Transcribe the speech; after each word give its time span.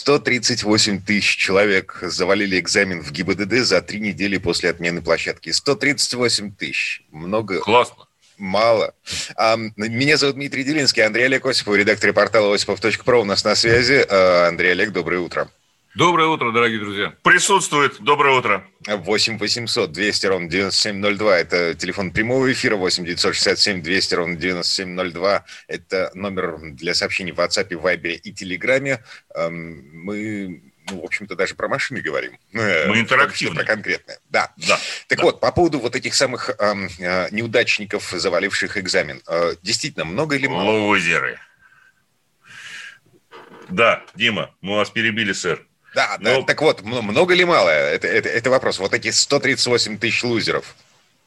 138 0.00 1.02
тысяч 1.02 1.36
человек 1.36 1.98
завалили 2.00 2.58
экзамен 2.58 3.02
в 3.02 3.12
ГИБДД 3.12 3.66
за 3.66 3.82
три 3.82 4.00
недели 4.00 4.38
после 4.38 4.70
отмены 4.70 5.02
площадки. 5.02 5.50
138 5.50 6.52
тысяч. 6.52 7.02
Много. 7.10 7.60
Классно. 7.60 8.06
Мало. 8.38 8.94
А, 9.36 9.58
меня 9.76 10.16
зовут 10.16 10.36
Дмитрий 10.36 10.64
Делинский, 10.64 11.04
Андрей 11.04 11.26
Олег 11.26 11.44
Осипов, 11.44 11.76
редактор 11.76 12.14
портала 12.14 12.54
осипов.про 12.54 13.20
у 13.20 13.24
нас 13.24 13.44
на 13.44 13.54
связи. 13.54 14.06
А, 14.08 14.48
Андрей 14.48 14.72
Олег, 14.72 14.92
доброе 14.92 15.18
утро. 15.20 15.50
Доброе 15.96 16.28
утро, 16.28 16.52
дорогие 16.52 16.78
друзья. 16.78 17.12
Присутствует. 17.24 18.00
Доброе 18.00 18.38
утро. 18.38 18.64
8 18.86 19.38
800 19.38 19.90
200 19.90 20.26
ровно 20.26 20.48
9702. 20.48 21.38
Это 21.38 21.74
телефон 21.74 22.12
прямого 22.12 22.52
эфира. 22.52 22.76
8 22.76 23.04
967 23.04 23.82
200 23.82 24.14
ровно 24.14 24.36
9702. 24.36 25.44
Это 25.66 26.12
номер 26.14 26.58
для 26.74 26.94
сообщений 26.94 27.32
в 27.32 27.40
WhatsApp, 27.40 27.70
Viber 27.70 28.12
и 28.12 28.32
Телеграме. 28.32 29.02
Мы 29.34 30.62
ну, 30.90 31.00
в 31.00 31.04
общем-то, 31.04 31.34
даже 31.34 31.56
про 31.56 31.68
машины 31.68 32.00
говорим. 32.00 32.38
Мы 32.52 33.00
интерактивны. 33.00 33.56
Про 33.56 33.64
конкретное. 33.64 34.18
Да. 34.28 34.52
да. 34.56 34.78
Так 35.08 35.18
да. 35.18 35.24
вот, 35.24 35.40
по 35.40 35.50
поводу 35.50 35.80
вот 35.80 35.96
этих 35.96 36.14
самых 36.14 36.50
э, 36.50 36.74
неудачников, 37.30 38.10
заваливших 38.10 38.76
экзамен. 38.76 39.22
Э, 39.28 39.54
действительно, 39.62 40.04
много 40.04 40.36
или 40.36 40.46
мало? 40.46 40.70
Лузеры. 40.70 41.38
Да, 43.68 44.04
Дима, 44.16 44.54
мы 44.60 44.76
вас 44.76 44.90
перебили, 44.90 45.32
сэр. 45.32 45.64
Да, 45.94 46.16
Но... 46.20 46.40
да, 46.40 46.46
так 46.46 46.62
вот, 46.62 46.82
много 46.82 47.34
ли 47.34 47.44
мало? 47.44 47.68
Это, 47.68 48.06
это, 48.06 48.28
это 48.28 48.50
вопрос. 48.50 48.78
Вот 48.78 48.94
эти 48.94 49.10
138 49.10 49.98
тысяч 49.98 50.22
лузеров. 50.22 50.74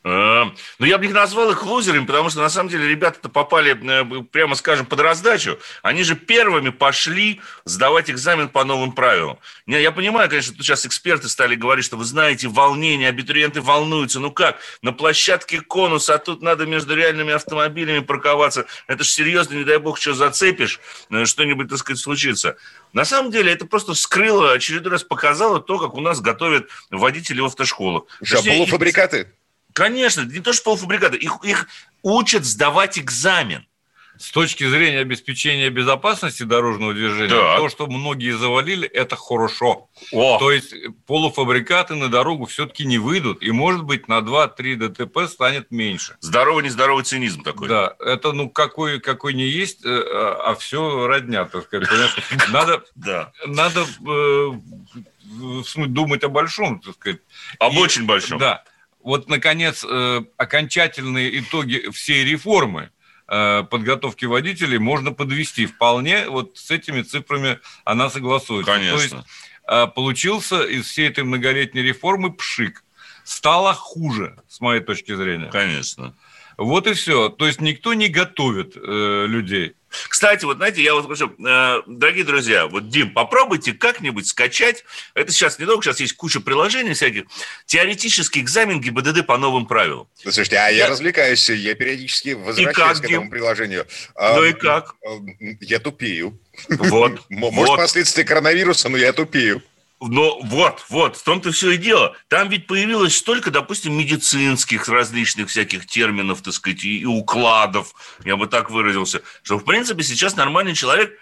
А, 0.06 0.52
ну, 0.80 0.86
я 0.86 0.98
бы 0.98 1.08
не 1.08 1.14
назвал 1.14 1.52
их 1.52 1.66
лузерами, 1.66 2.06
потому 2.06 2.30
что, 2.30 2.42
на 2.42 2.50
самом 2.50 2.70
деле, 2.70 2.90
ребята-то 2.90 3.30
попали, 3.30 3.72
э, 3.73 4.23
прямо 4.32 4.56
скажем, 4.56 4.86
под 4.86 5.00
раздачу. 5.00 5.58
Они 5.82 6.04
же 6.04 6.16
первыми 6.16 6.70
пошли 6.70 7.40
сдавать 7.64 8.09
экзамен 8.09 8.50
по 8.50 8.66
новым 8.66 8.92
правилам. 8.92 9.40
Я 9.66 9.94
понимаю, 9.94 10.30
конечно, 10.30 10.54
тут 10.54 10.66
сейчас 10.66 10.86
эксперты 10.86 11.30
стали 11.30 11.56
говорить, 11.56 11.86
что 11.86 11.96
вы 11.96 12.04
знаете, 12.04 12.50
волнение, 12.50 13.08
абитуриенты 13.08 13.62
волнуются. 13.62 14.20
Ну 14.20 14.31
как, 14.31 14.59
на 14.81 14.92
площадке 14.92 15.62
конус, 15.62 16.09
а 16.09 16.18
тут 16.18 16.42
надо 16.42 16.66
между 16.66 16.96
реальными 16.96 17.31
автомобилями 17.31 18.00
парковаться. 18.00 18.66
Это 18.88 19.06
же 19.06 19.09
серьезно, 19.09 19.56
не 19.56 19.64
дай 19.64 19.78
бог, 19.78 19.98
что 19.98 20.14
зацепишь, 20.14 20.81
э, 21.12 21.24
что-нибудь, 21.24 21.70
так 21.70 21.78
сказать, 21.80 22.02
случится. 22.02 22.58
На 22.92 23.06
самом 23.06 23.31
деле, 23.31 23.54
это 23.54 23.66
просто 23.66 23.94
вскрыло, 23.94 24.52
очередной 24.52 24.92
раз 24.92 25.04
показало 25.04 25.62
то, 25.62 25.80
как 25.80 25.94
у 25.94 26.02
нас 26.02 26.20
готовят 26.20 26.68
водители 26.92 27.40
в 27.40 27.46
автошколах. 27.46 28.04
Что, 28.22 28.44
полуфабрикаты? 28.44 29.31
Конечно, 29.73 30.21
не 30.21 30.39
то 30.39 30.53
что 30.53 30.63
полуфабрикаты, 30.66 31.17
их, 31.17 31.38
их 31.43 31.67
учат 32.02 32.45
сдавать 32.45 32.97
экзамен. 32.99 33.66
С 34.19 34.29
точки 34.31 34.63
зрения 34.69 34.99
обеспечения 34.99 35.71
безопасности 35.71 36.43
дорожного 36.43 36.93
движения, 36.93 37.29
Да. 37.29 37.57
то, 37.57 37.67
что 37.67 37.88
многие 37.88 38.38
завалили, 38.38 38.88
это 38.88 39.16
хорошо. 39.16 39.89
О, 40.11 40.38
То 40.38 40.51
есть 40.51 40.75
полуфабрикаты 41.07 41.95
на 41.95 42.09
дорогу 42.09 42.45
все-таки 42.45 42.85
не 42.85 42.99
выйдут, 42.99 43.41
и, 43.41 43.49
может 43.51 43.83
быть, 43.83 44.07
на 44.07 44.19
2-3 44.21 44.75
ДТП 44.75 45.27
станет 45.27 45.71
меньше. 45.71 46.16
здоровый, 46.19 46.63
нездоровый 46.63 47.03
цинизм 47.03 47.41
такой. 47.41 47.67
Да, 47.67 47.95
это 47.99 48.33
ну 48.33 48.49
какой, 48.51 48.99
какой 48.99 49.33
не 49.33 49.47
есть, 49.47 49.83
э, 49.83 49.89
а, 49.89 50.51
а 50.51 50.55
все 50.55 51.07
родня, 51.07 51.45
так 51.45 51.63
сказать. 51.63 51.89
Надо, 52.49 52.83
надо 53.47 53.85
э, 54.07 54.51
думать 55.88 56.23
о 56.23 56.29
большом, 56.29 56.79
так 56.81 56.94
сказать. 56.95 57.19
Об 57.57 57.78
очень 57.78 58.06
большом. 58.06 58.38
Да. 58.38 58.63
Вот, 59.03 59.28
наконец, 59.28 59.86
э, 59.88 60.22
окончательные 60.38 61.40
итоги 61.40 61.90
всей 61.91 62.24
реформы 62.24 62.90
э, 63.28 63.64
подготовки 63.69 64.25
водителей 64.25 64.78
можно 64.78 65.12
подвести. 65.12 65.66
Вполне 65.66 66.30
вот 66.30 66.58
с 66.58 66.72
этими 66.72 67.02
цифрами 67.02 67.59
она 67.84 68.09
согласуется. 68.09 68.74
То 68.74 68.80
есть 68.80 69.09
Конечно. 69.09 69.25
э, 69.68 69.88
получился 69.88 70.63
из 70.63 70.86
всей 70.86 71.09
этой 71.09 71.25
многолетней 71.25 71.81
реформы 71.81 72.34
пшик. 72.34 72.84
Стало 73.25 73.74
хуже, 73.74 74.38
с 74.47 74.62
моей 74.62 74.81
точки 74.81 75.13
зрения. 75.16 75.50
Конечно. 75.50 76.16
Вот 76.58 76.88
и 76.88 76.94
все. 76.94 77.30
То 77.30 77.47
есть 77.47 77.62
никто 77.62 77.94
не 77.94 78.08
готовит 78.08 78.75
э, 78.75 79.25
людей. 79.28 79.75
Кстати, 80.09 80.46
вот 80.46 80.58
знаете, 80.58 80.81
я 80.84 80.94
вот 80.94 81.08
хочу, 81.08 81.34
э, 81.46 81.81
дорогие 81.88 82.24
друзья, 82.24 82.68
вот, 82.68 82.90
Дим, 82.90 83.14
попробуйте 83.14 83.74
как-нибудь 83.74 84.28
скачать, 84.28 84.84
это 85.14 85.31
сейчас 85.31 85.59
недолго, 85.59 85.84
сейчас 85.84 86.00
есть 86.00 86.14
куча 86.14 86.40
приложений 86.40 86.94
всяких, 86.94 87.24
теоретический 87.66 88.42
экзамен 88.42 88.80
ГИБДД 88.81 89.26
по 89.26 89.38
новым 89.38 89.66
правилам. 89.66 90.08
Ну, 90.26 90.31
слушайте, 90.31 90.58
а 90.58 90.70
я, 90.70 90.86
Я- 90.86 90.90
развлекаюсь, 90.90 91.50
я 91.50 91.76
периодически 91.76 92.30
возвращаюсь 92.34 92.76
как, 92.76 93.02
к 93.02 93.06
этому 93.06 93.22
Дим? 93.22 93.30
приложению. 93.30 93.86
Ну 94.16 94.42
А, 94.42 94.46
и 94.48 94.54
как? 94.54 94.96
Я 95.62 95.80
тупею. 95.80 96.40
Вот, 96.70 97.22
Может, 97.30 97.68
вот. 97.70 97.78
последствия 97.78 98.24
коронавируса, 98.24 98.90
но 98.90 98.98
я 98.98 99.14
тупею. 99.14 99.62
Но 100.08 100.40
вот, 100.41 100.84
вот, 100.90 101.18
в 101.18 101.24
том-то 101.24 101.52
все 101.52 101.72
и 101.72 101.78
дело. 101.78 102.16
Там 102.28 102.50
ведь 102.50 102.68
появилось 102.68 103.18
столько, 103.18 103.52
допустим, 103.52 103.97
медицинских 103.97 104.88
различных 104.88 105.50
всяких 105.50 105.86
терминов, 105.86 106.41
так 106.41 106.53
сказать, 106.53 106.84
и, 106.84 107.06
укладов, 107.06 107.94
я 108.25 108.36
бы 108.36 108.47
так 108.47 108.69
выразился, 108.69 109.22
что, 109.44 109.58
в 109.58 109.63
принципе, 109.63 110.03
сейчас 110.03 110.36
нормальный 110.36 110.74
человек 110.74 111.18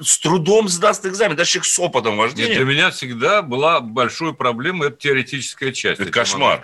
с 0.00 0.18
трудом 0.18 0.68
сдаст 0.68 1.06
экзамен, 1.06 1.36
даже 1.36 1.52
человек 1.52 1.66
с 1.66 1.78
опытом 1.78 2.12
Нет, 2.12 2.20
вождения. 2.20 2.56
для 2.56 2.64
меня 2.64 2.90
всегда 2.90 3.42
была 3.42 3.80
большой 3.80 4.34
проблемой 4.34 4.88
это 4.88 4.98
теоретическая 4.98 5.72
часть. 5.72 6.00
Это 6.00 6.10
кошмар. 6.10 6.60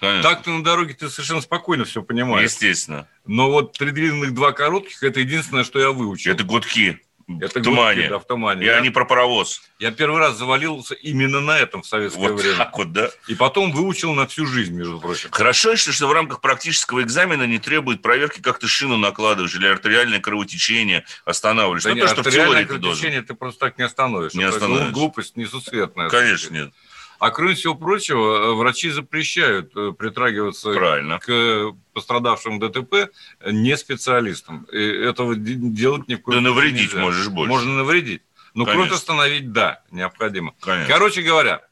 Так-то 0.00 0.50
на 0.50 0.62
дороге 0.62 0.94
ты 0.94 1.08
совершенно 1.08 1.40
спокойно 1.40 1.84
все 1.84 2.02
понимаешь. 2.02 2.50
Естественно. 2.50 3.08
Но 3.26 3.50
вот 3.50 3.72
три 3.78 3.90
длинных, 3.90 4.34
два 4.34 4.52
коротких– 4.52 5.02
это 5.02 5.20
единственное, 5.20 5.64
что 5.64 5.78
я 5.78 5.90
выучил. 5.90 6.32
Это 6.32 6.44
гудки 6.44 7.00
Это 7.40 7.60
тумане. 7.62 7.96
гудки, 8.02 8.10
да, 8.10 8.18
в 8.18 8.26
тумане. 8.26 8.62
И 8.62 8.66
Я- 8.66 8.76
они 8.76 8.90
про 8.90 9.04
паровоз. 9.04 9.62
Я 9.78 9.90
первый 9.90 10.18
раз 10.18 10.36
завалился 10.36 10.94
именно 10.94 11.40
на 11.40 11.58
этом 11.58 11.82
в 11.82 11.86
советское 11.86 12.28
Вот 12.28 12.40
время. 12.40 12.56
так 12.56 12.76
вот, 12.76 12.92
да. 12.92 13.10
И 13.28 13.34
потом 13.34 13.72
выучил 13.72 14.12
на 14.14 14.26
всю 14.26 14.46
жизнь, 14.46 14.74
между 14.74 15.00
прочим. 15.00 15.30
Хорошо, 15.32 15.72
если 15.72 15.90
что 15.90 16.06
в 16.06 16.12
рамках 16.12 16.40
практического 16.40 17.02
экзамена 17.02 17.44
не 17.46 17.58
требует 17.58 18.02
проверки, 18.02 18.40
как 18.40 18.58
ты 18.58 18.66
шину 18.66 18.96
накладываешь, 18.96 19.54
или 19.54 19.66
артериальное 19.66 20.20
кровотечение 20.20 21.04
останавливаешь. 21.24 21.82
Да 21.82 21.90
ну, 21.90 21.94
не, 21.96 22.02
то, 22.02 22.08
что 22.08 22.22
в 22.22 22.30
теории 22.30 22.64
ты 22.64 22.74
должен. 22.74 22.80
кровотечение 22.80 23.22
ты 23.22 23.34
просто 23.34 23.60
так 23.60 23.78
не 23.78 23.84
остановишь. 23.84 24.34
Не 24.34 24.44
остановишь. 24.44 24.92
глупость 24.92 25.36
несусветная. 25.36 26.08
Конечно, 26.10 26.54
нет. 26.54 26.72
А 27.18 27.30
кроме 27.30 27.54
всего 27.54 27.74
прочего, 27.74 28.36
э, 28.36 28.54
врачи 28.54 28.90
запрещают 28.90 29.72
э, 29.76 29.92
притрагиваться 29.92 30.72
Правильно. 30.72 31.18
к 31.18 31.72
пострадавшим 31.92 32.58
ДТП 32.58 33.10
не 33.46 33.76
специалистам. 33.76 34.64
И 34.72 34.78
этого 34.78 35.34
де- 35.36 35.54
делать 35.54 36.08
ни 36.08 36.16
в 36.16 36.22
коем 36.22 36.42
Да 36.42 36.50
навредить 36.50 36.88
нельзя. 36.92 37.00
можешь 37.00 37.28
больше. 37.28 37.48
Можно 37.50 37.74
навредить. 37.74 38.22
Но 38.54 38.64
Конечно. 38.64 38.86
кровь 38.88 38.96
остановить, 38.98 39.52
да, 39.52 39.82
необходимо. 39.90 40.54
Конечно. 40.60 40.92
Короче 40.92 41.22
говоря, 41.22 41.62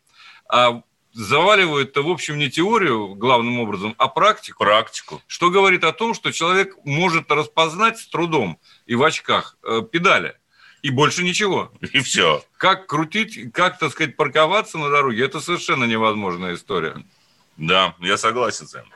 а 0.49 0.83
заваливают-то, 1.13 2.03
в 2.03 2.09
общем, 2.11 2.39
не 2.39 2.51
теорию 2.51 3.15
главным 3.15 3.61
образом, 3.61 3.95
а 3.99 4.09
практику. 4.09 4.65
Практику. 4.65 5.21
Что 5.27 5.51
говорит 5.51 5.85
о 5.85 5.93
том, 5.93 6.15
что 6.15 6.33
человек 6.33 6.75
может 6.85 7.31
распознать 7.31 7.99
с 7.99 8.07
трудом 8.07 8.59
и 8.87 8.95
в 8.95 9.03
очках 9.03 9.57
э, 9.63 9.83
педали. 9.91 10.37
И 10.83 10.91
больше 10.91 11.23
ничего. 11.23 11.73
И 11.81 12.01
все. 12.01 12.45
Как 12.57 12.87
крутить, 12.87 13.53
как, 13.53 13.79
так 13.79 13.93
сказать, 13.93 14.17
парковаться 14.17 14.79
на 14.79 14.91
дороге, 14.91 15.25
это 15.25 15.41
совершенно 15.41 15.85
невозможная 15.85 16.55
история. 16.55 16.97
Да, 17.57 17.95
я 18.01 18.17
согласен 18.17 18.67
с 18.67 18.75
этим. 18.75 18.87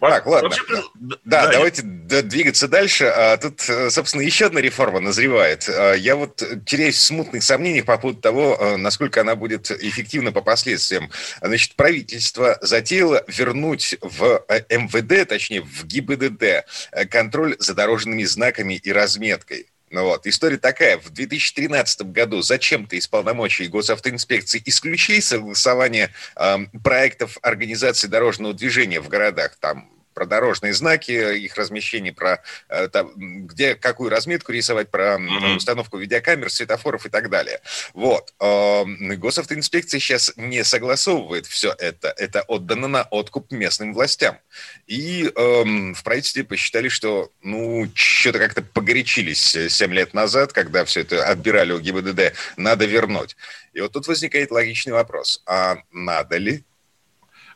Так, 0.00 0.26
ладно. 0.26 0.48
Вообще, 0.50 0.62
да, 0.68 0.82
Да, 1.24 1.46
да, 1.46 1.52
давайте 1.52 1.82
д- 1.82 2.22
двигаться 2.22 2.68
дальше. 2.68 3.04
А, 3.06 3.36
Тут, 3.38 3.66
э, 3.68 3.88
собственно, 3.88 4.20
еще 4.20 4.46
одна 4.46 4.60
реформа 4.60 5.00
назревает. 5.00 5.66
А, 5.68 5.94
Я 5.94 6.16
вот 6.16 6.42
теряюсь 6.66 6.96
в 6.96 7.00
смутных 7.02 7.42
сомнениях 7.42 7.86
по 7.86 7.96
поводу 7.96 8.20
того, 8.20 8.58
э, 8.60 8.76
насколько 8.76 9.22
она 9.22 9.36
будет 9.36 9.70
эффективна 9.70 10.32
по 10.32 10.42
последствиям. 10.42 11.08
Значит, 11.40 11.76
правительство 11.76 12.58
затеяло 12.60 13.24
вернуть 13.28 13.96
в 14.02 14.44
э, 14.48 14.76
МВД, 14.76 15.26
точнее, 15.26 15.62
в 15.62 15.86
ГИБДД, 15.86 16.66
контроль 17.10 17.56
за 17.60 17.72
дорожными 17.74 18.24
знаками 18.24 18.74
и 18.74 18.92
разметкой. 18.92 19.68
Ну 19.94 20.02
вот, 20.06 20.26
история 20.26 20.56
такая. 20.56 20.98
В 20.98 21.10
2013 21.10 22.10
году 22.10 22.42
зачем-то 22.42 22.96
из 22.96 23.06
полномочий 23.06 23.68
госавтоинспекции 23.68 24.60
исключили 24.66 25.20
согласование 25.20 26.10
эм, 26.34 26.68
проектов 26.82 27.38
организации 27.42 28.08
дорожного 28.08 28.54
движения 28.54 29.00
в 29.00 29.08
городах. 29.08 29.54
Там 29.60 29.88
про 30.14 30.26
дорожные 30.26 30.72
знаки, 30.72 31.36
их 31.36 31.56
размещение, 31.56 32.12
про 32.12 32.42
э, 32.68 32.88
там, 32.88 33.12
где 33.46 33.74
какую 33.74 34.10
разметку 34.10 34.52
рисовать, 34.52 34.90
про 34.90 35.16
mm-hmm. 35.16 35.56
установку 35.56 35.98
видеокамер, 35.98 36.50
светофоров 36.50 37.06
и 37.06 37.08
так 37.08 37.28
далее. 37.30 37.60
Вот. 37.92 38.32
Эм, 38.40 39.18
госавтоинспекция 39.18 40.00
сейчас 40.00 40.32
не 40.36 40.64
согласовывает 40.64 41.46
все 41.46 41.74
это. 41.78 42.14
Это 42.16 42.42
отдано 42.42 42.88
на 42.88 43.02
откуп 43.02 43.52
местным 43.52 43.92
властям. 43.92 44.38
И 44.86 45.30
эм, 45.34 45.94
в 45.94 46.02
правительстве 46.02 46.44
посчитали, 46.44 46.88
что, 46.88 47.30
ну, 47.42 47.90
что-то 47.94 48.38
как-то 48.38 48.62
погорячились 48.62 49.56
7 49.68 49.92
лет 49.92 50.14
назад, 50.14 50.52
когда 50.52 50.84
все 50.84 51.00
это 51.00 51.26
отбирали 51.26 51.72
у 51.72 51.80
ГИБДД, 51.80 52.34
надо 52.56 52.84
вернуть. 52.86 53.36
И 53.72 53.80
вот 53.80 53.92
тут 53.92 54.06
возникает 54.06 54.50
логичный 54.50 54.92
вопрос. 54.92 55.42
А 55.46 55.78
надо 55.90 56.36
ли 56.36 56.64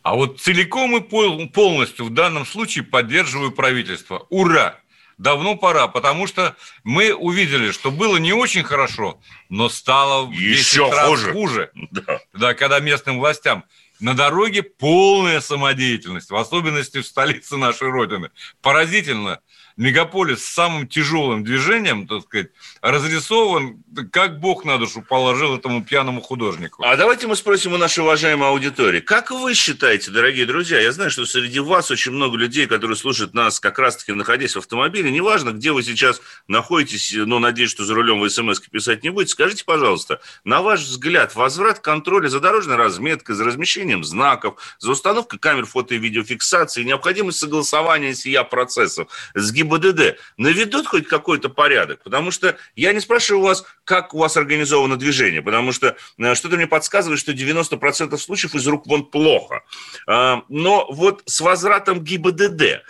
а 0.08 0.14
вот 0.14 0.40
целиком 0.40 0.96
и 0.96 1.00
полностью 1.00 2.06
в 2.06 2.10
данном 2.10 2.46
случае 2.46 2.82
поддерживаю 2.82 3.52
правительство. 3.52 4.26
Ура! 4.30 4.76
Давно 5.18 5.56
пора, 5.56 5.86
потому 5.88 6.26
что 6.26 6.56
мы 6.82 7.12
увидели, 7.12 7.72
что 7.72 7.90
было 7.90 8.16
не 8.16 8.32
очень 8.32 8.62
хорошо, 8.62 9.20
но 9.50 9.68
стало 9.68 10.30
еще 10.30 10.90
хуже. 10.90 11.32
хуже. 11.32 11.70
Да. 11.90 12.20
да, 12.32 12.54
когда 12.54 12.80
местным 12.80 13.18
властям 13.18 13.64
на 14.00 14.14
дороге 14.14 14.62
полная 14.62 15.40
самодеятельность, 15.40 16.30
в 16.30 16.36
особенности 16.36 17.02
в 17.02 17.06
столице 17.06 17.56
нашей 17.56 17.90
Родины. 17.90 18.30
Поразительно, 18.62 19.40
мегаполис 19.78 20.44
с 20.44 20.52
самым 20.52 20.88
тяжелым 20.88 21.44
движением, 21.44 22.06
так 22.06 22.24
сказать, 22.24 22.48
разрисован, 22.82 23.82
как 24.10 24.40
Бог 24.40 24.64
на 24.64 24.76
душу 24.76 25.02
положил 25.02 25.56
этому 25.56 25.84
пьяному 25.84 26.20
художнику. 26.20 26.82
А 26.84 26.96
давайте 26.96 27.28
мы 27.28 27.36
спросим 27.36 27.72
у 27.72 27.76
нашей 27.78 28.00
уважаемой 28.00 28.48
аудитории. 28.48 29.00
Как 29.00 29.30
вы 29.30 29.54
считаете, 29.54 30.10
дорогие 30.10 30.46
друзья, 30.46 30.80
я 30.80 30.90
знаю, 30.90 31.10
что 31.10 31.24
среди 31.26 31.60
вас 31.60 31.90
очень 31.92 32.10
много 32.10 32.36
людей, 32.36 32.66
которые 32.66 32.96
слушают 32.96 33.34
нас 33.34 33.60
как 33.60 33.78
раз-таки 33.78 34.12
находясь 34.12 34.56
в 34.56 34.58
автомобиле, 34.58 35.12
неважно, 35.12 35.52
где 35.52 35.70
вы 35.70 35.84
сейчас 35.84 36.20
находитесь, 36.48 37.14
но 37.14 37.38
надеюсь, 37.38 37.70
что 37.70 37.84
за 37.84 37.94
рулем 37.94 38.18
вы 38.18 38.30
смс 38.30 38.58
писать 38.58 39.04
не 39.04 39.10
будете, 39.10 39.32
скажите, 39.32 39.64
пожалуйста, 39.64 40.20
на 40.42 40.60
ваш 40.60 40.80
взгляд, 40.80 41.36
возврат 41.36 41.78
контроля 41.78 42.28
за 42.28 42.40
дорожной 42.40 42.76
разметкой, 42.76 43.36
за 43.36 43.44
размещением 43.44 44.02
знаков, 44.02 44.60
за 44.80 44.90
установкой 44.90 45.38
камер 45.38 45.66
фото 45.66 45.94
и 45.94 45.98
видеофиксации, 45.98 46.82
необходимость 46.82 47.38
согласования 47.38 48.12
сия 48.12 48.42
процессов 48.42 49.08
с 49.34 49.52
ГИБ 49.52 49.67
ГИБДД 49.68 50.18
наведут 50.36 50.86
хоть 50.86 51.06
какой-то 51.06 51.48
порядок? 51.48 52.02
Потому 52.02 52.30
что 52.30 52.56
я 52.76 52.92
не 52.92 53.00
спрашиваю 53.00 53.42
вас, 53.42 53.64
как 53.84 54.14
у 54.14 54.18
вас 54.18 54.36
организовано 54.36 54.96
движение, 54.96 55.42
потому 55.42 55.72
что 55.72 55.96
э, 56.18 56.34
что-то 56.34 56.56
мне 56.56 56.66
подсказывает, 56.66 57.20
что 57.20 57.32
90% 57.32 58.16
случаев 58.18 58.54
из 58.54 58.66
рук 58.66 58.86
вон 58.86 59.04
плохо. 59.04 59.62
А, 60.06 60.42
но 60.48 60.86
вот 60.90 61.22
с 61.26 61.40
возвратом 61.40 62.02
ГИБДД, 62.02 62.62
э, 62.62 62.80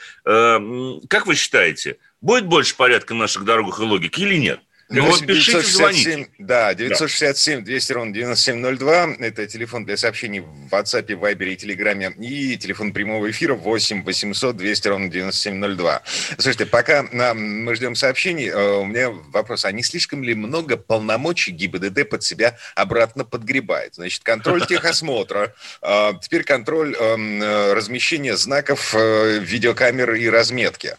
как 1.09 1.27
вы 1.27 1.35
считаете, 1.35 1.99
будет 2.21 2.47
больше 2.47 2.77
порядка 2.77 3.15
на 3.15 3.21
наших 3.21 3.45
дорогах 3.45 3.81
и 3.81 3.83
логики 3.83 4.21
или 4.21 4.37
нет? 4.37 4.61
Ну, 4.91 5.05
вот 5.05 5.27
пишите, 5.27 5.61
звоните. 5.61 6.29
Да, 6.39 6.73
967 6.73 7.63
200 7.63 7.93
ровно 7.93 8.15
9702. 8.15 9.17
Это 9.19 9.47
телефон 9.47 9.85
для 9.85 9.99
сообщений 9.99 10.41
в 10.41 10.73
WhatsApp, 10.73 11.07
Viber 11.07 11.45
и 11.45 11.57
Telegram. 11.57 12.15
И 12.15 12.57
телефон 12.57 12.93
прямого 12.93 13.31
эфира 13.31 13.55
8 13.55 14.03
800 14.03 14.57
200 14.57 14.89
ровно 14.89 15.11
9702. 15.11 16.03
Слушайте, 16.39 16.65
пока 16.65 17.03
мы 17.03 17.75
ждем 17.75 17.95
сообщений, 17.95 18.49
э, 18.49 18.79
у 18.79 18.87
меня 18.87 19.11
вопрос. 19.11 19.67
А 19.67 19.73
не 19.73 19.83
слишком 19.83 20.23
ли 20.23 20.35
много 20.35 20.79
полномочий 20.79 21.53
ГИБДД 21.53 22.09
под 22.09 22.23
себя 22.23 22.57
обратно 22.75 23.25
подгребает? 23.25 23.97
Значит, 23.97 24.23
контроль 24.25 24.67
техосмотра, 24.67 25.55
э, 25.83 26.13
теперь 26.23 26.45
контроль 26.45 26.95
эм, 26.95 27.43
э, 27.43 27.75
размещения 27.75 28.37
знаков, 28.37 28.95
видеокамер 28.95 30.15
и 30.15 30.29
разметки. 30.31 30.97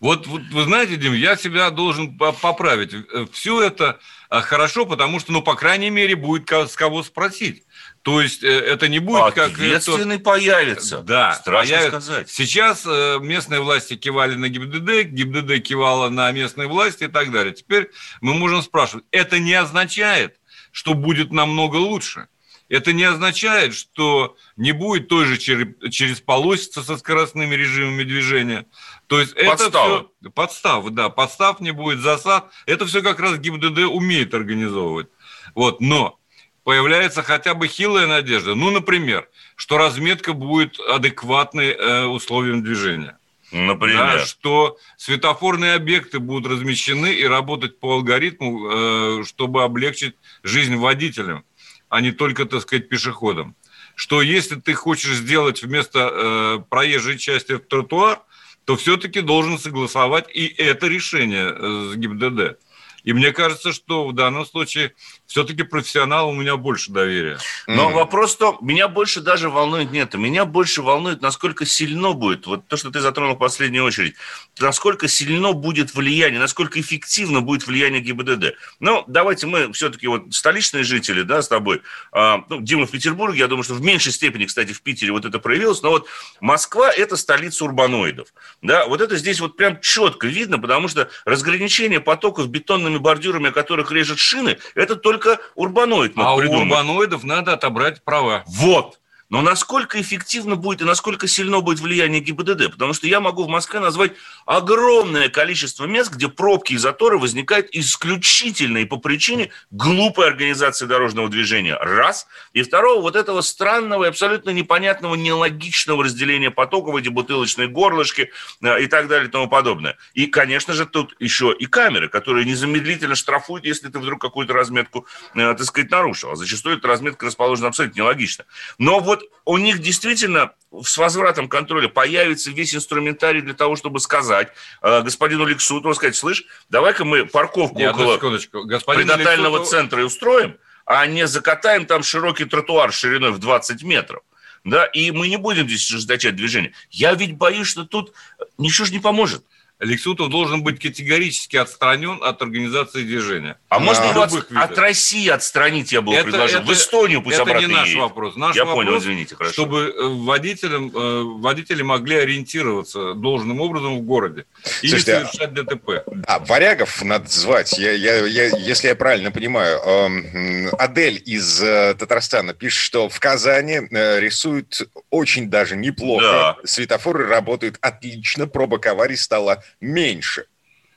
Вот, 0.00 0.26
вот 0.26 0.42
вы 0.50 0.64
знаете, 0.64 0.96
Дим, 0.96 1.12
я 1.12 1.36
себя 1.36 1.70
должен 1.70 2.16
поправить. 2.16 2.94
Э, 2.94 3.26
Все 3.32 3.62
это 3.62 3.98
а, 4.28 4.40
хорошо, 4.40 4.86
потому 4.86 5.20
что, 5.20 5.32
ну, 5.32 5.42
по 5.42 5.54
крайней 5.54 5.90
мере, 5.90 6.16
будет 6.16 6.50
с 6.50 6.74
кого 6.76 7.02
спросить. 7.02 7.64
То 8.02 8.20
есть 8.20 8.42
э, 8.42 8.48
это 8.48 8.88
не 8.88 8.98
будет 8.98 9.34
как... 9.34 9.52
Ответственный 9.52 10.16
это... 10.16 10.24
появится. 10.24 10.98
Да, 10.98 11.34
Страшно 11.34 11.76
появится. 11.76 12.00
сказать. 12.00 12.30
Сейчас 12.30 12.84
э, 12.84 13.18
местные 13.20 13.60
власти 13.60 13.96
кивали 13.96 14.34
на 14.34 14.48
ГИБДД, 14.48 15.10
ГИБДД 15.10 15.62
кивала 15.62 16.08
на 16.10 16.30
местные 16.32 16.68
власти 16.68 17.04
и 17.04 17.08
так 17.08 17.30
далее. 17.30 17.54
Теперь 17.54 17.90
мы 18.20 18.34
можем 18.34 18.62
спрашивать, 18.62 19.04
это 19.10 19.38
не 19.38 19.54
означает, 19.54 20.38
что 20.70 20.94
будет 20.94 21.32
намного 21.32 21.76
лучше. 21.76 22.28
Это 22.68 22.92
не 22.92 23.04
означает, 23.04 23.74
что 23.74 24.36
не 24.56 24.72
будет 24.72 25.08
той 25.08 25.26
же 25.26 25.38
через 25.38 26.20
полосица 26.20 26.82
со 26.82 26.96
скоростными 26.96 27.54
режимами 27.54 28.04
движения. 28.04 28.66
То 29.06 29.20
есть 29.20 29.32
это 29.34 29.70
все... 29.70 30.10
Подстав, 30.34 30.88
да. 30.90 31.08
Подстав 31.10 31.60
не 31.60 31.72
будет, 31.72 32.00
засад. 32.00 32.50
Это 32.66 32.86
все 32.86 33.02
как 33.02 33.20
раз 33.20 33.38
ГИБДД 33.38 33.80
умеет 33.90 34.34
организовывать. 34.34 35.08
Вот, 35.54 35.80
но 35.80 36.18
появляется 36.64 37.22
хотя 37.22 37.54
бы 37.54 37.68
хилая 37.68 38.06
надежда. 38.06 38.54
Ну, 38.54 38.70
например, 38.70 39.28
что 39.54 39.78
разметка 39.78 40.32
будет 40.32 40.80
адекватной 40.80 41.72
э, 41.72 42.04
условиям 42.06 42.62
движения. 42.62 43.18
Например? 43.52 44.18
Да, 44.18 44.26
что 44.26 44.78
светофорные 44.96 45.74
объекты 45.74 46.18
будут 46.18 46.50
размещены 46.50 47.12
и 47.14 47.24
работать 47.24 47.78
по 47.78 47.94
алгоритму, 47.94 49.20
э, 49.20 49.24
чтобы 49.24 49.62
облегчить 49.62 50.16
жизнь 50.42 50.74
водителям, 50.74 51.44
а 51.94 52.00
не 52.00 52.10
только, 52.10 52.44
так 52.44 52.62
сказать, 52.62 52.88
пешеходам. 52.88 53.54
Что 53.94 54.20
если 54.20 54.56
ты 54.56 54.74
хочешь 54.74 55.18
сделать 55.18 55.62
вместо 55.62 56.10
э, 56.12 56.58
проезжей 56.68 57.18
части 57.18 57.56
тротуар, 57.56 58.20
то 58.64 58.74
все-таки 58.74 59.20
должен 59.20 59.60
согласовать 59.60 60.26
и 60.34 60.48
это 60.48 60.88
решение 60.88 61.54
э, 61.54 61.92
с 61.92 61.96
ГИБДД. 61.96 62.58
И 63.04 63.12
мне 63.12 63.30
кажется, 63.30 63.72
что 63.72 64.08
в 64.08 64.12
данном 64.12 64.44
случае 64.44 64.92
все-таки 65.26 65.62
профессионал 65.62 66.28
у 66.28 66.32
меня 66.32 66.56
больше 66.56 66.92
доверия. 66.92 67.38
Но 67.66 67.90
mm. 67.90 67.94
вопрос 67.94 68.34
в 68.34 68.38
том, 68.38 68.58
меня 68.60 68.88
больше 68.88 69.20
даже 69.20 69.48
волнует 69.48 69.90
нет, 69.90 70.14
меня 70.14 70.44
больше 70.44 70.82
волнует, 70.82 71.22
насколько 71.22 71.64
сильно 71.64 72.12
будет, 72.12 72.46
вот 72.46 72.68
то, 72.68 72.76
что 72.76 72.90
ты 72.90 73.00
затронул 73.00 73.34
в 73.34 73.38
последнюю 73.38 73.84
очередь, 73.84 74.14
насколько 74.58 75.08
сильно 75.08 75.52
будет 75.52 75.94
влияние, 75.94 76.38
насколько 76.38 76.80
эффективно 76.80 77.40
будет 77.40 77.66
влияние 77.66 78.00
ГИБДД. 78.02 78.54
Ну, 78.80 79.04
давайте 79.06 79.46
мы 79.46 79.72
все-таки 79.72 80.06
вот 80.06 80.32
столичные 80.34 80.84
жители, 80.84 81.22
да, 81.22 81.42
с 81.42 81.48
тобой, 81.48 81.82
а, 82.12 82.44
ну, 82.48 82.60
Дима 82.60 82.86
в 82.86 82.90
Петербурге, 82.90 83.40
я 83.40 83.48
думаю, 83.48 83.64
что 83.64 83.74
в 83.74 83.82
меньшей 83.82 84.12
степени, 84.12 84.44
кстати, 84.44 84.72
в 84.72 84.82
Питере 84.82 85.12
вот 85.12 85.24
это 85.24 85.38
проявилось, 85.38 85.82
но 85.82 85.90
вот 85.90 86.06
Москва– 86.40 86.92
это 86.96 87.16
столица 87.16 87.64
урбаноидов, 87.64 88.28
да, 88.62 88.86
вот 88.86 89.00
это 89.00 89.16
здесь 89.16 89.40
вот 89.40 89.56
прям 89.56 89.80
четко 89.80 90.26
видно, 90.26 90.58
потому 90.58 90.88
что 90.88 91.08
разграничение 91.24 92.00
потоков 92.00 92.48
бетонными 92.48 92.98
бордюрами, 92.98 93.48
о 93.48 93.52
которых 93.52 93.90
режет 93.90 94.18
шины, 94.18 94.58
это 94.74 94.96
только 94.96 95.13
только 95.18 95.40
урбаноид 95.54 96.16
мог 96.16 96.26
А 96.26 96.36
придумать. 96.36 96.60
у 96.60 96.64
урбаноидов 96.64 97.24
надо 97.24 97.52
отобрать 97.52 98.02
права. 98.04 98.42
Вот. 98.46 99.00
Но 99.34 99.42
насколько 99.42 100.00
эффективно 100.00 100.54
будет 100.54 100.80
и 100.80 100.84
насколько 100.84 101.26
сильно 101.26 101.58
будет 101.58 101.80
влияние 101.80 102.20
ГИБДД? 102.20 102.70
Потому 102.70 102.92
что 102.92 103.08
я 103.08 103.18
могу 103.18 103.42
в 103.42 103.48
Москве 103.48 103.80
назвать 103.80 104.12
огромное 104.46 105.28
количество 105.28 105.86
мест, 105.86 106.12
где 106.12 106.28
пробки 106.28 106.74
и 106.74 106.76
заторы 106.76 107.18
возникают 107.18 107.66
исключительно 107.72 108.78
и 108.78 108.84
по 108.84 108.96
причине 108.96 109.50
глупой 109.72 110.28
организации 110.28 110.86
дорожного 110.86 111.28
движения. 111.28 111.76
Раз. 111.76 112.28
И 112.52 112.62
второго, 112.62 113.02
вот 113.02 113.16
этого 113.16 113.40
странного 113.40 114.04
и 114.04 114.08
абсолютно 114.08 114.50
непонятного, 114.50 115.16
нелогичного 115.16 116.04
разделения 116.04 116.52
потоков, 116.52 116.94
эти 116.94 117.08
бутылочные 117.08 117.66
горлышки 117.66 118.30
э, 118.62 118.82
и 118.84 118.86
так 118.86 119.08
далее 119.08 119.26
и 119.26 119.32
тому 119.32 119.48
подобное. 119.48 119.96
И, 120.12 120.26
конечно 120.26 120.74
же, 120.74 120.86
тут 120.86 121.16
еще 121.18 121.52
и 121.58 121.66
камеры, 121.66 122.08
которые 122.08 122.44
незамедлительно 122.44 123.16
штрафуют, 123.16 123.64
если 123.64 123.88
ты 123.88 123.98
вдруг 123.98 124.20
какую-то 124.20 124.52
разметку, 124.52 125.08
э, 125.34 125.54
так 125.56 125.64
сказать, 125.64 125.90
нарушил. 125.90 126.30
А 126.30 126.36
зачастую 126.36 126.76
эта 126.76 126.86
разметка 126.86 127.26
расположена 127.26 127.66
абсолютно 127.66 127.98
нелогично. 127.98 128.44
Но 128.78 129.00
вот 129.00 129.23
у 129.44 129.58
них 129.58 129.80
действительно 129.80 130.52
с 130.82 130.96
возвратом 130.96 131.48
контроля 131.48 131.88
появится 131.88 132.50
весь 132.50 132.74
инструментарий 132.74 133.40
для 133.40 133.54
того, 133.54 133.76
чтобы 133.76 134.00
сказать 134.00 134.48
э, 134.82 135.02
господину 135.02 135.44
Лексуту, 135.44 135.92
сказать, 135.94 136.16
слышь, 136.16 136.44
давай-ка 136.68 137.04
мы 137.04 137.26
парковку 137.26 137.78
Нет, 137.78 137.94
около 137.94 138.18
предотального 138.18 139.58
Лексуту... 139.58 139.70
центра 139.70 140.00
и 140.00 140.04
устроим, 140.04 140.56
а 140.84 141.06
не 141.06 141.26
закатаем 141.26 141.86
там 141.86 142.02
широкий 142.02 142.44
тротуар 142.44 142.92
шириной 142.92 143.30
в 143.30 143.38
20 143.38 143.82
метров. 143.82 144.22
Да, 144.64 144.86
и 144.86 145.10
мы 145.10 145.28
не 145.28 145.36
будем 145.36 145.68
здесь 145.68 145.90
ожесточать 145.90 146.36
движение. 146.36 146.72
Я 146.90 147.12
ведь 147.12 147.36
боюсь, 147.36 147.68
что 147.68 147.84
тут 147.84 148.14
ничего 148.56 148.86
же 148.86 148.92
не 148.92 148.98
поможет. 148.98 149.44
Лексутов 149.80 150.28
должен 150.30 150.62
быть 150.62 150.80
категорически 150.80 151.56
отстранен 151.56 152.20
от 152.22 152.40
организации 152.40 153.02
движения. 153.02 153.58
А 153.68 153.80
можно 153.80 154.04
На 154.04 154.10
его 154.10 154.22
от, 154.22 154.78
России 154.78 155.28
отстранить, 155.28 155.90
я 155.92 156.00
бы 156.00 156.14
Это- 156.14 156.24
предложил. 156.24 156.60
это- 156.60 156.68
в 156.68 156.72
Эстонию 156.72 157.22
пусть 157.22 157.34
Это 157.34 157.42
обратно 157.42 157.66
не 157.66 157.72
наш 157.72 157.88
едет. 157.88 158.00
вопрос. 158.02 158.36
Наш 158.36 158.54
Я 158.54 158.64
вопрос, 158.64 158.84
понял, 158.84 158.98
извините, 158.98 159.34
хорошо. 159.34 159.52
чтобы 159.52 159.80
э, 159.96 160.02
водителям, 160.24 160.90
э, 160.94 161.22
водители 161.40 161.82
могли 161.82 162.16
ориентироваться 162.16 163.14
должным 163.14 163.60
образом 163.60 163.98
в 163.98 164.02
городе 164.02 164.46
и 164.82 164.88
Слушайте, 164.88 165.12
не 165.12 165.16
а- 165.18 165.26
совершать 165.26 165.54
ДТП. 165.54 166.04
А, 166.26 166.38
варягов 166.38 167.02
надо 167.02 167.28
звать. 167.28 167.72
Я, 167.76 167.90
я, 167.92 168.24
я, 168.26 168.56
если 168.56 168.88
я 168.88 168.94
правильно 168.94 169.32
понимаю, 169.32 169.78
эм, 169.80 170.68
Адель 170.78 171.20
из 171.24 171.60
э, 171.62 171.94
Татарстана 171.98 172.54
пишет, 172.54 172.80
что 172.80 173.08
в 173.08 173.18
Казани 173.18 173.80
рисуют 173.90 174.88
очень 175.10 175.50
даже 175.50 175.76
неплохо. 175.76 176.56
Светофоры 176.64 177.26
работают 177.26 177.76
отлично, 177.80 178.46
пробок 178.46 178.86
аварий 178.86 179.16
стало 179.16 179.62
меньше. 179.80 180.46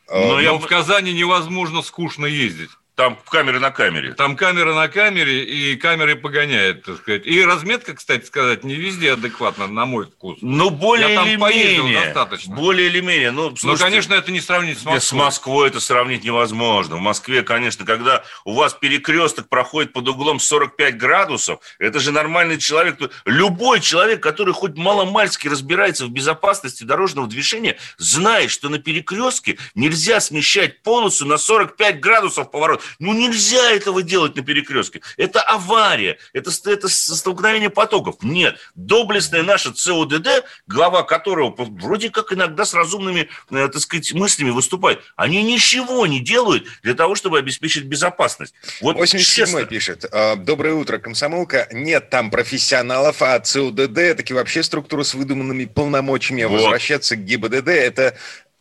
Но 0.09 0.39
я 0.39 0.51
Но 0.51 0.59
бы- 0.59 0.65
в 0.65 0.67
Казани 0.67 1.13
невозможно 1.13 1.81
скучно 1.81 2.25
ездить. 2.25 2.71
Там 2.97 3.15
камеры 3.29 3.59
на 3.59 3.69
камере. 3.69 4.13
Там 4.15 4.35
камера 4.35 4.73
на 4.73 4.87
камере, 4.87 5.43
и 5.43 5.75
камеры 5.75 6.15
погоняет, 6.15 6.81
так 6.81 6.97
сказать. 6.97 7.27
И 7.27 7.45
разметка, 7.45 7.93
кстати 7.93 8.25
сказать, 8.25 8.63
не 8.63 8.73
везде 8.73 9.13
адекватна, 9.13 9.67
на 9.67 9.85
мой 9.85 10.07
вкус. 10.07 10.39
Ну, 10.41 10.71
более 10.71 11.09
Я 11.11 11.15
там 11.17 11.27
или 11.27 11.35
менее. 11.77 12.05
достаточно. 12.05 12.55
Более 12.55 12.87
или 12.87 12.99
менее. 13.01 13.29
Ну, 13.29 13.51
Но, 13.51 13.55
слушайте, 13.55 13.83
конечно, 13.83 14.15
это 14.15 14.31
не 14.31 14.41
сравнить 14.41 14.79
с 14.79 14.85
Нет, 14.85 15.03
С 15.03 15.11
Москвой. 15.11 15.25
Москвой 15.25 15.67
это 15.69 15.79
сравнить 15.79 16.23
невозможно. 16.23 16.95
В 16.95 16.99
Москве, 16.99 17.43
конечно, 17.43 17.85
когда 17.85 18.23
у 18.45 18.53
вас 18.53 18.73
перекресток 18.73 19.47
проходит 19.47 19.93
под 19.93 20.07
углом 20.07 20.39
45 20.39 20.97
градусов, 20.97 21.59
это 21.77 21.99
же 21.99 22.11
нормальный 22.11 22.57
человек. 22.57 22.97
Любой 23.25 23.79
человек, 23.79 24.23
который 24.23 24.55
хоть 24.55 24.75
маломальски 24.75 25.47
разбирается 25.47 26.07
в 26.07 26.09
безопасности 26.09 26.83
дорожного 26.83 27.27
движения, 27.27 27.77
знает, 27.99 28.49
что 28.49 28.69
на 28.69 28.79
перекрестке 28.79 29.59
нельзя 29.75 30.19
смещать 30.19 30.81
полосу 30.81 31.27
на 31.27 31.37
45 31.37 31.99
градусов 31.99 32.49
поворот. 32.49 32.81
Ну, 32.99 33.13
нельзя 33.13 33.71
этого 33.71 34.01
делать 34.03 34.35
на 34.35 34.43
перекрестке. 34.43 35.01
Это 35.17 35.41
авария, 35.41 36.17
это, 36.33 36.51
это 36.65 36.87
столкновение 36.87 37.69
потоков. 37.69 38.15
Нет, 38.21 38.57
доблестная 38.75 39.43
наша 39.43 39.73
ЦОДД, 39.73 40.45
глава 40.67 41.03
которого 41.03 41.53
вроде 41.57 42.09
как 42.09 42.33
иногда 42.33 42.65
с 42.65 42.73
разумными, 42.73 43.29
э, 43.51 43.67
так 43.67 43.79
сказать, 43.79 44.13
мыслями 44.13 44.49
выступает, 44.49 45.01
они 45.15 45.43
ничего 45.43 46.05
не 46.07 46.19
делают 46.19 46.67
для 46.83 46.93
того, 46.93 47.15
чтобы 47.15 47.39
обеспечить 47.39 47.85
безопасность. 47.85 48.53
Вот 48.81 48.97
87 48.97 49.45
честно. 49.45 49.65
пишет. 49.65 50.05
э, 50.11 50.35
Доброе 50.35 50.73
утро, 50.73 50.97
комсомолка. 50.97 51.67
Нет 51.71 52.09
там 52.09 52.29
профессионалов, 52.31 53.21
а 53.21 53.39
ЦУДД, 53.39 54.15
таки 54.17 54.33
вообще 54.33 54.63
структура 54.63 55.03
с 55.03 55.13
выдуманными 55.13 55.65
полномочиями. 55.65 56.43
Вот. 56.43 56.57
Возвращаться 56.61 57.15
к 57.15 57.23
ГИБДД– 57.23 57.67
это, 57.67 58.17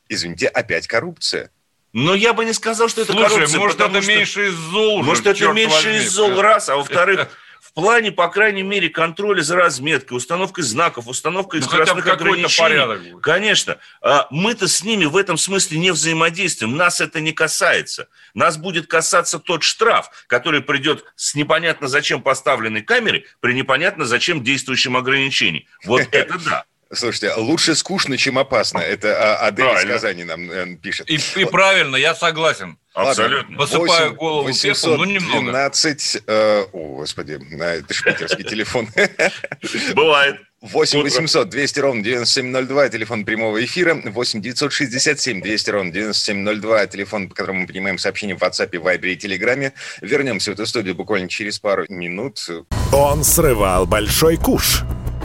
извините, 0.09 0.49
опять 0.49 0.87
коррупция. 0.87 1.51
Но 1.99 2.15
я 2.15 2.35
бы 2.35 2.45
не 2.45 2.53
сказал, 2.53 2.91
что 2.91 3.01
это 3.01 3.13
Слушай, 3.13 3.31
коррупция. 3.31 3.59
может, 3.59 3.79
потому 3.79 3.95
это 3.97 4.03
что- 4.05 4.13
меньше 4.15 4.49
из 4.49 4.53
зол 4.55 5.03
Может, 5.03 5.27
это 5.27 5.49
меньше 5.53 5.75
возьми. 5.77 5.97
из 5.97 6.11
зол, 6.13 6.43
раз, 6.43 6.69
а 6.69 6.77
во-вторых, 6.77 7.27
в 7.63 7.73
плане, 7.73 8.13
по 8.13 8.29
крайней 8.29 8.63
мере, 8.63 8.91
контроля 8.91 9.41
за 9.41 9.57
разметкой, 9.57 10.19
установкой 10.19 10.63
знаков, 10.63 11.07
установкой 11.09 11.61
Ну, 11.61 11.67
ограничений. 12.13 12.55
порядок 12.59 13.03
будет. 13.03 13.23
Конечно. 13.23 13.79
А 14.03 14.27
Мы-то 14.31 14.69
с 14.69 14.85
ними 14.85 15.07
в 15.07 15.17
этом 15.17 15.39
смысле 15.39 15.79
не 15.79 15.91
взаимодействуем. 15.91 16.77
Нас 16.77 17.01
это 17.01 17.21
не 17.21 17.33
касается. 17.33 18.09
Нас 18.35 18.59
будет 18.59 18.89
касаться 18.89 19.39
тот 19.39 19.63
штраф, 19.63 20.11
который 20.27 20.61
придет 20.61 21.03
с 21.17 21.35
непонятно 21.35 21.89
зачем 21.89 22.21
поставленной 22.21 22.83
камерой 22.83 23.25
при 23.41 23.55
непонятно 23.55 24.05
зачем 24.05 24.45
действующем 24.45 24.99
ограничении. 24.99 25.67
Вот 25.87 26.03
это 26.13 26.39
да. 26.45 26.65
Слушайте, 26.93 27.33
лучше 27.35 27.75
скучно, 27.75 28.17
чем 28.17 28.39
опасно. 28.39 28.79
Это 28.79 29.39
а, 29.39 29.47
Адель 29.49 29.67
из. 29.67 29.85
Казани 29.85 30.25
нам 30.25 30.51
э, 30.51 30.77
пишет. 30.77 31.11
И, 31.11 31.19
и 31.37 31.45
правильно, 31.45 31.97
я 31.97 32.15
согласен. 32.15 32.79
Абсолютно. 32.95 33.59
Посыпаю 33.59 34.15
голову 34.15 34.49
пеплом, 34.53 34.99
ну, 34.99 35.05
немного. 35.05 35.51
812, 35.51 36.23
э, 36.27 36.65
о, 36.73 36.97
господи, 36.97 37.39
это 37.61 37.93
ж 37.93 38.03
питерский 38.03 38.45
телефон. 38.49 38.89
Бывает. 39.95 40.37
8 40.63 41.03
800 41.03 41.49
200 41.49 41.81
ровно 41.81 42.03
9702, 42.03 42.89
телефон 42.89 43.25
прямого 43.25 43.63
эфира. 43.63 44.01
8 44.05 44.41
967 44.41 45.43
200 45.43 45.71
ровно 45.71 45.93
9702, 45.93 46.87
телефон, 46.87 47.29
по 47.29 47.35
которому 47.35 47.61
мы 47.61 47.67
принимаем 47.67 47.99
сообщения 47.99 48.35
в 48.35 48.43
WhatsApp, 48.43 48.71
Viber 48.71 49.07
и 49.07 49.17
Телеграме. 49.17 49.75
Вернемся 50.01 50.51
в 50.51 50.55
эту 50.55 50.67
студию 50.67 50.95
буквально 50.95 51.29
через 51.29 51.59
пару 51.59 51.85
минут. 51.89 52.39
Он 52.93 53.23
срывал 53.23 53.87
большой 53.87 54.37
куш. 54.37 54.83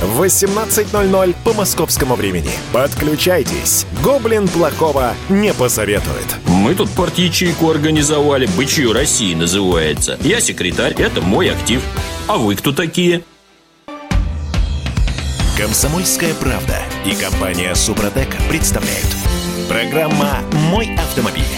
в 0.00 0.22
18.00 0.22 1.34
по 1.44 1.52
московскому 1.52 2.14
времени. 2.14 2.50
Подключайтесь. 2.72 3.86
Гоблин 4.02 4.48
плохого 4.48 5.14
не 5.28 5.52
посоветует. 5.52 6.26
Мы 6.46 6.74
тут 6.74 6.90
порт-ячейку 6.90 7.70
организовали, 7.70 8.46
«Бычью 8.56 8.92
России» 8.92 9.34
называется. 9.34 10.18
Я 10.20 10.40
секретарь, 10.40 10.94
это 10.94 11.20
мой 11.20 11.50
актив. 11.50 11.82
А 12.26 12.36
вы 12.36 12.54
кто 12.54 12.72
такие? 12.72 13.22
Комсомольская 15.56 16.34
правда 16.34 16.78
и 17.04 17.14
компания 17.14 17.74
Супротек 17.74 18.28
представляют. 18.48 19.08
Программа 19.68 20.38
«Мой 20.70 20.94
автомобиль». 20.96 21.57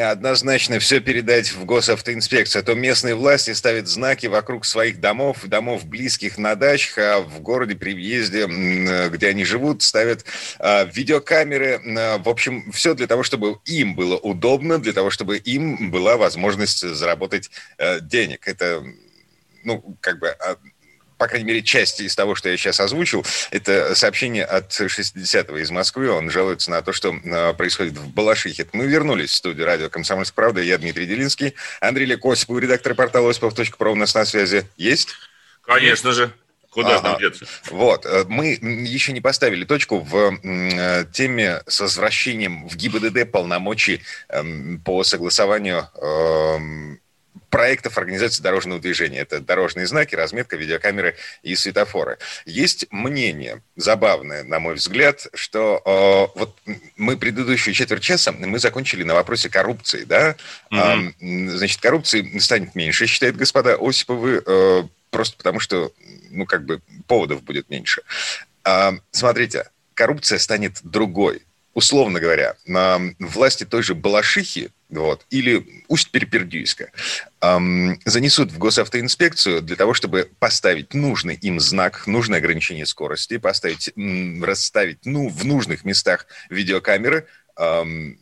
Однозначно 0.00 0.78
все 0.78 1.00
передать 1.00 1.52
в 1.52 1.64
госавтоинспекцию. 1.64 2.60
А 2.60 2.64
то 2.64 2.74
местные 2.74 3.14
власти 3.14 3.52
ставят 3.52 3.88
знаки 3.88 4.26
вокруг 4.26 4.64
своих 4.64 5.00
домов, 5.00 5.44
домов 5.44 5.84
близких 5.86 6.38
на 6.38 6.54
дачах, 6.54 6.98
а 6.98 7.20
в 7.20 7.40
городе 7.40 7.74
при 7.76 7.92
въезде, 7.92 8.46
где 8.46 9.28
они 9.28 9.44
живут, 9.44 9.82
ставят 9.82 10.24
а, 10.58 10.84
видеокамеры. 10.84 11.80
А, 11.98 12.18
В 12.18 12.28
общем, 12.28 12.70
все 12.72 12.94
для 12.94 13.06
того, 13.06 13.22
чтобы 13.22 13.58
им 13.64 13.94
было 13.94 14.16
удобно, 14.16 14.78
для 14.78 14.92
того, 14.92 15.10
чтобы 15.10 15.38
им 15.38 15.90
была 15.90 16.16
возможность 16.16 16.80
заработать 16.80 17.50
э, 17.78 18.00
денег. 18.00 18.46
Это, 18.46 18.82
ну, 19.64 19.96
как 20.00 20.18
бы... 20.18 20.36
по 21.20 21.28
крайней 21.28 21.44
мере, 21.44 21.62
часть 21.62 22.00
из 22.00 22.16
того, 22.16 22.34
что 22.34 22.48
я 22.48 22.56
сейчас 22.56 22.80
озвучил, 22.80 23.26
это 23.50 23.94
сообщение 23.94 24.42
от 24.42 24.70
60-го 24.70 25.58
из 25.58 25.70
Москвы. 25.70 26.10
Он 26.10 26.30
жалуется 26.30 26.70
на 26.70 26.80
то, 26.80 26.94
что 26.94 27.14
э, 27.14 27.52
происходит 27.52 27.98
в 27.98 28.08
Балашихе. 28.08 28.66
Мы 28.72 28.86
вернулись 28.86 29.30
в 29.30 29.34
студию 29.34 29.66
радио 29.66 29.90
«Комсомольская 29.90 30.34
правда». 30.34 30.62
Я 30.62 30.78
Дмитрий 30.78 31.04
Делинский. 31.04 31.54
Андрей 31.82 32.06
Лекосипов, 32.06 32.58
редактор 32.58 32.94
портала 32.94 33.28
«Осипов.про» 33.28 33.92
у 33.92 33.94
нас 33.94 34.14
на 34.14 34.24
связи. 34.24 34.66
Есть? 34.78 35.10
Конечно 35.60 36.12
же. 36.12 36.32
Куда 36.70 36.96
же 36.96 37.02
нам 37.02 37.16
Ага. 37.16 37.20
деться? 37.20 37.44
Вот, 37.70 38.06
э, 38.06 38.24
мы 38.26 38.52
еще 38.54 39.12
не 39.12 39.20
поставили 39.20 39.66
точку 39.66 39.98
в 39.98 40.38
э, 40.42 41.04
теме 41.12 41.60
с 41.66 41.80
возвращением 41.80 42.66
в 42.66 42.76
ГИБДД 42.76 43.30
полномочий 43.30 44.00
эм, 44.30 44.80
по 44.82 45.04
согласованию 45.04 45.86
эм, 46.00 46.98
проектов 47.50 47.98
организации 47.98 48.42
дорожного 48.42 48.80
движения. 48.80 49.18
Это 49.18 49.40
дорожные 49.40 49.86
знаки, 49.86 50.14
разметка, 50.14 50.56
видеокамеры 50.56 51.16
и 51.42 51.54
светофоры. 51.56 52.18
Есть 52.46 52.86
мнение, 52.90 53.62
забавное, 53.76 54.44
на 54.44 54.60
мой 54.60 54.74
взгляд, 54.74 55.26
что 55.34 55.82
э, 55.84 56.38
вот 56.38 56.56
мы 56.96 57.16
предыдущую 57.16 57.74
четверть 57.74 58.02
часа 58.02 58.32
мы 58.32 58.58
закончили 58.58 59.02
на 59.02 59.14
вопросе 59.14 59.50
коррупции, 59.50 60.04
да? 60.04 60.36
А, 60.70 60.94
м, 60.94 61.50
значит, 61.50 61.80
коррупции 61.80 62.38
станет 62.38 62.74
меньше, 62.74 63.06
считает 63.06 63.36
господа 63.36 63.76
Осиповы, 63.80 64.42
э, 64.46 64.82
просто 65.10 65.36
потому 65.36 65.58
что, 65.60 65.92
ну, 66.30 66.46
как 66.46 66.64
бы, 66.64 66.80
поводов 67.06 67.42
будет 67.42 67.68
меньше. 67.68 68.02
А, 68.64 68.94
смотрите, 69.10 69.68
коррупция 69.94 70.38
станет 70.38 70.78
другой. 70.82 71.42
Условно 71.74 72.20
говоря, 72.20 72.56
на 72.66 73.00
власти 73.18 73.64
той 73.64 73.82
же 73.82 73.94
Балашихи 73.94 74.70
вот, 74.90 75.24
или 75.30 75.84
Усть-Перепердюйска, 75.88 76.90
эм, 77.40 78.00
занесут 78.04 78.50
в 78.52 78.58
госавтоинспекцию 78.58 79.62
для 79.62 79.76
того, 79.76 79.94
чтобы 79.94 80.30
поставить 80.38 80.94
нужный 80.94 81.36
им 81.36 81.60
знак, 81.60 82.06
нужное 82.06 82.38
ограничение 82.38 82.86
скорости, 82.86 83.38
поставить, 83.38 83.92
м, 83.96 84.42
расставить 84.44 84.98
ну, 85.04 85.28
в 85.28 85.44
нужных 85.44 85.84
местах 85.84 86.26
видеокамеры, 86.48 87.26
эм, 87.56 88.18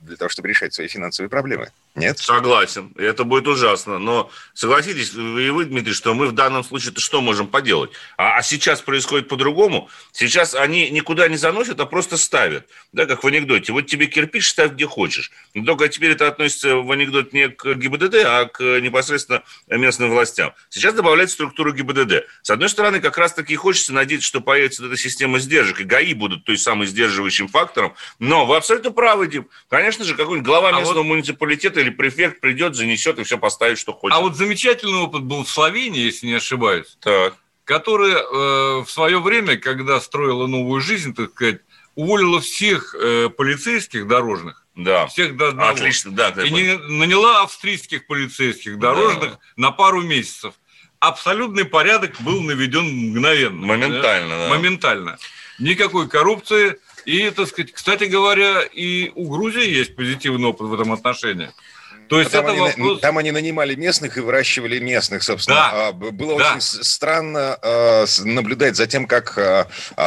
для 0.00 0.16
того, 0.16 0.28
чтобы 0.28 0.48
решать 0.48 0.72
свои 0.74 0.88
финансовые 0.88 1.28
проблемы. 1.28 1.70
Нет? 1.96 2.18
Согласен. 2.18 2.92
Это 2.96 3.24
будет 3.24 3.48
ужасно. 3.48 3.98
Но 3.98 4.30
согласитесь 4.52 5.14
и 5.14 5.50
вы, 5.50 5.64
Дмитрий, 5.64 5.94
что 5.94 6.12
мы 6.12 6.26
в 6.26 6.32
данном 6.32 6.62
случае 6.62 6.92
-то 6.92 7.00
что 7.00 7.22
можем 7.22 7.46
поделать? 7.46 7.90
А, 8.18 8.36
а 8.36 8.42
сейчас 8.42 8.82
происходит 8.82 9.28
по-другому. 9.28 9.88
Сейчас 10.12 10.54
они 10.54 10.90
никуда 10.90 11.26
не 11.28 11.38
заносят, 11.38 11.80
а 11.80 11.86
просто 11.86 12.18
ставят. 12.18 12.68
Да, 12.92 13.06
как 13.06 13.24
в 13.24 13.26
анекдоте. 13.26 13.72
Вот 13.72 13.86
тебе 13.86 14.06
кирпич 14.06 14.50
ставь 14.50 14.72
где 14.72 14.86
хочешь. 14.86 15.30
Но 15.54 15.64
только 15.64 15.88
теперь 15.88 16.10
это 16.12 16.28
относится 16.28 16.76
в 16.76 16.90
анекдот 16.90 17.32
не 17.32 17.48
к 17.48 17.74
ГИБДД, 17.74 18.14
а 18.26 18.44
к 18.44 18.62
непосредственно 18.80 19.42
местным 19.66 20.10
властям. 20.10 20.52
Сейчас 20.68 20.92
добавляют 20.92 21.30
структуру 21.30 21.72
ГИБДД. 21.72 22.26
С 22.42 22.50
одной 22.50 22.68
стороны, 22.68 23.00
как 23.00 23.16
раз-таки 23.16 23.56
хочется 23.56 23.94
надеяться, 23.94 24.28
что 24.28 24.42
появится 24.42 24.84
эта 24.84 24.98
система 24.98 25.38
сдержек, 25.38 25.80
и 25.80 25.84
ГАИ 25.84 26.12
будут 26.12 26.44
той 26.44 26.58
самой 26.58 26.86
сдерживающим 26.86 27.48
фактором. 27.48 27.94
Но 28.18 28.44
вы 28.44 28.56
абсолютно 28.56 28.90
правы, 28.90 29.28
Дим. 29.28 29.48
Конечно 29.70 30.04
же, 30.04 30.14
какой-нибудь 30.14 30.46
глава 30.46 30.68
А 30.68 30.72
местного 30.72 30.98
вот- 30.98 31.06
муниципалитета 31.06 31.85
или 31.86 31.94
префект 31.94 32.40
придет, 32.40 32.74
занесет 32.74 33.18
и 33.18 33.24
все 33.24 33.38
поставит, 33.38 33.78
что 33.78 33.92
хочет. 33.92 34.16
А 34.16 34.20
вот 34.20 34.36
замечательный 34.36 34.98
опыт 34.98 35.22
был 35.22 35.44
в 35.44 35.48
Словении, 35.48 36.00
если 36.00 36.26
не 36.26 36.34
ошибаюсь, 36.34 36.96
Так. 37.00 37.34
которая 37.64 38.16
э, 38.18 38.82
в 38.84 38.86
свое 38.88 39.20
время, 39.20 39.56
когда 39.56 40.00
строила 40.00 40.46
новую 40.46 40.80
жизнь, 40.80 41.14
так 41.14 41.30
сказать, 41.30 41.60
уволила 41.94 42.40
всех 42.40 42.94
э, 42.94 43.30
полицейских 43.30 44.06
дорожных, 44.06 44.66
Да. 44.74 45.06
всех 45.06 45.36
до 45.36 45.48
одного. 45.48 45.70
Отлично, 45.70 46.10
да. 46.12 46.28
И 46.30 46.50
не- 46.50 46.76
наняла 46.76 47.42
австрийских 47.42 48.06
полицейских 48.06 48.78
дорожных 48.78 49.38
на 49.56 49.70
пару 49.70 50.02
месяцев. 50.02 50.54
Абсолютный 50.98 51.64
порядок 51.64 52.20
был 52.20 52.40
наведен 52.42 52.84
мгновенно. 53.10 53.66
Моментально, 53.66 54.36
да. 54.36 54.48
Моментально. 54.48 55.18
Никакой 55.58 56.08
коррупции. 56.08 56.78
И, 57.04 57.30
так 57.30 57.46
сказать, 57.48 57.72
кстати 57.72 58.04
говоря, 58.04 58.62
и 58.62 59.12
у 59.14 59.28
Грузии 59.30 59.68
есть 59.70 59.94
позитивный 59.94 60.48
опыт 60.48 60.66
в 60.66 60.74
этом 60.74 60.92
отношении. 60.92 61.50
То 62.08 62.20
есть 62.20 62.32
Там 62.32 62.44
это 62.44 62.52
они, 62.52 62.60
вопрос... 62.60 63.00
там 63.00 63.18
они 63.18 63.30
нанимали 63.32 63.74
местных 63.74 64.16
и 64.16 64.20
выращивали 64.20 64.78
местных, 64.78 65.22
собственно. 65.22 65.56
Да. 65.56 65.88
А, 65.88 65.92
Было 65.92 66.38
Да. 66.38 66.50
очень 66.52 66.60
странно 66.60 67.58
а, 67.62 68.04
наблюдать 68.24 68.76
за 68.76 68.86
тем, 68.86 69.06
как 69.06 69.36
а, 69.36 69.66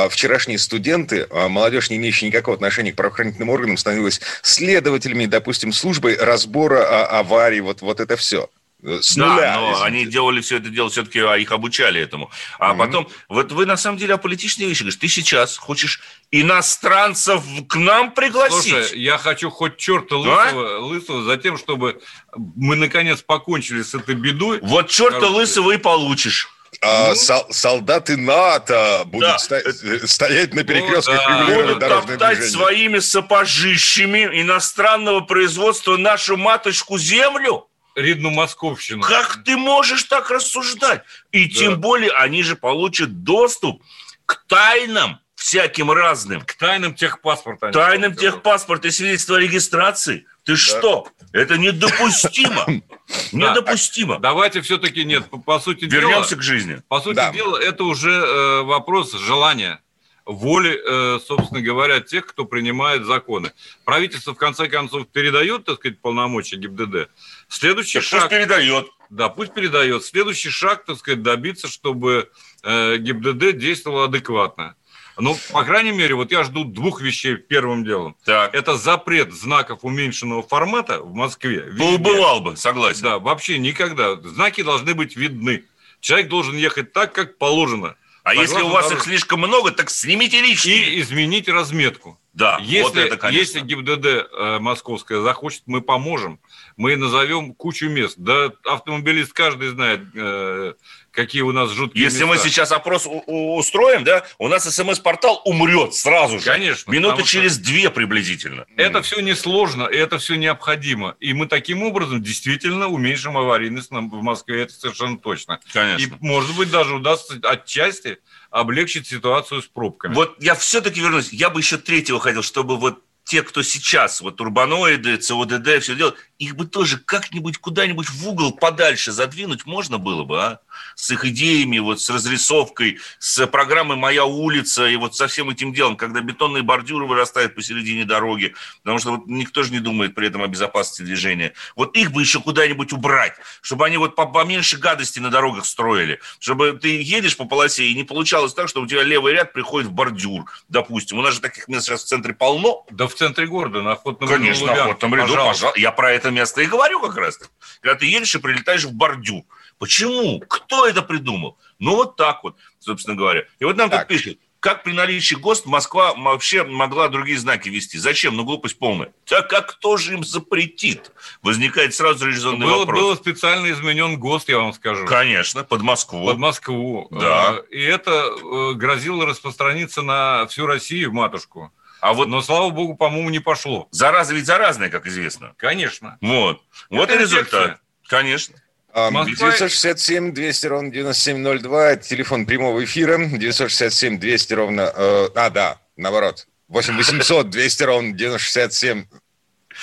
вчерашние 0.10 0.60
студенты, 0.60 1.27
молодежь, 1.32 1.89
не 1.89 1.98
имеющая 1.98 2.27
никакого 2.27 2.56
отношения 2.56 2.91
к 2.91 2.96
правоохранительным 2.96 3.50
органам, 3.50 3.77
становилась 3.77 4.22
следователями, 4.41 5.25
допустим, 5.25 5.74
службой 5.74 6.15
разбора 6.18 7.06
аварий, 7.08 7.62
вот, 7.62 7.82
вот 7.82 8.00
это 8.00 8.15
все. 8.15 8.50
С 8.82 9.16
Да, 9.16 9.26
нуля. 9.36 9.56
но 9.58 9.74
извините. 9.74 9.86
они 9.86 10.06
делали 10.06 10.40
все 10.42 10.56
это 10.58 10.70
дело, 10.70 10.90
все-таки 10.90 11.20
а 11.20 11.36
их 11.38 11.52
обучали 11.52 12.00
этому. 12.00 12.32
А 12.60 12.70
Мгм. 12.70 12.78
потом, 12.80 13.10
вот 13.28 13.52
вы 13.52 13.66
на 13.66 13.76
самом 13.76 13.98
деле 13.98 14.14
о 14.14 14.18
политичной 14.18 14.68
вещи 14.68 14.80
говорите. 14.84 15.00
Ты 15.02 15.08
сейчас 15.10 15.58
хочешь 15.58 16.00
иностранцев 16.32 17.44
к 17.68 17.76
нам 17.76 18.12
пригласить? 18.12 18.72
Слушай, 18.72 19.00
я 19.00 19.18
хочу 19.18 19.50
хоть 19.50 19.78
черта 19.78 20.16
лысого, 20.16 20.78
лысого 20.80 21.24
за 21.24 21.38
тем, 21.38 21.58
чтобы 21.58 22.00
мы 22.36 22.76
наконец 22.76 23.22
покончили 23.22 23.82
с 23.82 23.94
этой 23.94 24.16
бедой. 24.16 24.60
вот 24.62 24.90
черта 24.90 25.20
Короче. 25.20 25.34
лысого 25.36 25.72
и 25.72 25.78
получишь. 25.78 26.48
А, 26.82 27.16
сол- 27.16 27.48
солдаты 27.52 28.16
НАТО 28.16 29.02
будут 29.06 29.28
Да. 29.30 29.40
ста- 29.40 29.58
э, 29.60 30.08
стоять 30.08 30.54
на 30.54 30.64
перекрестках 30.64 31.18
да. 31.18 31.40
регулировать 31.42 31.76
Будут 31.80 31.90
топтать 31.90 32.38
движение. 32.38 32.50
своими 32.52 33.00
сапожищами 33.00 34.42
иностранного 34.42 35.22
производства 35.22 35.98
нашу 35.98 36.38
маточку 36.38 36.98
землю? 36.98 37.66
Ридну 38.00 38.29
Московщину. 38.32 39.01
Как 39.03 39.44
ты 39.44 39.58
можешь 39.58 40.03
так 40.03 40.29
рассуждать? 40.32 41.03
И 41.32 41.46
Да. 41.46 41.60
тем 41.60 41.79
более 41.82 42.12
они 42.12 42.44
же 42.44 42.56
получат 42.56 43.24
доступ 43.24 43.82
к 44.25 44.44
тайнам 44.48 45.20
всяким 45.36 45.89
разным. 45.91 46.41
К 46.41 46.53
тайнам 46.53 46.94
техпаспорта. 46.94 47.68
они 47.68 47.74
Тайным 47.74 48.13
сказали. 48.13 48.32
техпаспорт 48.32 48.86
и 48.86 48.91
свидетельство 48.91 49.38
о 49.38 49.39
регистрации. 49.39 50.25
Ты 50.44 50.56
что? 50.56 51.08
Это 51.32 51.58
недопустимо. 51.58 52.65
Недопустимо. 53.32 54.20
Давайте 54.20 54.62
все-таки 54.62 55.03
нет, 55.03 55.29
по, 55.29 55.38
по 55.38 55.60
сути 55.60 55.86
Вернемся 55.86 56.29
дела, 56.32 56.39
к 56.39 56.44
жизни. 56.44 56.82
по 56.88 57.00
сути 57.00 57.15
Да. 57.15 57.32
дела, 57.32 57.58
это 57.58 57.84
уже 57.84 58.12
э, 58.12 58.62
вопрос 58.63 59.13
желания, 59.13 59.82
воли, 60.25 60.79
э, 60.86 61.20
собственно 61.25 61.62
говоря, 61.62 62.01
тех, 62.01 62.25
кто 62.27 62.46
принимает 62.46 63.06
законы. 63.06 63.51
Правительство 63.86 64.34
в 64.34 64.38
конце 64.38 64.68
концов 64.68 65.08
передает, 65.08 65.65
так 65.65 65.75
сказать, 65.77 66.00
полномочия 66.01 66.58
ГИБДД. 66.58 67.10
Следующий 67.50 68.00
Так 68.00 68.08
шаг, 68.08 68.22
пусть 68.22 68.29
передает. 68.32 68.88
да, 69.10 69.27
пусть 69.29 69.53
передает. 69.53 70.06
Следующий 70.06 70.50
шаг, 70.50 70.86
так 70.86 70.98
сказать, 70.98 71.22
добиться, 71.22 71.68
чтобы 71.68 72.29
э, 72.63 72.98
ГИБДД 72.98 73.58
действовал 73.58 74.03
адекватно. 74.03 74.75
Ну, 75.18 75.36
по 75.51 75.63
крайней 75.63 75.91
мере, 75.91 76.15
вот 76.15 76.32
я 76.32 76.44
жду 76.44 76.63
двух 76.63 77.01
вещей 77.01 77.36
первым 77.36 77.84
делом. 77.84 78.15
Так. 78.24 78.53
Это 78.53 78.77
запрет 78.77 79.34
знаков 79.34 79.79
уменьшенного 79.82 80.44
формата 80.44 81.01
в 81.01 81.13
Москве. 81.13 81.68
Ну, 81.74 81.98
бывал 81.98 82.39
бы, 82.39 82.56
согласен. 82.56 83.03
Да, 83.03 83.20
вообще 83.20 83.58
никогда. 83.60 84.15
Знаки 84.15 84.63
должны 84.63 84.94
быть 84.94 85.18
видны. 85.18 85.65
Человек 86.00 86.29
должен 86.29 86.56
ехать 86.56 86.94
так, 86.94 87.12
как 87.13 87.38
положено. 87.38 87.96
А 88.24 88.34
если 88.34 88.62
у 88.62 88.70
вас 88.70 88.86
их 88.86 88.91
дорожке. 88.91 89.10
слишком 89.10 89.39
много, 89.39 89.72
так 89.72 89.89
снимите 89.89 90.39
лишние. 90.41 90.96
И 90.96 91.01
изменить 91.01 91.50
разметку. 91.50 92.18
Да, 92.34 92.60
Если, 92.62 92.84
вот 92.84 92.96
это, 92.96 93.18
конечно. 93.18 93.39
если 93.39 93.60
ГИБДД 93.62 94.06
э, 94.06 94.58
московская 94.60 95.19
захочет, 95.21 95.63
мы 95.65 95.82
поможем. 95.82 96.39
Мы 96.80 96.96
назовем 96.96 97.54
кучу 97.54 97.89
мест. 97.89 98.15
Да, 98.18 98.54
автомобилист 98.63 99.34
каждый 99.34 99.68
знает, 99.68 100.00
э, 100.15 100.76
какие 101.12 101.42
у 101.42 101.52
нас 101.52 101.72
жуткие 101.72 102.06
Если 102.06 102.24
мы 102.24 102.36
места. 102.36 102.48
сейчас 102.48 102.72
опрос 102.72 103.06
устроим, 103.06 104.06
да, 104.06 104.26
у 104.38 104.48
нас 104.48 104.63
СМС-портал 104.63 105.42
умрет 105.44 105.94
сразу 105.94 106.39
же. 106.39 106.46
Конечно. 106.46 106.89
Минуты 106.89 107.24
через 107.24 107.58
две 107.58 107.89
приблизительно. 107.89 108.65
Это 108.78 109.02
все 109.02 109.20
несложно, 109.20 109.84
это 109.84 110.20
все 110.20 110.36
необходимо. 110.36 111.18
И 111.20 111.34
мы 111.34 111.48
таким 111.48 111.84
образом 111.84 112.24
действительно 112.24 112.88
уменьшим 112.88 113.38
аварийность 113.38 113.92
в 113.92 114.22
Москве, 114.22 114.62
это 114.62 114.74
совершенно 114.74 115.18
точно. 115.18 115.60
Конечно. 115.74 116.15
И, 116.15 116.18
может 116.22 116.56
быть, 116.56 116.72
даже 116.72 116.96
удастся 116.96 117.38
отчасти 117.44 118.20
облегчить 118.52 119.06
ситуацию 119.06 119.62
с 119.62 119.68
пробками. 119.68 120.13
Вот 120.13 120.42
я 120.42 120.56
все-таки 120.56 121.02
вернусь. 121.02 121.34
Я 121.34 121.50
бы 121.50 121.60
еще 121.60 121.76
третьего 121.76 122.22
хотел, 122.22 122.42
чтобы 122.42 122.78
вот 122.78 123.04
те, 123.30 123.44
кто 123.44 123.62
сейчас, 123.62 124.22
вот 124.22 124.42
урбаноиды, 124.42 125.18
ЦОДД, 125.18 125.84
все 125.84 125.96
делают, 125.96 126.18
их 126.39 126.56
бы 126.56 126.65
тоже 126.65 126.97
как-нибудь 126.97 127.58
куда-нибудь 127.58 128.10
в 128.10 128.28
угол 128.28 128.54
подальше 128.54 129.12
задвинуть 129.12 129.65
можно 129.65 129.97
было 129.97 130.23
бы, 130.23 130.41
а? 130.41 130.60
С 130.95 131.12
их 131.12 131.25
идеями, 131.25 131.80
вот 131.80 131.99
с 131.99 132.10
разрисовкой, 132.10 132.99
с 133.19 133.45
программой 133.47 133.97
«Моя 133.97 134.23
улица» 134.23 134.88
и 134.88 134.95
вот 134.95 135.15
со 135.15 135.28
всем 135.28 135.49
этим 135.49 135.73
делом, 135.73 135.97
когда 135.97 136.21
бетонные 136.21 136.63
бордюры 136.63 137.06
вырастают 137.06 137.56
посередине 137.56 138.06
дороги, 138.06 138.56
потому 138.84 138.99
что 138.99 139.12
вот 139.17 139.28
никто 139.28 139.63
же 139.63 139.73
не 139.73 139.80
думает 139.80 140.15
при 140.15 140.28
этом 140.28 140.41
о 140.41 140.47
безопасности 140.47 141.02
движения. 141.02 141.54
Вот 141.75 141.97
их 141.97 142.13
бы 142.13 142.21
еще 142.21 142.39
куда-нибудь 142.39 142.93
убрать, 142.93 143.34
чтобы 143.62 143.86
они 143.86 143.97
вот 143.97 144.15
по- 144.15 144.25
поменьше 144.25 144.78
гадости 144.78 145.19
на 145.19 145.30
дорогах 145.30 145.65
строили, 145.65 146.21
чтобы 146.39 146.71
ты 146.82 147.02
едешь 147.02 147.36
по 147.36 147.43
полосе 147.43 147.84
и 147.84 147.93
не 147.93 148.06
получалось 148.06 148.54
так, 148.54 148.69
что 148.69 148.82
у 148.82 148.88
тебя 148.88 149.04
левый 149.04 149.34
ряд 149.34 149.52
приходит 149.52 149.89
в 149.89 149.91
бордюр, 149.91 150.49
допустим. 150.69 151.19
У 151.19 151.21
нас 151.21 151.34
же 151.34 151.41
таких 151.41 151.67
мест 151.67 151.86
сейчас 151.88 152.04
в 152.04 152.08
центре 152.08 152.34
полно. 152.34 152.86
Да 152.91 153.08
в 153.08 153.13
центре 153.13 153.45
города, 153.45 153.82
на 153.82 153.91
охотном 153.91 154.30
ряду 154.30 154.41
Конечно, 154.41 154.67
на 154.67 154.84
охотном 154.86 155.15
ряду, 155.15 155.28
пожалуйста. 155.28 155.54
пожалуйста. 155.54 155.80
Я 155.82 155.91
про 155.91 156.12
это 156.13 156.29
место 156.30 156.62
и 156.62 156.65
говорю 156.65 157.00
как 157.02 157.15
раз. 157.18 157.39
Когда 157.82 157.96
ты 157.96 158.06
едешь 158.06 158.36
и 158.36 158.39
прилетаешь 158.39 158.84
в 158.86 158.94
бордюр. 158.94 159.44
Почему? 159.78 160.39
Кто 160.48 160.86
это 160.88 161.02
придумал? 161.02 161.58
Ну, 161.80 161.96
вот 161.96 162.15
так 162.15 162.44
вот, 162.44 162.58
собственно 162.80 163.15
говоря. 163.15 163.46
И 163.60 163.65
вот 163.65 163.78
нам 163.78 163.89
Так. 163.89 164.08
тут 164.08 164.18
пишут, 164.18 164.39
как 164.60 164.84
при 164.84 164.92
наличии 164.92 165.36
ГОСТ 165.36 165.68
Москва 165.68 166.13
вообще 166.15 166.65
могла 166.65 167.08
другие 167.08 167.38
знаки 167.39 167.70
вести? 167.70 167.98
Зачем? 167.98 168.36
Ну, 168.36 168.44
глупость 168.44 168.78
полная. 168.78 169.13
Так 169.26 169.54
а 169.54 169.62
кто 169.62 169.96
же 169.96 170.15
им 170.15 170.24
запретит? 170.26 171.12
Возникает 171.42 171.96
сразу 171.96 172.28
резонный 172.28 172.65
Было, 172.68 172.80
вопрос. 172.80 173.00
было 173.00 173.15
специально 173.15 173.72
изменен 173.72 174.20
ГОСТ, 174.20 174.50
я 174.50 174.58
вам 174.60 174.74
скажу. 174.74 175.06
Конечно, 175.06 175.63
под 175.63 175.82
Москву. 175.82 176.26
Под 176.26 176.38
Москву. 176.39 177.08
Да. 177.12 177.60
Э, 177.60 177.63
И 177.74 177.82
это 177.82 178.12
э, 178.12 178.74
грозило 178.74 179.26
распространиться 179.26 180.02
на 180.02 180.46
всю 180.48 180.65
Россию, 180.65 181.13
матушку. 181.13 181.72
А 182.02 182.14
вот 182.14 182.28
Но, 182.30 182.42
слава 182.42 182.70
богу, 182.70 182.96
по-моему, 182.96 183.30
не 183.30 183.40
пошло. 183.40 183.88
зараза 183.92 184.34
ведь 184.34 184.46
заразная, 184.46 184.90
как 184.90 185.06
известно. 185.08 185.54
Конечно. 185.58 186.18
Вот. 186.22 186.62
Вот 186.90 187.10
и 187.10 187.14
Это 187.14 187.22
результат. 187.22 187.54
инфекция. 187.54 187.80
Конечно. 188.08 188.56
А, 188.92 189.12
Москва- 189.12 189.36
967 189.52 190.34
200 190.34 190.66
ровно 190.68 190.92
9702, 190.92 191.92
это 191.92 192.08
телефон 192.08 192.46
прямого 192.46 192.84
эфира, 192.84 193.18
967 193.18 194.18
200 194.20 194.54
ровно, 194.54 194.92
э, 194.96 195.30
а, 195.36 195.50
да, 195.52 195.78
наоборот, 195.96 196.48
8 196.70 196.96
800 196.98 197.50
200 197.52 197.84
ровно 197.84 198.14
967, 198.14 199.06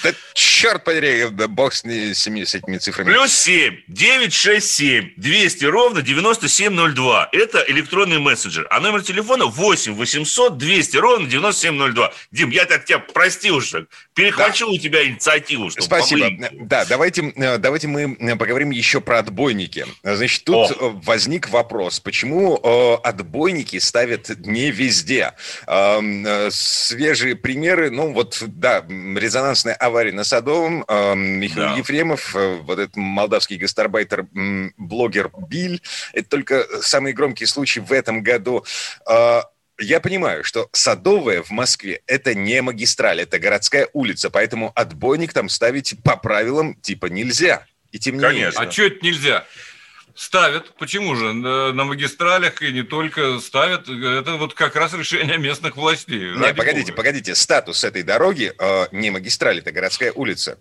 Да 0.03 0.13
черт 0.35 0.85
подери, 0.85 1.27
да 1.31 1.49
бог 1.49 1.73
с, 1.73 1.85
не- 1.85 2.15
с 2.15 2.27
этими 2.27 2.79
цифрами. 2.79 3.11
Плюс 3.13 3.33
7, 3.33 3.77
967, 3.89 5.13
200 5.17 5.65
ровно 5.67 6.03
9702. 6.03 7.29
Это 7.33 7.65
электронный 7.69 8.19
мессенджер. 8.19 8.67
А 8.71 8.81
номер 8.81 9.03
телефона 9.03 9.47
8 9.47 9.95
800 9.95 10.59
200 10.59 10.97
ровно 10.99 11.27
9702. 11.29 12.13
Дим, 12.33 12.51
я 12.51 12.65
так 12.67 12.85
тебя, 12.85 12.99
прости 12.99 13.51
уж, 13.51 13.71
так, 13.71 13.85
перехвачу 14.15 14.69
у 14.69 14.79
тебя 14.79 15.07
инициативу. 15.07 15.71
чтобы 15.71 15.85
Спасибо. 15.87 16.25
поближе. 16.31 16.51
Да, 16.61 16.85
давайте, 16.85 17.33
э, 17.37 17.59
давайте 17.59 17.89
мы 17.89 18.17
э, 18.19 18.37
поговорим 18.37 18.71
еще 18.71 19.01
про 19.01 19.19
отбойники. 19.19 19.87
Значит, 20.03 20.45
тут 20.45 20.71
О. 20.73 20.75
э, 20.75 20.91
возник 21.05 21.49
вопрос, 21.51 22.01
почему 22.01 22.61
э, 22.63 22.95
отбойники 23.09 23.79
ставят 23.79 24.31
не 24.47 24.71
везде? 24.71 25.33
Эм, 25.67 26.27
э, 26.27 26.51
Свежие 26.51 27.37
примеры, 27.37 27.91
ну 27.91 28.13
вот, 28.13 28.43
да, 28.47 28.85
резонансная 28.89 29.75
авария 29.87 30.13
на 30.13 30.25
Садовом, 30.25 30.85
эм, 30.89 31.21
Михаил 31.41 31.69
Да. 31.69 31.77
Ефремов, 31.77 32.35
э, 32.37 32.57
вот 32.63 32.79
этот 32.79 32.97
молдавский 32.97 33.57
гастарбайтер, 33.57 34.27
блогер 34.77 35.31
Биль, 35.49 35.81
это 36.13 36.29
только 36.29 36.65
самые 36.83 37.15
громкие 37.15 37.47
случаи 37.47 37.81
в 37.81 37.93
этом 37.93 38.23
году. 38.23 38.65
Э, 39.11 39.43
я 39.79 40.01
понимаю, 40.01 40.43
что 40.43 40.69
Садовая 40.73 41.43
в 41.43 41.51
Москве– 41.51 42.01
это 42.07 42.35
не 42.35 42.63
магистраль, 42.63 43.21
это 43.21 43.39
городская 43.39 43.89
улица, 43.93 44.31
поэтому 44.31 44.73
отбойник 44.75 45.33
там 45.33 45.49
ставить 45.49 45.97
по 46.03 46.17
правилам 46.17 46.75
типа 46.81 47.07
нельзя. 47.07 47.67
И 47.93 47.99
тем 47.99 48.17
не 48.17 48.23
Конечно. 48.23 48.61
менее. 48.61 48.69
А 48.69 48.73
что 48.73 48.83
это 48.85 49.05
нельзя? 49.05 49.45
Ставят. 50.17 50.75
Почему 50.79 51.15
же? 51.15 51.35
На, 51.35 51.73
на 51.73 51.85
магистралях 51.85 52.63
и 52.63 52.73
не 52.73 52.83
только 52.83 53.39
ставят. 53.39 53.89
Это 53.89 54.37
вот 54.37 54.55
как 54.55 54.75
раз 54.75 54.95
решение 54.95 55.37
местных 55.37 55.77
властей. 55.77 56.35
Не, 56.35 56.43
Ради 56.43 56.57
погодите, 56.57 56.93
бога. 56.93 56.97
погодите. 56.97 57.35
Статус 57.35 57.85
этой 57.85 58.03
дороги 58.03 58.53
э, 58.59 58.87
не 58.93 59.11
магистраль, 59.11 59.59
это 59.59 59.73
городская 59.73 60.13
улица. 60.13 60.59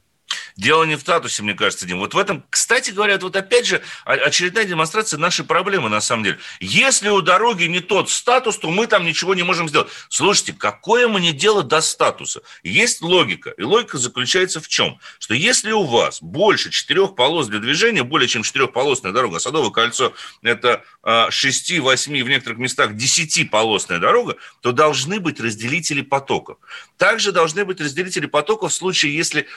Дело 0.57 0.85
не 0.85 0.95
в 0.95 1.01
статусе, 1.01 1.43
мне 1.43 1.53
кажется, 1.53 1.85
Дим. 1.85 1.99
Вот 1.99 2.13
в 2.13 2.17
этом, 2.17 2.45
кстати 2.49 2.91
говоря, 2.91 3.17
вот 3.19 3.35
опять 3.35 3.65
же 3.65 3.81
очередная 4.05 4.63
демонстрация 4.63 5.17
нашей 5.17 5.43
проблемы, 5.43 5.89
на 5.89 5.99
самом 5.99 6.23
деле. 6.23 6.39
Если 6.61 7.09
у 7.09 7.21
дороги 7.21 7.65
не 7.65 7.81
тот 7.81 8.09
статус, 8.09 8.57
то 8.57 8.69
мы 8.71 8.87
там 8.87 9.05
ничего 9.05 9.35
не 9.35 9.43
можем 9.43 9.67
сделать. 9.67 9.89
Слушайте, 10.09 10.53
какое 10.53 11.07
мне 11.09 11.33
дело 11.33 11.61
до 11.61 11.81
статуса? 11.81 12.41
Есть 12.63 13.01
логика. 13.01 13.49
И 13.51 13.63
логика 13.63 13.97
заключается 13.97 14.61
в 14.61 14.67
чем? 14.69 14.97
Что 15.19 15.33
если 15.33 15.71
у 15.71 15.83
вас 15.83 16.21
больше 16.21 16.71
четырех 16.71 17.15
полос 17.15 17.47
для 17.47 17.59
движения, 17.59 18.03
более 18.03 18.27
чем 18.29 18.43
четырехполосная 18.43 19.11
дорога, 19.11 19.39
Садовое 19.39 19.71
кольцо– 19.71 20.13
это 20.41 20.83
6-8, 21.03 22.23
в 22.23 22.29
некоторых 22.29 22.59
местах 22.59 22.91
10-полосная 22.91 23.99
дорога, 23.99 24.37
то 24.61 24.71
должны 24.71 25.19
быть 25.19 25.39
разделители 25.39 26.01
потоков. 26.01 26.57
Также 26.97 27.33
должны 27.33 27.65
быть 27.65 27.81
разделители 27.81 28.25
потоков 28.25 28.71
в 28.71 28.75
случае, 28.75 29.15
если 29.15 29.47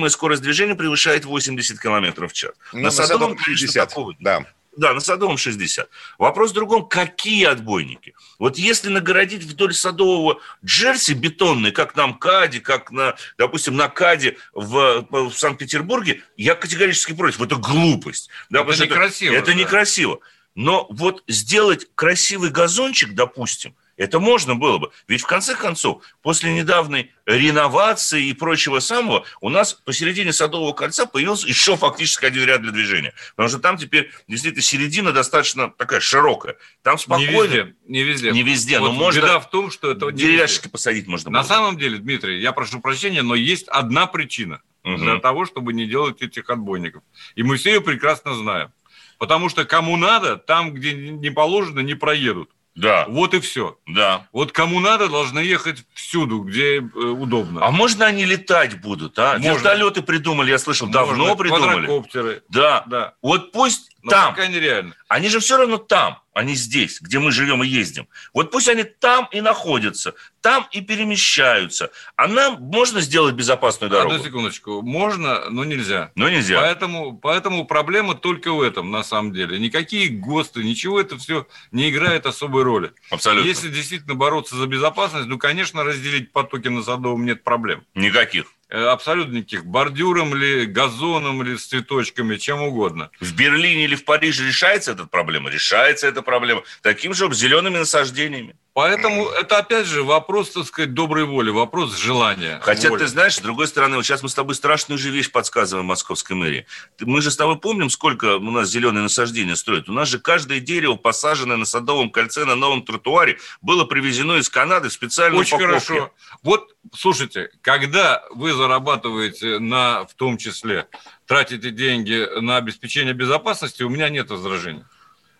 допустимая 0.00 0.10
скорость 0.10 0.42
движения 0.42 0.74
превышает 0.74 1.24
80 1.24 1.78
км 1.80 2.26
в 2.26 2.32
час. 2.32 2.52
Ну, 2.72 2.80
на 2.80 2.90
Садовом 2.90 3.36
конечно, 3.36 3.56
60. 3.56 3.88
такого. 3.88 4.14
Да. 4.20 4.46
Да, 4.76 4.94
на 4.94 5.00
Садовом 5.00 5.36
60. 5.36 5.88
Вопрос 6.18 6.52
в 6.52 6.54
другом, 6.54 6.88
какие 6.88 7.44
отбойники? 7.44 8.14
Вот 8.38 8.56
если 8.56 8.88
нагородить 8.88 9.42
вдоль 9.42 9.74
Садового 9.74 10.40
Джерси 10.64 11.12
бетонный, 11.12 11.72
как 11.72 11.96
на 11.96 12.06
МКАДе, 12.06 12.60
как 12.60 12.92
на, 12.92 13.16
допустим, 13.36 13.76
на 13.76 13.88
КАДе 13.88 14.36
в, 14.54 15.06
в 15.10 15.32
Санкт-Петербурге, 15.32 16.22
я 16.36 16.54
категорически 16.54 17.14
против. 17.14 17.42
Это 17.42 17.56
глупость. 17.56 18.30
Да, 18.48 18.64
что 18.72 18.84
некрасиво, 18.84 19.34
Это 19.34 19.46
да. 19.46 19.54
некрасиво. 19.54 20.20
Но 20.54 20.86
вот 20.88 21.24
сделать 21.26 21.88
красивый 21.94 22.50
газончик, 22.50 23.14
допустим, 23.14 23.74
это 24.00 24.18
можно 24.18 24.54
было 24.54 24.78
бы. 24.78 24.90
Ведь 25.08 25.20
в 25.20 25.26
конце 25.26 25.54
концов, 25.54 26.02
после 26.22 26.54
недавней 26.54 27.12
реновации 27.26 28.26
и 28.28 28.32
прочего 28.32 28.78
самого, 28.80 29.24
у 29.42 29.50
нас 29.50 29.74
посередине 29.74 30.32
Садового 30.32 30.72
кольца 30.72 31.04
появился 31.04 31.46
еще 31.46 31.76
фактически 31.76 32.24
один 32.24 32.44
ряд 32.44 32.62
для 32.62 32.72
движения. 32.72 33.12
Потому 33.36 33.50
что 33.50 33.58
там 33.58 33.76
теперь 33.76 34.10
действительно 34.26 34.62
середина 34.62 35.12
достаточно 35.12 35.68
такая 35.70 36.00
широкая. 36.00 36.56
Там 36.82 36.94
Не 36.94 36.98
спокойно. 37.02 37.30
везде. 37.52 37.74
Не 37.86 38.02
везде. 38.02 38.30
Не 38.32 38.42
везде, 38.42 38.78
Вот 38.80 38.86
но 38.88 38.92
можно 38.94 39.20
Беда 39.20 39.38
в 39.40 39.50
том, 39.50 39.70
что 39.70 39.90
это 39.90 40.06
не 40.06 40.12
деревяшки 40.12 40.60
везде. 40.62 40.70
посадить 40.70 41.06
можно 41.06 41.30
На 41.30 41.40
было. 41.40 41.48
самом 41.48 41.76
деле, 41.76 41.98
Дмитрий, 41.98 42.40
я 42.40 42.52
прошу 42.52 42.80
прощения, 42.80 43.20
но 43.22 43.34
есть 43.34 43.68
одна 43.68 44.06
причина 44.06 44.62
Мгм. 44.82 44.96
для 45.04 45.18
того, 45.18 45.44
чтобы 45.44 45.74
не 45.74 45.86
делать 45.86 46.22
этих 46.22 46.48
отбойников. 46.48 47.02
И 47.34 47.42
мы 47.42 47.58
все 47.58 47.74
ее 47.74 47.80
прекрасно 47.82 48.34
знаем. 48.34 48.70
Потому 49.18 49.50
что 49.50 49.66
кому 49.66 49.98
надо, 49.98 50.38
там, 50.38 50.72
где 50.72 50.94
не 50.94 51.30
положено, 51.30 51.80
не 51.80 51.92
проедут. 51.92 52.48
Да, 52.80 53.04
Вот 53.08 53.34
и 53.34 53.40
все. 53.40 53.76
да. 53.86 54.26
Вот 54.32 54.52
кому 54.52 54.80
надо, 54.80 55.08
должны 55.08 55.40
ехать 55.40 55.84
всюду, 55.94 56.40
где 56.40 56.78
э, 56.78 56.80
удобно. 56.80 57.64
А 57.64 57.70
можно 57.70 58.06
они 58.06 58.24
летать 58.24 58.80
будут, 58.80 59.18
а? 59.18 59.34
Можно. 59.34 59.48
Вертолеты 59.52 60.02
придумали, 60.02 60.50
я 60.50 60.58
слышал, 60.58 60.88
давно 60.88 61.16
Можно 61.28 61.36
придумали. 61.36 61.86
Квадрокоптеры. 61.86 62.42
Да. 62.48 62.84
Да. 62.86 63.14
Вот 63.22 63.52
пусть 63.52 63.90
Но 64.02 64.10
там, 64.10 64.30
пока 64.34 64.46
нереально. 64.46 64.94
Они 65.08 65.28
же 65.28 65.40
все 65.40 65.56
равно 65.56 65.76
там, 65.76 66.22
а 66.32 66.42
не 66.42 66.54
здесь, 66.54 67.00
где 67.00 67.18
мы 67.18 67.32
живем 67.32 67.62
и 67.62 67.66
ездим. 67.66 68.08
Вот 68.32 68.50
пусть 68.50 68.68
они 68.68 68.84
там 68.84 69.28
и 69.32 69.40
находятся, 69.40 70.14
там 70.40 70.66
и 70.72 70.80
перемещаются. 70.80 71.90
А 72.16 72.28
нам 72.28 72.60
можно 72.60 73.00
сделать 73.00 73.34
безопасную 73.34 73.90
дорогу? 73.90 74.14
Одну 74.14 74.24
секундочку. 74.24 74.82
Можно, 74.82 75.50
но 75.50 75.64
нельзя. 75.64 76.12
Но 76.14 76.30
нельзя. 76.30 76.60
Поэтому, 76.60 77.18
поэтому 77.18 77.66
проблема 77.66 78.14
только 78.14 78.52
в 78.52 78.62
этом, 78.62 78.90
на 78.90 79.02
самом 79.02 79.32
деле. 79.32 79.58
Никакие 79.58 80.08
ГОСТы, 80.08 80.62
ничего 80.62 81.00
это 81.00 81.18
все 81.18 81.46
не 81.72 81.90
играет 81.90 82.26
особой 82.26 82.62
роли. 82.62 82.92
Абсолютно. 83.10 83.46
Если 83.46 83.68
действительно 83.68 84.14
бороться 84.14 84.56
за 84.56 84.66
безопасность, 84.66 85.26
ну, 85.26 85.38
конечно, 85.38 85.84
разделить 85.84 86.32
потоки 86.32 86.68
на 86.68 86.82
Садовом 86.82 87.26
нет 87.26 87.44
проблем. 87.44 87.84
Никаких. 87.94 88.46
Э, 88.70 88.86
Абсолютно 88.86 89.38
никаких. 89.38 89.64
Бордюром 89.66 90.34
ли, 90.34 90.64
газоном 90.66 91.42
ли, 91.42 91.58
с 91.58 91.66
цветочками, 91.66 92.36
чем 92.36 92.62
угодно. 92.62 93.10
В 93.20 93.34
Берлине 93.34 93.84
или 93.84 93.96
в 93.96 94.04
Париже 94.04 94.46
решается 94.46 94.92
эта 94.92 95.06
проблема? 95.06 95.50
Решается 95.50 96.06
эта 96.06 96.22
проблема. 96.22 96.62
Таким 96.82 97.12
же 97.12 97.32
зелеными 97.32 97.78
насаждениями. 97.78 98.54
Поэтому 98.72 99.28
это, 99.28 99.58
опять 99.58 99.86
же, 99.86 100.04
вопрос, 100.04 100.50
так 100.50 100.64
сказать, 100.64 100.94
доброй 100.94 101.24
воли, 101.24 101.50
вопрос 101.50 101.96
желания. 101.96 102.60
Хотя, 102.62 102.88
воли. 102.88 103.00
ты 103.00 103.08
знаешь, 103.08 103.34
с 103.34 103.40
другой 103.40 103.66
стороны, 103.66 103.96
вот 103.96 104.04
сейчас 104.06 104.22
мы 104.22 104.28
с 104.28 104.34
тобой 104.34 104.54
страшную 104.54 104.96
же 104.96 105.10
вещь 105.10 105.30
подсказываем 105.32 105.86
московской 105.86 106.36
мэрии. 106.36 106.66
Мы 107.00 107.20
же 107.20 107.32
с 107.32 107.36
тобой 107.36 107.58
помним, 107.58 107.90
сколько 107.90 108.36
у 108.36 108.50
нас 108.50 108.68
зеленые 108.68 109.02
насаждения 109.02 109.56
строят. 109.56 109.88
У 109.88 109.92
нас 109.92 110.08
же 110.08 110.20
каждое 110.20 110.60
дерево, 110.60 110.94
посаженное 110.94 111.56
на 111.56 111.64
Садовом 111.64 112.10
кольце, 112.10 112.44
на 112.44 112.54
новом 112.54 112.82
тротуаре, 112.84 113.38
было 113.60 113.84
привезено 113.84 114.34
из 114.38 114.48
Канады 114.48 114.88
в 114.88 114.92
специальной 114.92 115.40
Очень 115.40 115.56
упаковке. 115.56 115.86
хорошо. 115.88 116.12
Вот, 116.44 116.74
слушайте, 116.94 117.50
когда 117.62 118.22
вы 118.30 118.52
зарабатываете 118.52 119.58
на, 119.58 120.06
в 120.06 120.14
том 120.14 120.38
числе, 120.38 120.86
тратите 121.26 121.70
деньги 121.72 122.24
на 122.40 122.56
обеспечение 122.58 123.14
безопасности, 123.14 123.82
у 123.82 123.88
меня 123.88 124.08
нет 124.10 124.30
возражений. 124.30 124.84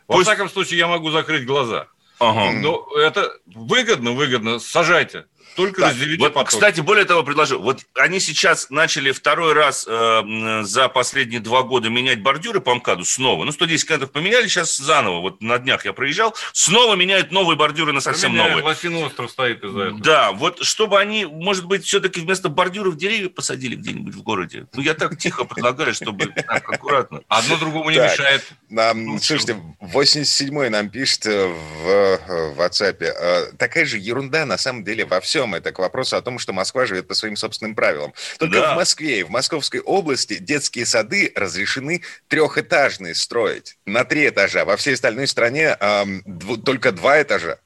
Во 0.09 0.17
Пусть- 0.17 0.27
всяком 0.29 0.51
случае, 0.51 0.79
я 0.79 0.89
могу 0.89 1.11
закрыть 1.13 1.47
глаза. 1.47 1.87
Ага. 2.21 2.53
Но 2.53 2.87
это 2.97 3.33
выгодно, 3.47 4.13
выгодно. 4.13 4.59
Сажайте. 4.59 5.25
Только 5.57 5.81
Так, 5.83 5.91
разделите 5.91 6.23
Вот, 6.23 6.35
поток. 6.35 6.49
кстати, 6.51 6.81
более 6.81 7.05
того, 7.05 7.23
предложу. 7.23 7.61
Вот 7.61 7.81
они 7.95 8.21
сейчас 8.21 8.71
начали 8.71 9.13
второй 9.13 9.53
раз 9.53 9.85
э, 9.89 10.61
за 10.63 10.89
последние 10.89 11.41
два 11.41 11.63
года 11.63 11.89
менять 11.91 12.23
бордюры 12.23 12.61
по 12.61 12.75
МКАДу 12.75 13.05
снова. 13.05 13.45
Ну, 13.45 13.53
110 13.53 13.87
километров 13.87 14.13
поменяли, 14.13 14.47
сейчас 14.49 14.77
заново. 14.77 15.21
Вот 15.21 15.43
на 15.43 15.59
днях 15.59 15.85
я 15.85 15.93
проезжал. 15.93 16.35
Снова 16.53 16.95
меняют 16.95 17.33
новые 17.33 17.57
бордюры 17.57 17.93
на 17.93 18.01
совсем 18.01 18.35
новые. 18.37 18.63
Лосиный 18.63 19.05
остров 19.05 19.31
стоит 19.31 19.65
из-за 19.65 19.81
этого. 19.83 20.01
Да, 20.01 20.33
вот 20.33 20.63
чтобы 20.65 20.99
они, 20.99 21.25
может 21.25 21.67
быть, 21.67 21.85
все-таки 21.85 22.21
вместо 22.21 22.49
бордюров 22.49 22.97
деревья 22.97 23.29
посадили 23.29 23.75
где-нибудь 23.75 24.15
в 24.15 24.23
городе. 24.23 24.67
Ну, 24.75 24.83
я 24.83 24.95
так 24.95 25.17
тихо 25.19 25.45
предлагаю, 25.45 25.95
чтобы 25.95 26.27
так 26.27 26.69
аккуратно. 26.69 27.23
Одно 27.29 27.57
другому 27.57 27.91
не 27.91 27.97
Так. 27.97 28.13
мешает. 28.13 28.45
Нам, 28.69 29.19
слушайте, 29.21 29.57
87-й 29.81 30.69
нам 30.71 30.89
пишет 30.91 31.27
э, 31.27 31.47
в 31.49 31.89
э, 31.89 32.55
WhatsApp. 32.57 33.03
э, 33.03 33.53
Такая 33.59 33.85
же 33.85 33.99
ерунда 33.99 34.47
на 34.47 34.57
самом 34.59 34.85
деле 34.85 35.05
во 35.05 35.21
всем. 35.21 35.40
Это 35.55 35.73
к 35.73 35.79
вопросу 35.79 36.17
о 36.17 36.23
том, 36.23 36.39
что 36.39 36.53
Москва 36.53 36.87
живет 36.87 37.09
по 37.09 37.15
своим 37.15 37.37
собственным 37.37 37.75
правилам. 37.75 38.13
Только 38.39 38.61
Да. 38.61 38.73
в 38.75 38.77
Москве 38.77 39.21
и 39.21 39.23
в 39.23 39.31
Московской 39.31 39.81
области 39.81 40.37
детские 40.39 40.87
сады 40.87 41.33
разрешены 41.35 42.03
трехэтажные 42.29 43.15
строить 43.15 43.77
на 43.87 44.05
три 44.05 44.29
этажа. 44.29 44.65
Во 44.65 44.77
всей 44.77 44.95
остальной 44.95 45.27
стране 45.27 45.77
эм, 45.81 46.23
дв- 46.27 46.63
только 46.63 46.93
два 46.93 47.21
этажа. 47.23 47.59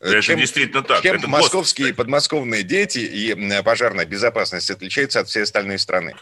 Это 0.00 0.22
чем- 0.22 0.38
действительно 0.38 0.82
так. 0.82 1.02
Чем 1.02 1.16
Это 1.16 1.28
московские 1.28 1.88
и 1.88 1.90
ГОСТ, 1.90 1.96
подмосковные 1.98 2.62
дети 2.62 3.00
и 3.00 3.62
пожарная 3.62 4.06
безопасность 4.06 4.70
отличаются 4.70 5.20
от 5.20 5.28
всей 5.28 5.42
остальной 5.42 5.78
страны? 5.78 6.14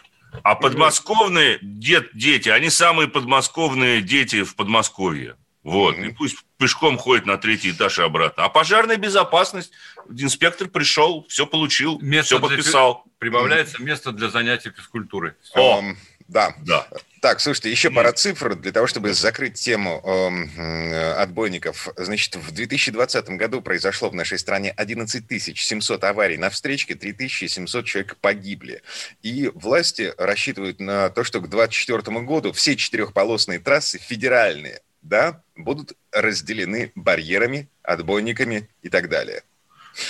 А 0.43 0.53
подмосковные 0.55 1.57
дет, 1.61 2.09
дети, 2.13 2.49
они 2.49 2.69
самые 2.69 3.07
подмосковные 3.07 4.01
дети 4.01 4.43
в 4.43 4.55
Подмосковье. 4.55 5.35
Вот. 5.63 5.97
И 5.97 6.09
пусть 6.09 6.37
пешком 6.57 6.97
ходит 6.97 7.25
на 7.25 7.37
третий 7.37 7.71
этаж 7.71 7.99
и 7.99 8.01
обратно. 8.01 8.45
А 8.45 8.49
пожарная 8.49 8.97
безопасность, 8.97 9.71
инспектор 10.09 10.67
пришел, 10.67 11.25
все 11.27 11.45
получил, 11.45 11.99
Место 11.99 12.37
все 12.37 12.39
для 12.39 12.57
подписал. 12.57 13.03
Прибавляется 13.17 13.81
место 13.81 14.11
для 14.11 14.29
занятий 14.29 14.71
физкультурой. 14.71 15.33
О. 15.55 15.79
Эм, 15.79 15.97
Да. 16.27 16.53
Да. 16.61 16.87
Так, 17.21 17.41
слушайте, 17.41 17.69
еще 17.69 17.91
пара 17.91 18.13
цифр 18.13 18.55
для 18.55 18.71
того, 18.71 18.87
чтобы 18.87 19.13
закрыть 19.13 19.55
тему 19.55 20.01
э, 20.05 21.11
отбойников. 21.13 21.89
Значит, 21.97 22.37
в 22.37 22.51
2020 22.51 23.29
году 23.31 23.61
произошло 23.61 24.09
в 24.09 24.15
нашей 24.15 24.39
стране 24.39 24.71
11 24.71 25.25
700 25.57 26.03
аварий 26.05 26.37
на 26.37 26.49
встречке, 26.49 26.95
3700 26.95 27.85
человек 27.85 28.15
погибли. 28.21 28.81
И 29.21 29.51
власти 29.53 30.13
рассчитывают 30.17 30.79
на 30.79 31.09
то, 31.09 31.25
что 31.25 31.41
к 31.41 31.49
2024 31.49 32.21
году 32.21 32.53
все 32.53 32.77
четырехполосные 32.77 33.59
трассы 33.59 33.99
федеральные, 33.99 34.79
да, 35.01 35.41
будут 35.55 35.93
разделены 36.11 36.91
барьерами, 36.95 37.69
отбойниками 37.83 38.69
и 38.81 38.89
так 38.89 39.09
далее. 39.09 39.43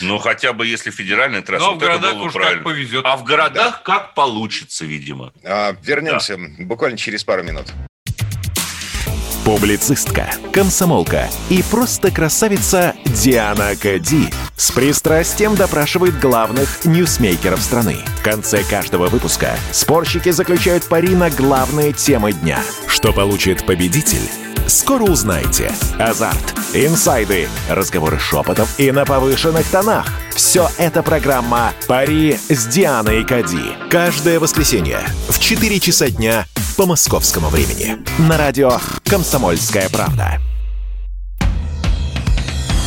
Ну, 0.01 0.17
хотя 0.19 0.53
бы 0.53 0.67
если 0.67 0.91
федеральная 0.91 1.41
трасса, 1.41 1.65
Но 1.65 1.71
вот 1.73 1.77
в 1.77 1.79
городах 1.81 2.09
это 2.11 2.13
было 2.15 2.23
бы 2.23 2.27
уж 2.27 2.33
правильно. 2.33 2.55
как 2.57 2.63
повезет. 2.63 3.05
А 3.05 3.17
в 3.17 3.23
городах 3.23 3.83
как 3.83 4.13
получится, 4.13 4.85
видимо. 4.85 5.33
А, 5.43 5.75
вернемся 5.81 6.37
буквально 6.59 6.97
через 6.97 7.23
пару 7.23 7.43
минут. 7.43 7.67
Публицистка, 9.45 10.29
комсомолка 10.53 11.27
и 11.49 11.63
просто 11.71 12.11
красавица 12.11 12.95
Диана 13.05 13.75
Кади 13.81 14.29
с 14.55 14.69
пристрастием 14.71 15.55
допрашивает 15.55 16.19
главных 16.19 16.85
ньюсмейкеров 16.85 17.59
страны. 17.59 17.95
В 18.19 18.21
конце 18.23 18.63
каждого 18.63 19.07
выпуска 19.07 19.55
спорщики 19.71 20.29
заключают 20.29 20.87
пари 20.87 21.15
на 21.15 21.31
главные 21.31 21.93
темы 21.93 22.33
дня. 22.33 22.61
Что 22.87 23.11
получит 23.11 23.65
победитель? 23.65 24.29
Скоро 24.69 25.01
узнаете. 25.01 25.71
Азарт, 25.97 26.53
инсайды, 26.75 27.49
разговоры 27.69 28.19
шепотов 28.19 28.69
и 28.77 28.91
на 28.91 29.03
повышенных 29.03 29.65
тонах. 29.67 30.05
Все 30.35 30.69
это 30.77 31.01
программа 31.01 31.73
«Пари 31.87 32.39
с 32.49 32.67
Дианой 32.67 33.25
Кади». 33.25 33.75
Каждое 33.89 34.39
воскресенье 34.39 34.99
в 35.27 35.39
4 35.39 35.79
часа 35.79 36.11
дня 36.11 36.45
по 36.77 36.85
московскому 36.85 37.49
времени. 37.49 37.97
На 38.19 38.37
радио 38.37 38.73
«Комсомольская 39.05 39.89
правда». 39.89 40.39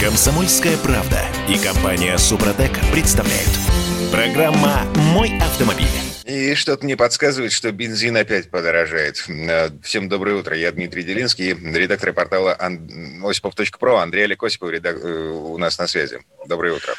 «Комсомольская 0.00 0.76
правда» 0.76 1.18
и 1.48 1.58
компания 1.58 2.16
«Супротек» 2.16 2.78
представляют. 2.92 3.50
Программа 4.12 4.82
«Мой 4.94 5.36
автомобиль». 5.38 6.11
И 6.24 6.54
что-то 6.54 6.84
мне 6.84 6.96
подсказывает, 6.96 7.52
что 7.52 7.72
бензин 7.72 8.16
опять 8.16 8.50
подорожает. 8.50 9.24
Э, 9.28 9.70
Всем 9.82 10.08
доброе 10.08 10.36
утро. 10.36 10.56
Я 10.56 10.70
Дмитрий 10.70 11.02
Делинский, 11.02 11.50
редактор 11.52 12.12
портала 12.12 12.56
Ан- 12.58 13.22
осипов.про. 13.24 13.98
Андрей 13.98 14.24
Олег 14.24 14.42
Осипов 14.42 14.70
редак- 14.70 15.00
э, 15.02 15.28
у 15.30 15.58
нас 15.58 15.78
на 15.78 15.86
связи. 15.86 16.20
Доброе 16.46 16.74
утро. 16.74 16.94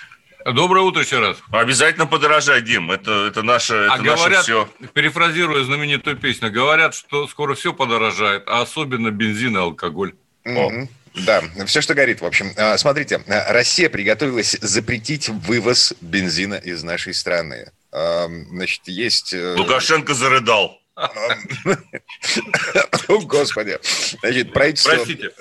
Доброе 0.46 0.82
утро 0.82 1.02
еще 1.02 1.20
раз. 1.20 1.38
Обязательно 1.52 2.06
подорожай, 2.06 2.62
Дим. 2.62 2.92
Это, 2.92 3.28
это 3.28 3.44
наше, 3.44 3.76
это 3.76 3.94
а 3.94 3.98
наше 4.00 4.06
говорят, 4.18 4.44
все. 4.44 4.70
перефразируя 4.94 5.64
знаменитую 5.64 6.18
песню, 6.18 6.52
говорят, 6.52 6.94
что 6.94 7.28
скоро 7.30 7.56
все 7.56 7.72
подорожает, 7.72 8.44
а 8.48 8.62
особенно 8.62 9.10
бензин 9.10 9.56
и 9.56 9.60
алкоголь. 9.60 10.16
Мгм. 10.44 10.90
Да, 11.16 11.42
все, 11.68 11.80
что 11.80 11.94
горит, 11.94 12.20
в 12.22 12.26
общем. 12.26 12.52
А, 12.58 12.76
Смотрите, 12.78 13.22
а, 13.28 13.54
Россия 13.54 13.88
приготовилась 13.90 14.58
запретить 14.60 15.30
вывоз 15.30 15.94
бензина 16.02 16.56
из 16.56 16.84
нашей 16.84 17.14
страны. 17.14 17.72
А, 17.94 18.28
Значит, 18.50 18.88
есть... 18.88 19.34
э, 19.34 19.56
Лукашенко 19.56 20.14
зарыдал. 20.14 20.80
О, 23.08 23.20
Господи. 23.22 23.80
Значит, 24.22 24.54
правительство 24.54 24.92
Простите. 24.92 25.32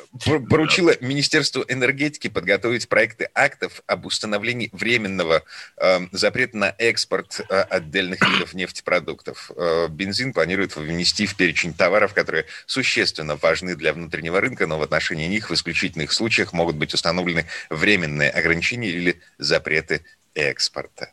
поручило 0.48 0.94
Министерству 1.00 1.62
энергетики 1.68 2.28
подготовить 2.28 2.88
проекты 2.88 3.28
актов 3.34 3.82
об 3.86 4.06
установлении 4.06 4.70
временного 4.72 5.42
э, 5.76 6.00
запрета 6.12 6.56
на 6.56 6.74
экспорт 6.78 7.40
э, 7.40 7.60
отдельных 7.62 8.26
видов 8.26 8.54
нефтепродуктов. 8.60 9.50
Э, 9.54 9.88
бензин 9.88 10.32
планируют 10.32 10.76
внести 10.76 11.26
в 11.26 11.36
перечень 11.36 11.74
товаров, 11.74 12.14
которые 12.14 12.46
существенно 12.66 13.36
важны 13.36 13.76
для 13.76 13.92
внутреннего 13.92 14.40
рынка, 14.40 14.66
но 14.66 14.78
в 14.78 14.82
отношении 14.82 15.28
них 15.28 15.50
в 15.50 15.54
исключительных 15.54 16.12
случаях 16.12 16.54
могут 16.54 16.76
быть 16.76 16.94
установлены 16.94 17.46
временные 17.68 18.30
ограничения 18.30 18.88
или 18.88 19.20
запреты 19.38 20.02
экспорта. 20.34 21.12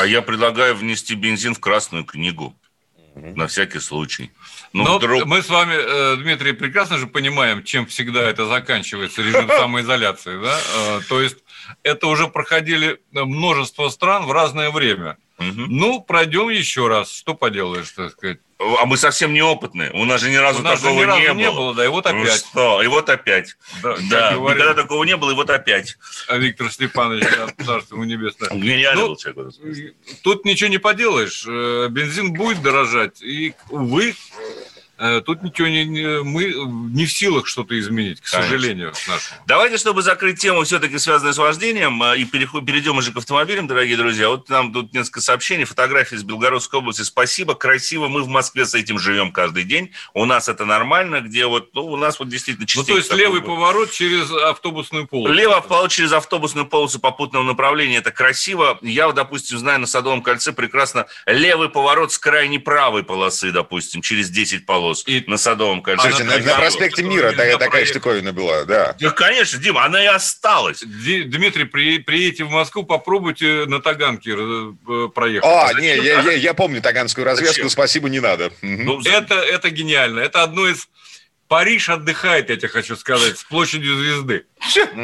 А 0.00 0.06
я 0.06 0.22
предлагаю 0.22 0.74
внести 0.74 1.14
бензин 1.14 1.54
в 1.54 1.60
Красную 1.60 2.04
книгу. 2.04 2.54
На 3.14 3.46
всякий 3.46 3.80
случай. 3.80 4.30
Ну, 4.74 4.84
Но 4.84 4.98
вдруг... 4.98 5.24
мы 5.24 5.42
с 5.42 5.48
вами, 5.48 5.74
э, 5.74 6.16
Дмитрий, 6.16 6.52
прекрасно 6.52 6.98
же 6.98 7.06
понимаем, 7.06 7.64
чем 7.64 7.86
всегда 7.86 8.20
это 8.28 8.44
заканчивается, 8.44 9.22
режим 9.22 9.48
самоизоляции. 9.48 10.38
Да? 10.38 10.60
Э, 10.74 11.00
То 11.08 11.22
есть 11.22 11.38
это 11.82 12.08
уже 12.08 12.28
проходили 12.28 13.00
множество 13.12 13.88
стран 13.88 14.26
в 14.26 14.32
разное 14.32 14.70
время. 14.70 15.16
Мгм. 15.38 15.66
Ну, 15.68 16.00
пройдем 16.02 16.50
еще 16.50 16.88
раз. 16.88 17.10
Что 17.10 17.34
поделаешь, 17.34 17.90
так 17.90 18.12
сказать. 18.12 18.40
А 18.58 18.86
мы 18.86 18.96
совсем 18.96 19.34
неопытные. 19.34 19.90
У 19.92 20.06
нас 20.06 20.22
же 20.22 20.30
ни 20.30 20.36
разу 20.36 20.62
такого 20.62 20.98
ни 20.98 21.02
разу 21.04 21.20
не, 21.20 21.42
не 21.42 21.50
было, 21.50 21.74
да, 21.74 21.84
и 21.84 21.88
вот 21.88 22.06
Ну 22.06 22.22
опять. 22.22 22.38
что? 22.38 22.82
И 22.82 22.86
вот 22.86 23.08
опять. 23.10 23.54
Да, 23.82 23.96
Да, 24.10 24.32
никогда 24.32 24.72
такого 24.72 25.04
не 25.04 25.14
было, 25.16 25.32
и 25.32 25.34
вот 25.34 25.50
опять. 25.50 25.98
Виктор 26.30 26.72
Степанович, 26.72 27.26
царство 27.64 27.96
ему 27.96 28.04
небесное. 28.04 28.48
Гениальный 28.52 29.02
Ну, 29.02 29.08
был 29.08 29.16
человек. 29.16 29.94
Тут 30.22 30.46
ничего 30.46 30.70
не 30.70 30.78
поделаешь. 30.78 31.44
Э, 31.46 31.88
Бензин 31.90 32.32
будет 32.32 32.62
дорожать. 32.62 33.20
И, 33.20 33.54
увы, 33.68 34.14
тут 35.24 35.42
ничего 35.42 35.68
не, 35.68 35.84
не- 35.84 36.22
мы 36.22 36.44
не 36.94 37.06
в 37.06 37.12
силах 37.12 37.46
что-то 37.46 37.78
изменить, 37.78 38.20
к 38.20 38.30
Конечно. 38.30 38.42
сожалению, 38.56 38.88
нашему. 39.08 39.40
Давайте, 39.46 39.76
чтобы 39.78 40.02
закрыть 40.02 40.40
тему, 40.40 40.62
все-таки 40.64 40.98
связанную 40.98 41.34
с 41.34 41.38
вождением, 41.38 42.02
э, 42.02 42.18
и 42.18 42.24
переход- 42.24 42.64
перейдем 42.64 42.96
уже 42.98 43.12
к 43.12 43.16
автомобилям, 43.16 43.66
дорогие 43.66 43.96
друзья. 43.96 44.28
Вот 44.28 44.48
нам 44.48 44.72
тут 44.72 44.92
несколько 44.94 45.20
сообщений, 45.20 45.64
фотографии 45.64 46.14
из 46.16 46.22
Белгородской 46.24 46.80
области. 46.80 47.02
Спасибо, 47.02 47.54
красиво. 47.54 48.08
Мы 48.08 48.22
в 48.22 48.28
Москве 48.28 48.64
с 48.64 48.74
этим 48.74 48.98
живем 48.98 49.32
каждый 49.32 49.64
день. 49.64 49.92
У 50.14 50.24
нас 50.24 50.48
это 50.48 50.64
нормально, 50.64 51.20
где 51.20 51.46
вот, 51.46 51.74
ну, 51.74 51.84
у 51.84 51.96
нас 51.96 52.18
вот 52.18 52.28
действительно 52.28 52.62
Ну, 52.62 52.66
частенько 52.66 52.92
то 52.92 52.98
есть 52.98 53.12
левый 53.12 53.40
было. 53.40 53.54
поворот 53.56 53.90
через 53.92 54.30
автобусную 54.30 55.06
полосу. 55.06 55.32
Лево 55.34 55.60
поворот 55.60 55.90
через 55.90 56.12
автобусную 56.12 56.66
полосу 56.66 56.98
попутного 57.00 57.42
направления. 57.44 57.98
Это 57.98 58.10
красиво. 58.12 58.78
Я, 58.82 59.10
допустим, 59.12 59.58
знаю 59.58 59.80
на 59.80 59.86
Садовом 59.86 60.22
кольце 60.22 60.52
прекрасно 60.52 61.06
левый 61.26 61.68
поворот 61.68 62.12
с 62.12 62.18
крайней 62.18 62.58
правой 62.58 63.02
полосы, 63.02 63.52
допустим, 63.52 64.00
через 64.02 64.30
10 64.30 64.64
полос 64.64 64.85
И- 65.06 65.24
на 65.26 65.36
Садовом 65.36 65.82
кольце. 65.82 66.02
Слушайте, 66.10 66.24
на 66.24 66.38
на, 66.38 66.58
проспекте 66.58 67.02
Мира 67.02 67.30
такая, 67.30 67.56
такая 67.58 67.84
штуковина 67.84 68.32
была, 68.32 68.64
да. 68.64 68.94
Да, 68.98 69.10
конечно, 69.10 69.58
Дима, 69.58 69.84
она 69.84 70.02
и 70.02 70.06
осталась. 70.06 70.82
Ди- 70.84 71.24
Дмитрий, 71.24 71.64
при, 71.64 71.98
приедете 71.98 72.44
в 72.44 72.50
Москву, 72.50 72.84
попробуйте 72.84 73.64
на 73.66 73.80
Таганке 73.80 74.34
э, 74.36 75.08
проехать. 75.14 75.48
А, 75.48 75.68
зачем? 75.68 75.82
не, 75.82 75.96
я, 75.96 76.20
я, 76.20 76.32
я 76.32 76.54
помню 76.54 76.80
таганскую 76.82 77.24
развязку, 77.24 77.54
Зачем? 77.54 77.70
спасибо, 77.70 78.08
не 78.08 78.20
надо. 78.20 78.52
Ну, 78.62 79.00
Это, 79.04 79.34
это 79.34 79.70
гениально. 79.70 80.20
Это 80.20 80.42
одно 80.42 80.68
из... 80.68 80.88
Париж 81.48 81.88
отдыхает, 81.90 82.50
я 82.50 82.56
тебе 82.56 82.66
хочу 82.66 82.96
сказать, 82.96 83.38
с 83.38 83.44
площадью 83.44 83.96
звезды. 83.98 84.46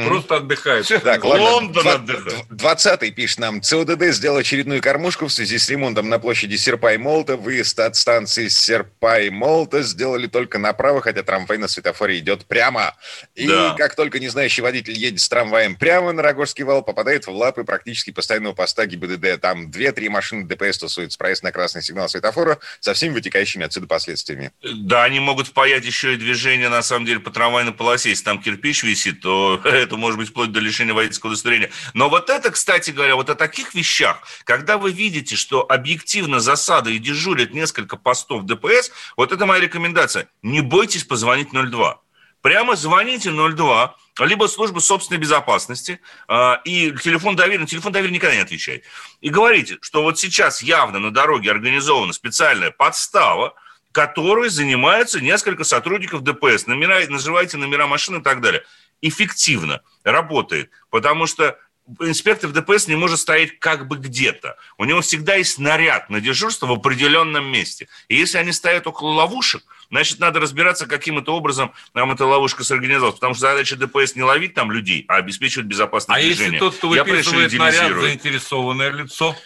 Просто 0.06 0.36
отдыхает. 0.36 0.86
Так. 1.02 1.24
Лондон 1.24 1.86
отдыхает. 1.86 2.46
Двадцатый 2.50 3.10
пишет 3.10 3.38
нам. 3.38 3.60
ЦОДД 3.60 4.06
сделал 4.06 4.38
очередную 4.38 4.80
кормушку 4.80 5.26
в 5.26 5.32
связи 5.32 5.58
с 5.58 5.68
ремонтом 5.68 6.08
на 6.08 6.18
площади 6.18 6.56
Серпа 6.56 6.94
и 6.94 6.96
Молота. 6.96 7.36
Выезд 7.36 7.78
от 7.78 7.94
станции 7.96 8.48
Серпа 8.48 9.20
и 9.20 9.30
Молота 9.30 9.82
сделали 9.82 10.26
только 10.26 10.58
направо, 10.58 11.00
хотя 11.00 11.22
трамвай 11.22 11.58
на 11.58 11.68
светофоре 11.68 12.18
идет 12.18 12.46
прямо. 12.46 12.94
И 13.34 13.46
Да. 13.46 13.74
как 13.78 13.94
только 13.94 14.18
незнающий 14.18 14.62
водитель 14.62 14.94
едет 14.94 15.20
с 15.20 15.28
трамваем 15.28 15.76
прямо 15.76 16.12
на 16.12 16.22
Рогожский 16.22 16.64
вал, 16.64 16.82
попадает 16.82 17.26
в 17.26 17.30
лапы 17.30 17.64
практически 17.64 18.10
постоянного 18.10 18.54
поста 18.54 18.86
ГИБДД. 18.86 19.40
Там 19.40 19.70
две-три 19.70 20.08
машины 20.08 20.44
ДПС 20.44 20.78
тусуются. 20.78 21.18
Проезд 21.18 21.42
на 21.42 21.52
красный 21.52 21.82
сигнал 21.82 22.08
светофора 22.08 22.58
со 22.80 22.94
всеми 22.94 23.14
вытекающими 23.14 23.64
отсюда 23.66 23.86
последствиями. 23.86 24.50
Да, 24.62 25.04
они 25.04 25.20
могут 25.20 25.48
впаять 25.48 25.84
еще 25.84 26.14
и 26.14 26.16
движение, 26.16 26.68
на 26.68 26.82
самом 26.82 27.06
деле, 27.06 27.20
по 27.20 27.30
трамвайной 27.30 27.72
полосе. 27.72 28.08
Если 28.10 28.24
там 28.24 28.40
кирпич 28.42 28.82
висит, 28.82 29.20
то 29.20 29.41
это 29.64 29.96
может 29.96 30.18
быть 30.18 30.30
вплоть 30.30 30.52
до 30.52 30.60
лишения 30.60 30.94
водительского 30.94 31.30
удостоверения. 31.30 31.70
Но 31.94 32.08
вот 32.08 32.30
это, 32.30 32.50
кстати 32.50 32.90
говоря, 32.90 33.16
вот 33.16 33.30
о 33.30 33.34
таких 33.34 33.74
вещах, 33.74 34.22
когда 34.44 34.78
вы 34.78 34.92
видите, 34.92 35.36
что 35.36 35.64
объективно 35.68 36.40
засады 36.40 36.94
и 36.94 36.98
дежурят 36.98 37.52
несколько 37.52 37.96
постов 37.96 38.44
ДПС, 38.44 38.90
вот 39.16 39.32
это 39.32 39.46
моя 39.46 39.60
рекомендация. 39.60 40.28
Не 40.42 40.60
бойтесь 40.60 41.04
позвонить 41.04 41.52
02. 41.52 42.00
Прямо 42.42 42.74
звоните 42.74 43.30
02, 43.30 43.96
либо 44.20 44.46
служба 44.48 44.80
собственной 44.80 45.20
безопасности, 45.20 46.00
а, 46.26 46.60
и 46.64 46.92
телефон 47.02 47.36
доверия, 47.36 47.64
телефон 47.66 47.92
доверия 47.92 48.12
никогда 48.12 48.34
не 48.34 48.42
отвечает. 48.42 48.82
И 49.20 49.28
говорите, 49.30 49.78
что 49.80 50.02
вот 50.02 50.18
сейчас 50.18 50.60
явно 50.60 50.98
на 50.98 51.12
дороге 51.12 51.52
организована 51.52 52.12
специальная 52.12 52.72
подстава, 52.72 53.54
которой 53.92 54.48
занимаются 54.48 55.20
несколько 55.20 55.64
сотрудников 55.64 56.22
ДПС. 56.22 56.66
Номера, 56.66 57.06
называйте 57.08 57.58
номера 57.58 57.86
машин 57.86 58.16
и 58.16 58.22
так 58.22 58.40
далее. 58.40 58.64
Эффективно 59.02 59.82
работает, 60.04 60.70
потому 60.90 61.26
что 61.26 61.58
инспектор 62.00 62.50
ДПС 62.50 62.86
не 62.86 62.94
может 62.96 63.18
стоять 63.18 63.58
как 63.58 63.88
бы 63.88 63.96
где-то. 63.96 64.56
У 64.78 64.84
него 64.84 65.00
всегда 65.00 65.34
есть 65.34 65.58
наряд 65.58 66.10
на 66.10 66.20
дежурство 66.20 66.66
в 66.66 66.72
определенном 66.72 67.44
месте. 67.46 67.88
И 68.08 68.16
если 68.16 68.38
они 68.38 68.52
стоят 68.52 68.86
около 68.86 69.12
ловушек, 69.12 69.62
значит, 69.90 70.20
надо 70.20 70.40
разбираться, 70.40 70.86
каким 70.86 71.18
это 71.18 71.32
образом 71.32 71.72
нам 71.94 72.12
эта 72.12 72.24
ловушка 72.24 72.64
сорганизовалась. 72.64 73.16
Потому 73.16 73.34
что 73.34 73.42
задача 73.42 73.76
ДПС 73.76 74.14
не 74.14 74.22
ловить 74.22 74.54
там 74.54 74.70
людей, 74.70 75.04
а 75.08 75.16
обеспечивать 75.16 75.66
безопасность 75.66 76.18
А 76.18 76.22
движения. 76.22 76.44
если 76.44 76.58
тот, 76.58 76.76
кто 76.76 76.88
выписывает 76.88 77.52
наряд, 77.52 78.00
заинтересованное 78.00 78.90
лицо? 78.90 79.36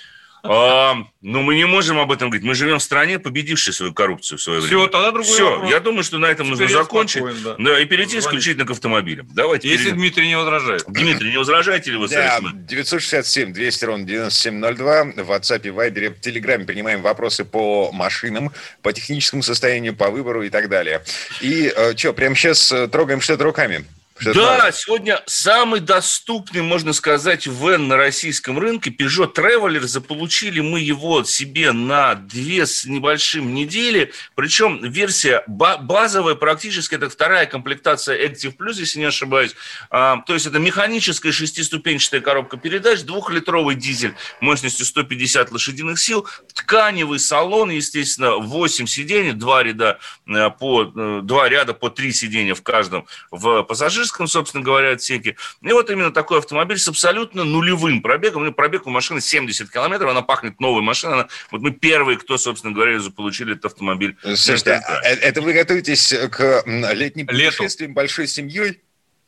А, 0.48 0.96
ну, 1.22 1.42
мы 1.42 1.54
не 1.54 1.66
можем 1.66 1.98
об 1.98 2.10
этом 2.12 2.30
говорить. 2.30 2.46
Мы 2.46 2.54
живем 2.54 2.78
в 2.78 2.82
стране, 2.82 3.18
победившей 3.18 3.72
свою 3.72 3.92
коррупцию 3.92 4.38
в 4.38 4.42
свое 4.42 4.60
время. 4.60 4.76
Все, 4.76 4.86
тогда 4.88 5.10
другой 5.12 5.32
Все, 5.32 5.50
вопрос. 5.50 5.70
я 5.70 5.80
думаю, 5.80 6.04
что 6.04 6.18
на 6.18 6.26
этом 6.26 6.46
Теперь 6.46 6.60
нужно 6.62 6.82
закончить. 6.82 7.22
спокоен, 7.22 7.42
да. 7.42 7.54
да. 7.58 7.80
и 7.80 7.84
перейти 7.84 8.12
Звоните. 8.20 8.28
исключительно 8.28 8.66
к 8.66 8.70
автомобилям. 8.70 9.28
Давайте 9.32 9.68
Если 9.68 9.84
перейдем. 9.84 9.98
Дмитрий 10.00 10.28
не 10.28 10.36
возражает. 10.36 10.84
Дмитрий, 10.88 11.30
не 11.30 11.38
возражаете 11.38 11.90
ли 11.90 11.96
вы, 11.96 12.08
Да, 12.08 12.38
Сарик? 12.40 12.66
967 12.66 13.52
200 13.52 13.84
ровно 13.84 14.04
9702 14.06 15.04
в 15.24 15.30
WhatsApp 15.30 15.60
и 15.66 15.70
Viber, 15.70 16.14
в 16.14 16.20
Телеграме 16.20 16.64
принимаем 16.64 17.02
вопросы 17.02 17.44
по 17.44 17.90
машинам, 17.92 18.52
по 18.82 18.92
техническому 18.92 19.42
состоянию, 19.42 19.94
по 19.94 20.10
выбору 20.10 20.42
и 20.42 20.50
так 20.50 20.68
далее. 20.68 21.02
И 21.40 21.72
что, 21.96 22.12
прямо 22.12 22.34
сейчас 22.34 22.72
трогаем 22.92 23.20
что-то 23.20 23.44
руками? 23.44 23.84
Да, 24.24 24.72
сегодня 24.72 25.22
самый 25.26 25.80
доступный, 25.80 26.62
можно 26.62 26.92
сказать, 26.94 27.46
вен 27.46 27.88
на 27.88 27.96
российском 27.96 28.58
рынке 28.58 28.90
Peugeot 28.90 29.34
Traveler. 29.34 29.80
Заполучили 29.80 30.60
мы 30.60 30.80
его 30.80 31.22
себе 31.24 31.72
на 31.72 32.14
две 32.14 32.64
с 32.66 32.86
небольшим 32.86 33.54
недели. 33.54 34.12
Причем 34.34 34.82
версия 34.82 35.44
ба- 35.46 35.76
базовая, 35.76 36.34
практически 36.34 36.94
это 36.94 37.10
вторая 37.10 37.46
комплектация 37.46 38.26
Active 38.26 38.56
Plus, 38.56 38.74
если 38.78 39.00
не 39.00 39.04
ошибаюсь. 39.04 39.54
А, 39.90 40.22
то 40.22 40.32
есть 40.32 40.46
это 40.46 40.58
механическая 40.58 41.32
шестиступенчатая 41.32 42.22
коробка 42.22 42.56
передач, 42.56 43.02
двухлитровый 43.02 43.74
дизель 43.74 44.14
мощностью 44.40 44.86
150 44.86 45.52
лошадиных 45.52 45.98
сил, 45.98 46.26
тканевый 46.54 47.18
салон, 47.18 47.70
естественно, 47.70 48.36
8 48.36 48.86
сидений, 48.86 49.32
два 49.32 49.62
ряда 49.62 49.98
э, 50.26 50.50
по 50.50 50.84
э, 50.84 51.20
два 51.22 51.48
ряда 51.48 51.74
по 51.74 51.90
три 51.90 52.12
сидения 52.12 52.54
в 52.54 52.62
каждом 52.62 53.06
в 53.30 53.62
пассажирском, 53.62 54.05
собственно 54.26 54.62
говоря, 54.64 54.92
отсеке. 54.92 55.36
И 55.62 55.72
вот 55.72 55.90
именно 55.90 56.10
такой 56.12 56.38
автомобиль 56.38 56.78
с 56.78 56.88
абсолютно 56.88 57.44
нулевым 57.44 58.02
пробегом. 58.02 58.44
Ну, 58.44 58.52
Пробег 58.52 58.86
у 58.86 58.90
машины 58.90 59.20
70 59.20 59.70
километров, 59.70 60.10
она 60.10 60.22
пахнет 60.22 60.60
новой 60.60 60.82
машиной. 60.82 61.14
Она- 61.14 61.28
вот 61.50 61.60
мы 61.62 61.70
первые, 61.72 62.18
кто, 62.18 62.38
собственно 62.38 62.72
говоря, 62.74 62.98
заполучили 63.00 63.52
этот 63.52 63.66
автомобиль. 63.72 64.16
Слушайте, 64.22 64.76
на 64.76 64.98
а 64.98 65.00
это 65.02 65.40
вы 65.42 65.52
готовитесь 65.52 66.14
к 66.30 66.62
летним 66.66 67.26
Лету. 67.28 67.56
путешествиям 67.58 67.94
большой 67.94 68.26
семьей? 68.28 68.80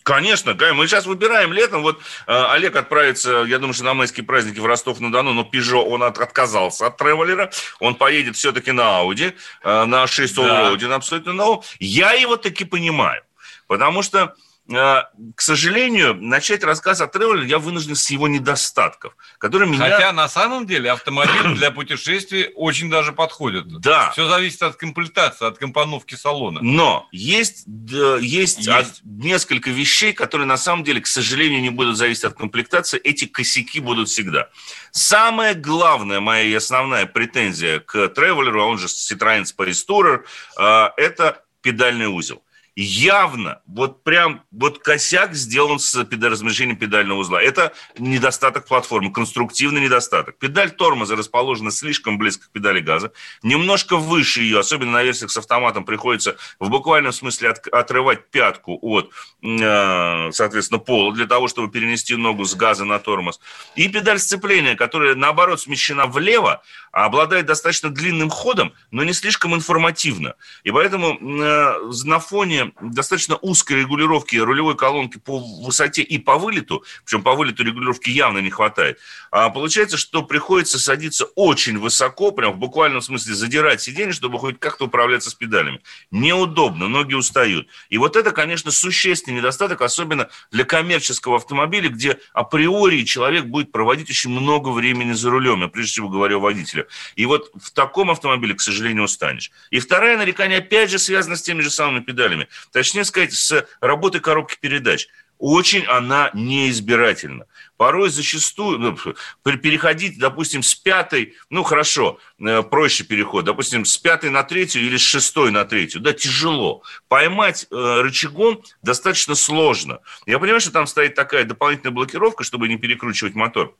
Конечно, 0.05 0.55
мы 0.73 0.87
сейчас 0.87 1.05
выбираем 1.05 1.53
летом. 1.53 1.83
Вот 1.83 1.99
э, 2.27 2.33
Олег 2.33 2.77
отправится, 2.77 3.45
я 3.47 3.59
думаю, 3.59 3.75
что 3.75 3.85
на 3.85 3.93
майские 3.93 4.25
праздники 4.25 4.59
в 4.59 4.64
Ростов-на-Дону, 4.64 5.35
но 5.35 5.45
Пежо, 5.45 5.85
он 5.85 6.03
от- 6.03 6.19
отказался 6.19 6.87
от 6.87 6.97
тревелера. 6.97 7.51
Он 7.79 7.95
поедет 7.95 8.35
все-таки 8.37 8.73
на 8.73 9.01
Ауди, 9.01 9.35
э, 9.62 9.85
на 9.85 10.07
6 10.07 10.37
Да. 10.37 10.71
Allroad, 10.73 10.87
на 10.87 10.95
абсолютно 10.95 11.35
новом. 11.35 11.62
Я 11.79 12.12
его 12.12 12.37
таки 12.38 12.64
понимаю. 12.64 13.21
Потому 13.67 14.01
что, 14.03 14.19
э, 14.19 14.47
к 14.68 15.40
сожалению, 15.40 16.14
начать 16.14 16.62
рассказ 16.62 17.00
о 17.00 17.07
тревелере 17.07 17.48
я 17.48 17.59
вынужден 17.59 17.96
с 17.96 18.11
его 18.11 18.28
недостатков, 18.28 19.16
которые 19.38 19.70
меня... 19.70 19.90
Хотя 19.90 20.12
на 20.12 20.28
самом 20.28 20.66
деле 20.66 20.92
автомобиль 20.92 21.54
для 21.57 21.70
путешествий 21.70 22.50
очень 22.54 22.90
даже 22.90 23.12
подходит. 23.12 23.66
Да. 23.81 24.11
Все 24.11 24.28
зависит 24.28 24.62
от 24.62 24.76
комплектации, 24.76 25.46
от 25.46 25.57
компоновки 25.57 26.16
салона. 26.16 26.61
Но 26.62 27.09
есть, 27.12 27.64
есть, 27.66 28.66
Есть. 28.66 29.00
несколько 29.04 29.70
вещей, 29.70 30.12
которые 30.12 30.46
на 30.46 30.59
самом 30.59 30.85
деле, 30.85 31.00
к 31.00 31.07
сожалению, 31.07 31.62
не 31.62 31.70
будут 31.70 31.96
зависеть 31.96 32.24
от 32.24 32.35
комплектации. 32.35 33.00
Эти 33.00 33.24
косяки 33.24 33.81
будут 33.81 34.11
всегда. 34.11 34.50
Самая 34.90 35.54
главная 35.54 36.20
моя 36.20 36.44
и 36.44 36.52
основная 36.52 37.07
претензия 37.07 37.81
к 37.81 38.09
тревелеру, 38.09 38.62
а 38.62 38.66
он 38.66 38.78
же 38.78 38.87
Citroёn 38.87 39.44
Space 39.44 39.87
Tourer, 39.88 40.24
э, 40.59 40.90
это 40.98 41.42
педальный 41.62 42.07
узел. 42.07 42.42
Явно, 42.81 43.61
вот 43.67 44.05
прям, 44.05 44.45
вот 44.53 44.79
косяк 44.79 45.35
сделан 45.35 45.81
с 45.81 45.97
размещением 45.97 46.77
педального 46.77 47.19
узла. 47.19 47.43
Это 47.43 47.73
недостаток 47.99 48.69
платформы, 48.69 49.12
конструктивный 49.12 49.81
недостаток. 49.81 50.38
Педаль 50.38 50.71
тормоза 50.71 51.17
расположена 51.17 51.73
слишком 51.73 52.19
близко 52.19 52.47
к 52.47 52.53
педали 52.53 52.79
газа, 52.79 53.11
немножко 53.43 53.97
выше 53.97 54.43
ее, 54.43 54.61
особенно 54.61 54.93
на 54.93 55.03
версиях 55.03 55.33
с 55.33 55.37
автоматом, 55.37 55.85
приходится 55.85 56.37
в 56.61 56.71
буквальном 56.71 57.12
смысле 57.12 57.51
от- 57.51 57.67
отрывать 57.67 58.31
пятку 58.31 58.79
от, 58.81 59.11
э, 59.43 60.31
соответственно, 60.31 60.79
пола 60.79 61.12
для 61.12 61.27
того, 61.27 61.49
чтобы 61.49 61.73
перенести 61.73 62.14
ногу 62.14 62.45
с 62.45 62.55
газа 62.55 62.85
на 62.85 63.01
тормоз. 63.01 63.41
И 63.75 63.88
педаль 63.88 64.21
сцепления, 64.21 64.77
которая, 64.77 65.17
наоборот, 65.17 65.61
смещена 65.61 66.07
влево, 66.07 66.62
обладает 66.93 67.47
достаточно 67.47 67.91
длинным 67.91 68.31
ходом, 68.31 68.73
но 68.93 69.03
не 69.03 69.14
слишком 69.14 69.53
информативно. 69.53 70.35
И 70.62 70.71
поэтому 70.71 71.19
э, 71.19 72.05
на 72.05 72.21
фоне 72.21 72.67
достаточно 72.81 73.37
узкой 73.37 73.81
регулировки 73.81 74.37
рулевой 74.37 74.76
колонки 74.76 75.18
по 75.18 75.38
высоте 75.38 76.02
и 76.02 76.18
по 76.18 76.38
вылету, 76.38 76.85
причем 77.04 77.22
по 77.22 77.35
вылету 77.35 77.64
регулировки 77.64 78.11
явно 78.11 78.38
не 78.38 78.50
хватает, 78.50 78.98
а 79.31 79.50
получается, 79.50 79.96
что 79.96 80.22
приходится 80.22 80.78
садиться 80.78 81.26
очень 81.35 81.78
высоко, 81.78 82.31
прям 82.31 82.52
в 82.52 82.59
буквальном 82.59 83.02
смысле 83.02 83.35
задирать 83.35 83.81
сиденье, 83.81 84.12
чтобы 84.12 84.38
хоть 84.38 84.59
как-то 84.59 84.87
управляться 84.87 85.31
с 85.31 85.35
педалями. 85.35 85.81
Неудобно, 86.11 86.88
ноги 86.88 87.14
устают. 87.14 87.68
И 87.88 87.98
вот 87.98 88.16
это, 88.16 88.31
конечно, 88.33 88.70
существенный 88.70 89.38
недостаток, 89.38 89.83
особенно 89.83 90.28
для 90.50 90.64
коммерческого 90.64 91.37
автомобиля, 91.37 91.88
где 91.88 92.18
априори 92.33 93.02
человек 93.04 93.44
будет 93.46 93.72
проводить 93.72 94.11
очень 94.11 94.31
много 94.31 94.68
времени 94.70 95.12
за 95.12 95.31
рулем, 95.31 95.62
я 95.62 95.68
прежде 95.68 95.92
всего 95.92 96.09
говорю 96.09 96.38
о 96.38 96.40
водителе. 96.40 96.87
И 97.16 97.26
вот 97.26 97.50
в 97.61 97.70
таком 97.70 98.11
автомобиле, 98.11 98.54
к 98.54 98.61
сожалению, 98.61 99.04
устанешь. 99.04 99.50
И 99.70 99.81
второе 99.81 100.16
нарекание, 100.16 100.59
опять 100.59 100.90
же, 100.90 100.98
связано 100.98 101.37
с 101.37 101.42
теми 101.42 101.61
же 101.61 101.70
самыми 101.70 102.02
педалями. 102.02 102.48
Точнее 102.73 103.05
сказать, 103.05 103.33
с 103.33 103.66
работой 103.81 104.21
коробки 104.21 104.57
передач. 104.61 105.09
Очень 105.38 105.85
она 105.85 106.31
неизбирательна. 106.35 107.47
Порой 107.77 108.11
зачастую 108.11 108.79
ну, 108.79 108.99
пер- 109.44 109.59
переходить, 109.59 110.18
допустим, 110.18 110.64
с 110.64 110.75
пятой, 110.75 111.37
ну 111.49 111.62
хорошо, 111.62 112.18
э, 112.40 112.64
проще 112.64 113.05
переход, 113.05 113.44
допустим, 113.44 113.85
с 113.85 113.97
пятой 113.97 114.31
на 114.31 114.42
третью 114.42 114.83
или 114.83 114.97
с 114.97 115.01
шестой 115.01 115.53
на 115.53 115.64
третью, 115.64 116.01
да, 116.01 116.12
тяжело. 116.12 116.83
Поймать 117.07 117.68
э, 117.71 118.01
рычагом 118.01 118.62
достаточно 118.83 119.37
сложно. 119.37 120.01
Я 120.27 120.40
понимаю, 120.40 120.61
что 120.61 120.73
там 120.73 120.88
стоит 120.88 121.14
такая 121.14 121.44
дополнительная 121.44 121.92
блокировка, 121.92 122.42
чтобы 122.42 122.66
не 122.66 122.77
перекручивать 122.77 123.37
мотор 123.37 123.77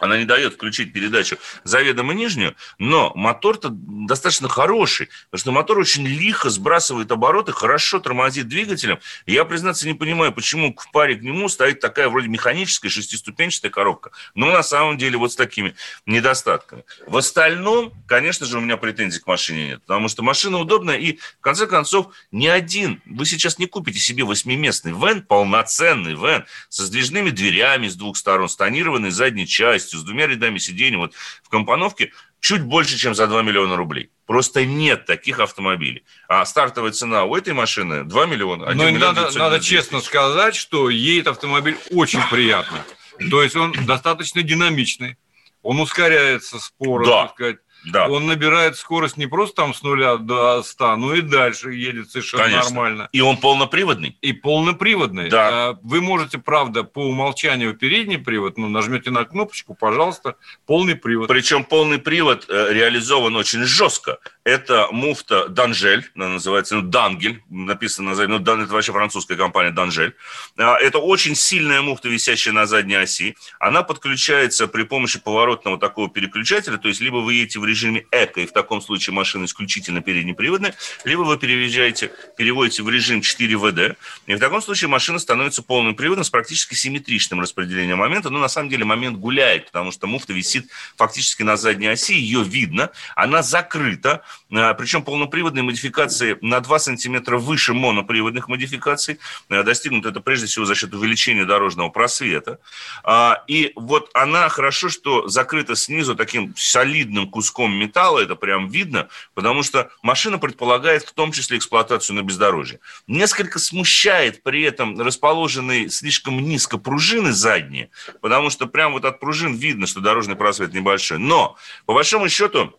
она 0.00 0.18
не 0.18 0.24
дает 0.24 0.54
включить 0.54 0.92
передачу 0.92 1.36
заведомо 1.64 2.14
нижнюю, 2.14 2.56
но 2.78 3.12
мотор-то 3.14 3.68
достаточно 3.70 4.48
хороший, 4.48 5.08
потому 5.30 5.40
что 5.40 5.52
мотор 5.52 5.78
очень 5.78 6.06
лихо 6.06 6.50
сбрасывает 6.50 7.10
обороты, 7.12 7.52
хорошо 7.52 8.00
тормозит 8.00 8.48
двигателем. 8.48 8.98
Я, 9.26 9.44
признаться, 9.44 9.86
не 9.86 9.94
понимаю, 9.94 10.32
почему 10.32 10.74
в 10.76 10.90
паре 10.90 11.16
к 11.16 11.22
нему 11.22 11.48
стоит 11.48 11.80
такая 11.80 12.08
вроде 12.08 12.28
механическая 12.28 12.88
шестиступенчатая 12.88 13.70
коробка, 13.70 14.10
но 14.34 14.50
на 14.50 14.62
самом 14.62 14.98
деле 14.98 15.18
вот 15.18 15.32
с 15.32 15.36
такими 15.36 15.74
недостатками. 16.06 16.84
В 17.06 17.16
остальном, 17.16 17.92
конечно 18.06 18.46
же, 18.46 18.58
у 18.58 18.60
меня 18.60 18.76
претензий 18.76 19.20
к 19.20 19.26
машине 19.26 19.68
нет, 19.68 19.82
потому 19.82 20.08
что 20.08 20.22
машина 20.22 20.58
удобная, 20.58 20.96
и, 20.96 21.16
в 21.16 21.40
конце 21.40 21.66
концов, 21.66 22.08
ни 22.30 22.46
один, 22.46 23.02
вы 23.06 23.26
сейчас 23.26 23.58
не 23.58 23.66
купите 23.66 23.98
себе 23.98 24.24
восьмиместный 24.24 24.92
вен, 24.92 25.22
полноценный 25.22 26.14
вен, 26.14 26.44
со 26.68 26.84
сдвижными 26.86 27.30
дверями 27.30 27.88
с 27.88 27.96
двух 27.96 28.16
сторон, 28.16 28.48
с 28.48 28.56
тонированной 28.56 29.10
задней 29.10 29.46
частью, 29.46 29.89
с 29.98 30.02
двумя 30.02 30.26
рядами 30.26 30.58
сидений, 30.58 30.96
вот 30.96 31.14
в 31.42 31.48
компоновке, 31.48 32.12
чуть 32.40 32.62
больше, 32.62 32.96
чем 32.98 33.14
за 33.14 33.26
2 33.26 33.42
миллиона 33.42 33.76
рублей. 33.76 34.10
Просто 34.26 34.64
нет 34.64 35.06
таких 35.06 35.40
автомобилей. 35.40 36.04
А 36.28 36.44
стартовая 36.44 36.92
цена 36.92 37.24
у 37.24 37.36
этой 37.36 37.52
машины 37.52 38.04
2 38.04 38.26
миллиона. 38.26 38.66
Но 38.66 38.70
1 38.70 38.82
и 38.88 38.92
миллион 38.92 39.14
надо, 39.14 39.28
999 39.30 39.38
надо 39.38 39.64
честно 39.64 40.00
сказать, 40.00 40.54
что 40.54 40.88
едет 40.90 41.26
автомобиль 41.26 41.76
очень 41.90 42.20
приятно. 42.30 42.84
То 43.30 43.42
есть 43.42 43.56
он 43.56 43.72
достаточно 43.86 44.42
динамичный. 44.42 45.16
Он 45.62 45.78
ускоряется 45.80 46.58
споро, 46.58 47.04
Да. 47.04 47.22
так 47.24 47.32
сказать. 47.34 47.56
Да. 47.84 48.08
Он 48.08 48.26
набирает 48.26 48.76
скорость 48.76 49.16
не 49.16 49.26
просто 49.26 49.56
там 49.56 49.74
с 49.74 49.82
нуля 49.82 50.16
до 50.16 50.62
100, 50.62 50.96
но 50.96 51.14
и 51.14 51.20
дальше 51.22 51.72
едет 51.72 52.10
совершенно 52.10 52.44
Конечно. 52.44 52.64
нормально. 52.70 53.08
И 53.12 53.20
он 53.20 53.36
полноприводный. 53.38 54.16
И 54.20 54.32
полноприводный. 54.32 55.28
Да. 55.30 55.48
А, 55.70 55.78
Вы 55.82 56.00
можете, 56.00 56.38
правда, 56.38 56.84
по 56.84 57.00
умолчанию 57.00 57.74
передний 57.74 58.18
привод, 58.18 58.58
ну, 58.58 58.68
нажмете 58.68 59.10
на 59.10 59.24
кнопочку, 59.24 59.74
пожалуйста, 59.74 60.36
полный 60.66 60.94
привод. 60.94 61.28
Причем 61.28 61.64
полный 61.64 61.98
привод 61.98 62.44
э, 62.48 62.68
реализован 62.72 63.34
очень 63.36 63.64
жестко. 63.64 64.18
Это 64.44 64.88
муфта 64.90 65.48
Данжель, 65.48 66.04
она 66.14 66.28
называется, 66.28 66.74
ну, 66.76 66.82
Дангель, 66.82 67.42
написано 67.48 68.10
на 68.10 68.14
задней, 68.14 68.34
ну, 68.38 68.38
Дан- 68.40 68.62
это 68.62 68.72
вообще 68.72 68.92
французская 68.92 69.36
компания 69.36 69.70
Данжель. 69.70 70.14
А, 70.58 70.76
Это 70.78 70.98
очень 70.98 71.34
сильная 71.34 71.82
муфта, 71.82 72.08
висящая 72.08 72.52
на 72.54 72.66
задней 72.66 72.96
оси. 72.96 73.36
Она 73.58 73.82
подключается 73.82 74.66
при 74.68 74.82
помощи 74.84 75.18
поворотного 75.20 75.78
такого 75.78 76.08
переключателя, 76.08 76.76
то 76.78 76.88
есть 76.88 77.00
либо 77.00 77.16
вы 77.16 77.34
едете 77.34 77.58
в 77.60 77.64
режиме 77.70 78.04
эко, 78.10 78.40
и 78.40 78.46
в 78.46 78.52
таком 78.52 78.82
случае 78.82 79.14
машина 79.14 79.44
исключительно 79.44 80.02
переднеприводная, 80.02 80.74
либо 81.04 81.22
вы 81.22 81.38
переезжаете, 81.38 82.12
переводите 82.36 82.82
в 82.82 82.90
режим 82.90 83.20
4ВД, 83.20 83.96
и 84.26 84.34
в 84.34 84.40
таком 84.40 84.60
случае 84.60 84.88
машина 84.88 85.18
становится 85.18 85.62
полным 85.62 85.94
приводом 85.94 86.24
с 86.24 86.30
практически 86.30 86.74
симметричным 86.74 87.40
распределением 87.40 87.98
момента, 87.98 88.30
но 88.30 88.38
на 88.38 88.48
самом 88.48 88.68
деле 88.68 88.84
момент 88.84 89.18
гуляет, 89.18 89.66
потому 89.66 89.92
что 89.92 90.06
муфта 90.06 90.32
висит 90.32 90.68
фактически 90.96 91.42
на 91.42 91.56
задней 91.56 91.88
оси, 91.88 92.14
ее 92.14 92.42
видно, 92.42 92.90
она 93.14 93.42
закрыта, 93.42 94.22
а, 94.52 94.74
причем 94.74 95.02
полноприводные 95.02 95.62
модификации 95.62 96.38
на 96.40 96.60
2 96.60 96.78
сантиметра 96.78 97.38
выше 97.38 97.74
моноприводных 97.74 98.48
модификаций, 98.48 99.18
а, 99.48 99.62
достигнут 99.62 100.06
это 100.06 100.20
прежде 100.20 100.46
всего 100.46 100.64
за 100.64 100.74
счет 100.74 100.92
увеличения 100.94 101.44
дорожного 101.44 101.90
просвета, 101.90 102.58
а, 103.04 103.44
и 103.46 103.72
вот 103.76 104.10
она 104.14 104.48
хорошо, 104.48 104.88
что 104.88 105.28
закрыта 105.28 105.76
снизу 105.76 106.16
таким 106.16 106.54
солидным 106.56 107.28
куском 107.28 107.59
металла, 107.68 108.20
это 108.20 108.34
прям 108.34 108.68
видно, 108.68 109.08
потому 109.34 109.62
что 109.62 109.90
машина 110.02 110.38
предполагает 110.38 111.02
в 111.04 111.12
том 111.12 111.32
числе 111.32 111.58
эксплуатацию 111.58 112.16
на 112.16 112.22
бездорожье. 112.22 112.80
Несколько 113.06 113.58
смущает 113.58 114.42
при 114.42 114.62
этом 114.62 115.00
расположенные 115.00 115.90
слишком 115.90 116.42
низко 116.42 116.78
пружины 116.78 117.32
задние, 117.32 117.90
потому 118.20 118.50
что 118.50 118.66
прям 118.66 118.92
вот 118.92 119.04
от 119.04 119.20
пружин 119.20 119.54
видно, 119.54 119.86
что 119.86 120.00
дорожный 120.00 120.36
просвет 120.36 120.72
небольшой. 120.72 121.18
Но, 121.18 121.56
по 121.86 121.94
большому 121.94 122.28
счету, 122.28 122.74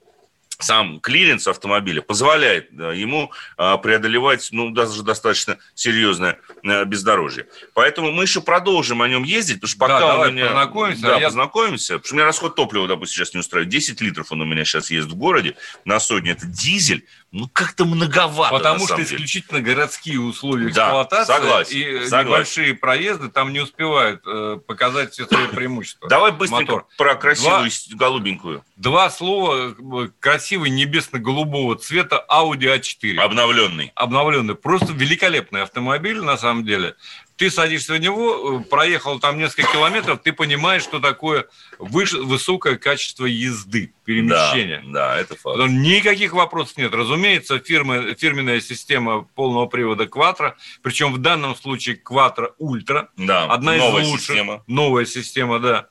сам 0.62 1.00
клиренс 1.00 1.47
автомобиля 1.47 2.02
позволяет 2.02 2.71
ему 2.71 3.32
а, 3.58 3.78
преодолевать, 3.78 4.50
ну, 4.52 4.69
даже 4.69 5.04
достаточно 5.04 5.58
серьезное 5.76 6.39
а, 6.65 6.86
бездорожье. 6.86 7.47
Поэтому 7.74 8.12
мы 8.12 8.24
еще 8.24 8.41
продолжим 8.41 9.02
о 9.02 9.08
нем 9.08 9.24
ездить, 9.24 9.58
потому 9.58 9.69
что 9.69 9.80
пока 9.80 10.00
да, 10.00 10.06
у 10.06 10.12
давай 10.12 10.32
меня... 10.32 10.47
познакомимся. 10.47 11.02
Да, 11.02 11.15
а 11.15 11.19
я- 11.19 11.28
познакомимся. 11.28 11.93
Потому 11.93 12.06
что 12.06 12.13
у 12.13 12.17
меня 12.17 12.26
расход 12.26 12.56
топлива, 12.56 12.88
допустим, 12.88 13.15
сейчас 13.15 13.34
не 13.34 13.39
устраивает. 13.39 13.69
10 13.69 14.02
литров 14.02 14.32
он 14.32 14.41
у 14.41 14.45
меня 14.45 14.63
сейчас 14.65 14.91
ездит 14.91 15.13
в 15.13 15.17
городе 15.17 15.56
на 15.86 16.00
сотню. 16.00 16.34
Это 16.34 16.45
дизель. 16.45 17.06
Ну, 17.33 17.47
как-то 17.53 17.85
многовато, 17.85 18.53
Потому 18.57 18.85
что 18.85 18.97
деле. 18.97 19.07
исключительно 19.07 19.61
городские 19.61 20.19
условия 20.19 20.65
Да, 20.73 20.82
эксплуатации 20.88 21.34
согласен, 21.34 21.77
и 21.77 22.05
согласен. 22.05 22.27
небольшие 22.27 22.73
проезды 22.75 23.29
там 23.29 23.53
не 23.53 23.61
успевают 23.61 24.21
э, 24.27 24.59
показать 24.67 25.13
все 25.13 25.25
свои 25.25 25.47
преимущества. 25.47 26.09
Давай 26.09 26.34
быстренько 26.34 26.73
Мотор. 26.73 26.88
про 26.97 27.15
красивую 27.15 27.69
Два- 27.91 27.97
голубенькую. 27.97 28.65
Два 28.75 29.09
слова 29.09 29.73
э, 29.79 30.09
красивый 30.19 30.71
небесно-голубого 30.71 31.77
цвета 31.77 32.25
Audi 32.29 32.63
A4. 32.77 33.17
Обновленный. 33.19 33.93
обновленный. 33.95 34.55
Просто 34.55 34.91
великолепный 34.91 35.61
автомобиль, 35.63 36.19
на 36.21 36.38
самом 36.38 36.65
деле. 36.65 36.95
Ты 37.41 37.49
садишься 37.49 37.93
в 37.93 37.97
него, 37.97 38.59
э, 38.59 38.69
проехал 38.69 39.19
там 39.19 39.39
несколько 39.39 39.71
километров, 39.71 40.19
ты 40.23 40.31
понимаешь, 40.31 40.83
что 40.83 40.99
такое 40.99 41.47
выше, 41.79 42.17
высокое 42.19 42.75
качество 42.75 43.25
езды, 43.25 43.93
перемещения. 44.05 44.83
Да, 44.85 45.15
да, 45.15 45.19
это 45.19 45.35
факт. 45.35 45.57
Никаких 45.67 46.33
вопросов 46.33 46.77
нет. 46.77 46.93
Разумеется, 46.93 47.57
фирма, 47.57 48.13
фирменная 48.13 48.61
система 48.61 49.23
полного 49.33 49.65
привода 49.65 50.03
Quattro, 50.03 50.53
причем 50.83 51.13
в 51.13 51.17
данном 51.17 51.55
случае 51.55 51.99
Quattro 52.07 52.49
Ultra, 52.61 53.07
Да, 53.17 53.45
одна 53.45 53.75
новая 53.75 54.03
из 54.03 54.07
лучших. 54.09 54.27
система. 54.27 54.63
Новая 54.67 55.05
система, 55.05 55.57
да. 55.59 55.87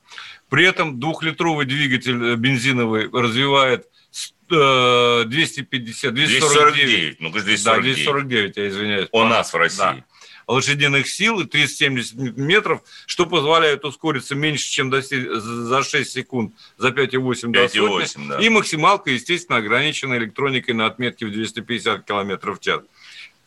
При 0.49 0.63
этом 0.65 1.01
двухлитровый 1.01 1.65
двигатель 1.65 2.15
э, 2.31 2.35
бензиновый 2.35 3.09
развивает 3.11 3.87
с- 4.09 4.31
э, 4.49 5.23
250, 5.25 6.13
249. 6.13 6.39
249. 6.39 7.19
Ну, 7.19 7.29
Да, 7.29 7.39
249. 7.41 7.95
249, 7.95 8.55
я 8.57 8.67
извиняюсь. 8.69 9.09
У 9.11 9.23
нас 9.25 9.51
в 9.51 9.57
России. 9.57 9.77
Да. 9.79 10.05
Лошадиных 10.51 11.07
сил 11.07 11.39
и 11.39 11.45
370 11.45 12.37
метров, 12.37 12.81
что 13.05 13.25
позволяет 13.25 13.85
ускориться 13.85 14.35
меньше, 14.35 14.69
чем 14.69 14.89
до 14.89 15.01
за 15.01 15.83
6 15.83 16.11
секунд, 16.11 16.53
за 16.77 16.89
5,8 16.89 17.51
до 17.51 17.65
5,8, 17.65 18.05
сотни. 18.05 18.27
да. 18.27 18.39
И 18.39 18.49
максималка, 18.49 19.11
естественно, 19.11 19.59
ограничена 19.59 20.17
электроникой 20.17 20.73
на 20.73 20.85
отметке 20.85 21.25
в 21.25 21.31
250 21.31 22.05
км 22.05 22.51
в 22.53 22.59
час. 22.59 22.81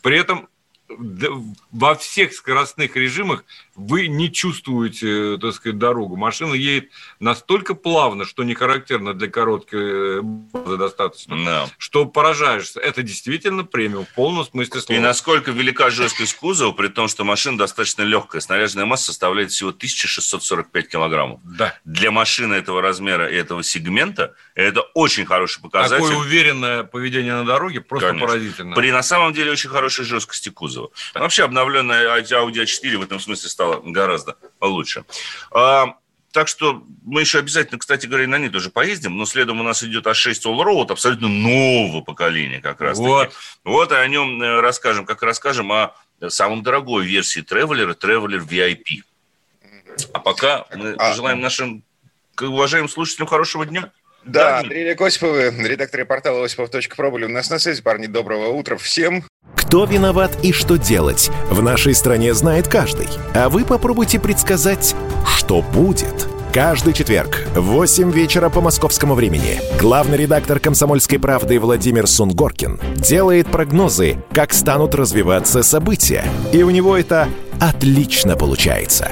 При 0.01 0.17
этом 0.17 0.47
во 0.87 1.95
всех 1.95 2.33
скоростных 2.33 2.95
режимах 2.95 3.43
вы 3.75 4.07
не 4.07 4.31
чувствуете, 4.31 5.37
так 5.39 5.53
сказать, 5.53 5.77
дорогу. 5.77 6.15
Машина 6.15 6.53
едет 6.53 6.89
настолько 7.19 7.73
плавно, 7.73 8.25
что 8.25 8.43
не 8.43 8.53
характерно 8.53 9.13
для 9.13 9.27
короткой 9.27 10.19
э, 10.19 10.21
базы 10.21 10.77
достаточно, 10.77 11.43
Да. 11.43 11.69
что 11.77 12.05
поражаешься. 12.05 12.79
Это 12.79 13.03
действительно 13.03 13.63
премиум 13.63 14.05
в 14.05 14.13
полном 14.13 14.45
смысле 14.45 14.79
И 14.79 14.83
слова. 14.83 15.01
насколько 15.01 15.51
велика 15.51 15.89
жесткость 15.89 16.35
кузова, 16.35 16.71
при 16.71 16.87
том, 16.87 17.07
что 17.07 17.23
машина 17.23 17.57
достаточно 17.57 18.03
легкая. 18.03 18.41
Снаряженная 18.41 18.85
масса 18.85 19.07
составляет 19.07 19.51
всего 19.51 19.71
1645 19.71 20.87
килограммов. 20.87 21.39
Да. 21.43 21.77
Для 21.83 22.11
машины 22.11 22.53
этого 22.53 22.81
размера 22.81 23.27
и 23.29 23.35
этого 23.35 23.63
сегмента 23.63 24.35
это 24.53 24.81
очень 24.93 25.25
хороший 25.25 25.61
показатель. 25.61 26.03
Такое 26.03 26.17
уверенное 26.17 26.83
поведение 26.83 27.33
на 27.33 27.43
дороге 27.45 27.81
просто 27.81 28.09
Конечно. 28.09 28.27
поразительно. 28.27 28.75
При 28.75 28.91
на 28.91 29.03
самом 29.03 29.33
деле 29.33 29.51
очень 29.51 29.69
хорошей 29.69 30.05
жесткости 30.05 30.49
кузова. 30.49 30.74
Вообще 31.13 31.43
обновленная 31.43 32.21
Audi 32.21 32.63
A4 32.63 32.97
в 32.97 33.01
этом 33.03 33.19
смысле 33.19 33.49
стала 33.49 33.81
гораздо 33.83 34.35
лучше. 34.61 35.05
А, 35.51 35.95
так 36.31 36.47
что 36.47 36.83
мы 37.05 37.21
еще 37.21 37.39
обязательно, 37.39 37.79
кстати 37.79 38.07
говоря, 38.07 38.25
и 38.25 38.27
на 38.27 38.37
ней 38.37 38.49
тоже 38.49 38.69
поездим, 38.69 39.17
но 39.17 39.25
следом 39.25 39.59
у 39.61 39.63
нас 39.63 39.83
идет 39.83 40.05
A6 40.05 40.33
Allroad, 40.45 40.91
абсолютно 40.91 41.27
нового 41.29 42.01
поколения 42.01 42.59
как 42.61 42.81
раз. 42.81 42.97
Вот. 42.97 43.31
Вот 43.63 43.91
и 43.91 43.95
о 43.95 44.07
нем 44.07 44.41
э, 44.41 44.59
расскажем, 44.59 45.05
как 45.05 45.23
расскажем 45.23 45.71
о 45.71 45.95
самом 46.27 46.61
дорогой 46.63 47.05
версии 47.05 47.41
Traveler, 47.43 47.97
Traveler 47.97 48.39
VIP. 48.45 49.03
А 50.13 50.19
пока 50.19 50.65
мы 50.75 50.91
А- 50.91 50.97
пожелаем 51.09 51.39
нашим 51.39 51.83
к- 52.35 52.41
уважаемым 52.43 52.89
слушателям 52.89 53.27
хорошего 53.27 53.65
дня. 53.65 53.91
Да, 54.25 54.59
Андрей 54.59 54.93
Осиповы, 54.93 55.53
редактор 55.59 56.05
портала 56.05 56.43
осипов.про 56.43 57.11
были 57.11 57.25
у 57.25 57.29
нас 57.29 57.49
на 57.49 57.59
связи. 57.59 57.81
Парни, 57.81 58.07
доброго 58.07 58.47
утра 58.47 58.75
всем. 58.75 59.23
Кто 59.55 59.85
виноват 59.85 60.31
и 60.43 60.51
что 60.51 60.77
делать, 60.77 61.29
в 61.49 61.61
нашей 61.61 61.93
стране 61.93 62.33
знает 62.33 62.67
каждый. 62.67 63.07
А 63.33 63.49
вы 63.49 63.65
попробуйте 63.65 64.19
предсказать, 64.19 64.95
что 65.27 65.61
будет. 65.61 66.27
Каждый 66.53 66.93
четверг 66.93 67.45
в 67.53 67.61
8 67.61 68.11
вечера 68.11 68.49
по 68.49 68.61
московскому 68.61 69.13
времени 69.13 69.59
главный 69.77 70.17
редактор 70.17 70.59
«Комсомольской 70.59 71.19
правды» 71.19 71.59
Владимир 71.59 72.07
Сунгоркин 72.07 72.79
делает 72.95 73.47
прогнозы, 73.47 74.17
как 74.31 74.53
станут 74.53 74.95
развиваться 74.95 75.63
события. 75.63 76.23
И 76.53 76.63
у 76.63 76.69
него 76.69 76.97
это 76.97 77.27
отлично 77.59 78.37
получается. 78.37 79.11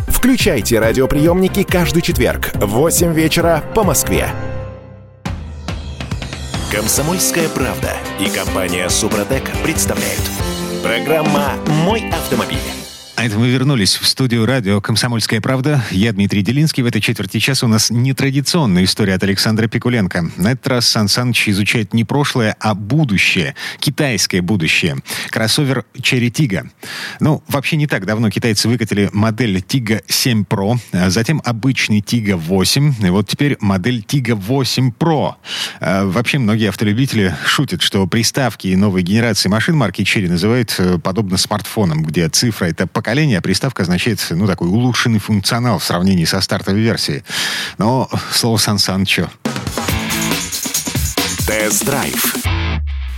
Включайте 0.21 0.77
радиоприемники 0.77 1.63
каждый 1.63 2.03
четверг 2.03 2.51
в 2.53 2.67
8 2.67 3.11
вечера 3.11 3.63
по 3.73 3.83
Москве. 3.83 4.29
Комсомольская 6.71 7.49
правда 7.49 7.93
и 8.19 8.29
компания 8.29 8.87
Супротек 8.87 9.49
представляют. 9.63 10.21
Программа 10.83 11.53
«Мой 11.65 12.07
автомобиль». 12.11 12.80
А 13.21 13.25
это 13.25 13.37
мы 13.37 13.49
вернулись 13.49 13.97
в 13.97 14.07
студию 14.07 14.47
радио 14.47 14.81
«Комсомольская 14.81 15.41
правда». 15.41 15.83
Я 15.91 16.11
Дмитрий 16.11 16.41
Делинский. 16.41 16.81
В 16.81 16.87
этой 16.87 17.01
четверти 17.01 17.37
часа 17.37 17.67
у 17.67 17.69
нас 17.69 17.91
нетрадиционная 17.91 18.83
история 18.85 19.13
от 19.13 19.21
Александра 19.21 19.67
Пикуленко. 19.67 20.31
На 20.37 20.53
этот 20.53 20.65
раз 20.65 20.87
Сан 20.87 21.07
Саныч 21.07 21.49
изучает 21.49 21.93
не 21.93 22.03
прошлое, 22.03 22.55
а 22.59 22.73
будущее. 22.73 23.53
Китайское 23.79 24.41
будущее. 24.41 24.97
Кроссовер 25.29 25.85
Cherry 25.97 26.31
Tiggo. 26.31 26.67
Ну, 27.19 27.43
вообще 27.47 27.75
не 27.75 27.85
так 27.85 28.07
давно 28.07 28.31
китайцы 28.31 28.67
выкатили 28.67 29.11
модель 29.13 29.57
Tiggo 29.57 30.03
7 30.07 30.45
Pro, 30.49 30.79
а 30.91 31.11
затем 31.11 31.43
обычный 31.45 31.99
Tiggo 31.99 32.37
8, 32.37 33.05
и 33.05 33.09
вот 33.11 33.27
теперь 33.27 33.55
модель 33.59 33.99
Tiggo 33.99 34.33
8 34.33 34.93
Pro. 34.99 35.35
А, 35.79 36.05
Вообще 36.05 36.39
многие 36.39 36.69
автолюбители 36.69 37.35
шутят, 37.45 37.83
что 37.83 38.07
приставки 38.07 38.69
и 38.69 38.75
новой 38.75 39.03
генерации 39.03 39.47
машин 39.47 39.75
марки 39.75 40.01
Cherry 40.01 40.27
называют 40.27 40.73
э, 40.79 40.97
подобно 40.97 41.37
смартфонам, 41.37 42.01
где 42.01 42.27
цифра— 42.27 42.65
это 42.71 42.87
поколения, 43.11 43.39
а 43.39 43.41
приставка 43.41 43.83
означает, 43.83 44.25
ну, 44.29 44.47
такой 44.47 44.69
улучшенный 44.69 45.19
функционал 45.19 45.79
в 45.79 45.83
сравнении 45.83 46.23
со 46.23 46.39
стартовой 46.39 46.79
версией. 46.79 47.25
Но 47.77 48.09
слово 48.31 48.55
Сан 48.55 48.79
Санчо. 48.79 49.29
Тест-драйв. 51.45 52.37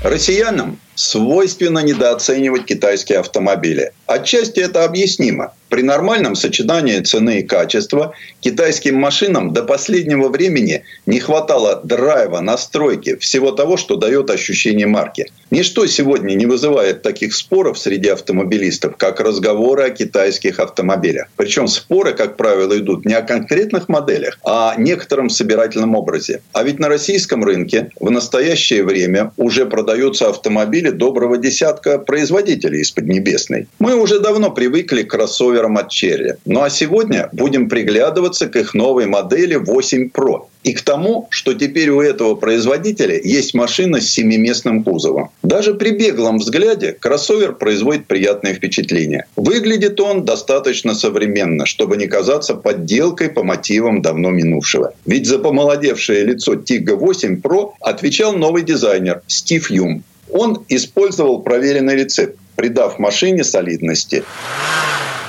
Россиянам 0.02 0.80
свойственно 0.96 1.80
недооценивать 1.80 2.66
китайские 2.66 3.20
автомобили. 3.20 3.92
Отчасти 4.06 4.60
это 4.60 4.84
объяснимо. 4.84 5.54
При 5.74 5.82
нормальном 5.82 6.36
сочетании 6.36 7.00
цены 7.00 7.40
и 7.40 7.42
качества 7.42 8.14
китайским 8.42 8.96
машинам 8.96 9.54
до 9.54 9.64
последнего 9.64 10.30
времени 10.30 10.84
не 11.08 11.20
хватало 11.20 11.82
драйва, 11.84 12.42
настройки, 12.42 13.16
всего 13.16 13.52
того, 13.52 13.76
что 13.76 13.96
дает 13.96 14.30
ощущение 14.30 14.86
марки. 14.86 15.32
Ничто 15.50 15.88
сегодня 15.88 16.36
не 16.36 16.46
вызывает 16.46 17.02
таких 17.02 17.34
споров 17.34 17.80
среди 17.80 18.10
автомобилистов, 18.10 18.98
как 18.98 19.20
разговоры 19.20 19.86
о 19.86 19.90
китайских 19.90 20.60
автомобилях. 20.60 21.28
Причем 21.38 21.68
споры, 21.68 22.14
как 22.14 22.38
правило, 22.38 22.78
идут 22.78 23.06
не 23.06 23.16
о 23.16 23.24
конкретных 23.24 23.90
моделях, 23.90 24.38
а 24.46 24.74
о 24.74 24.80
некотором 24.80 25.32
собирательном 25.32 25.96
образе. 25.96 26.44
А 26.54 26.62
ведь 26.62 26.78
на 26.78 26.88
российском 26.88 27.44
рынке 27.44 27.90
в 28.00 28.12
настоящее 28.12 28.84
время 28.84 29.32
уже 29.38 29.66
продаются 29.66 30.30
автомобили 30.30 30.83
доброго 30.90 31.38
десятка 31.38 32.00
производителей 32.00 32.82
из 32.82 32.92
Поднебесной. 32.92 33.68
Мы 33.80 33.96
уже 33.96 34.20
давно 34.20 34.52
привыкли 34.52 35.04
к 35.04 35.12
кроссоверам 35.12 35.78
от 35.78 35.90
Черри. 35.90 36.34
Ну 36.46 36.62
а 36.62 36.70
сегодня 36.70 37.30
будем 37.32 37.70
приглядываться 37.70 38.48
к 38.48 38.56
их 38.56 38.74
новой 38.74 39.06
модели 39.06 39.56
8 39.56 40.10
Pro. 40.14 40.46
И 40.64 40.74
к 40.74 40.82
тому, 40.82 41.28
что 41.30 41.54
теперь 41.54 41.90
у 41.90 42.02
этого 42.02 42.36
производителя 42.36 43.20
есть 43.22 43.54
машина 43.54 44.00
с 44.00 44.10
семиместным 44.10 44.84
кузовом. 44.84 45.30
Даже 45.44 45.74
при 45.74 45.92
беглом 45.92 46.38
взгляде 46.38 46.94
кроссовер 46.94 47.54
производит 47.54 48.06
приятное 48.08 48.54
впечатление. 48.54 49.26
Выглядит 49.36 50.00
он 50.00 50.24
достаточно 50.24 50.96
современно, 50.96 51.66
чтобы 51.66 51.98
не 51.98 52.08
казаться 52.08 52.56
подделкой 52.56 53.30
по 53.30 53.44
мотивам 53.44 54.02
давно 54.02 54.30
минувшего. 54.30 54.94
Ведь 55.06 55.28
за 55.28 55.40
помолодевшее 55.40 56.24
лицо 56.24 56.54
Tiggo 56.54 56.96
8 56.96 57.42
Pro 57.42 57.72
отвечал 57.82 58.34
новый 58.34 58.64
дизайнер 58.64 59.22
Стив 59.28 59.70
Юм. 59.70 60.04
Он 60.34 60.66
использовал 60.68 61.44
проверенный 61.44 61.96
рецепт, 61.96 62.38
придав 62.56 62.98
машине 62.98 63.44
солидности. 63.44 64.24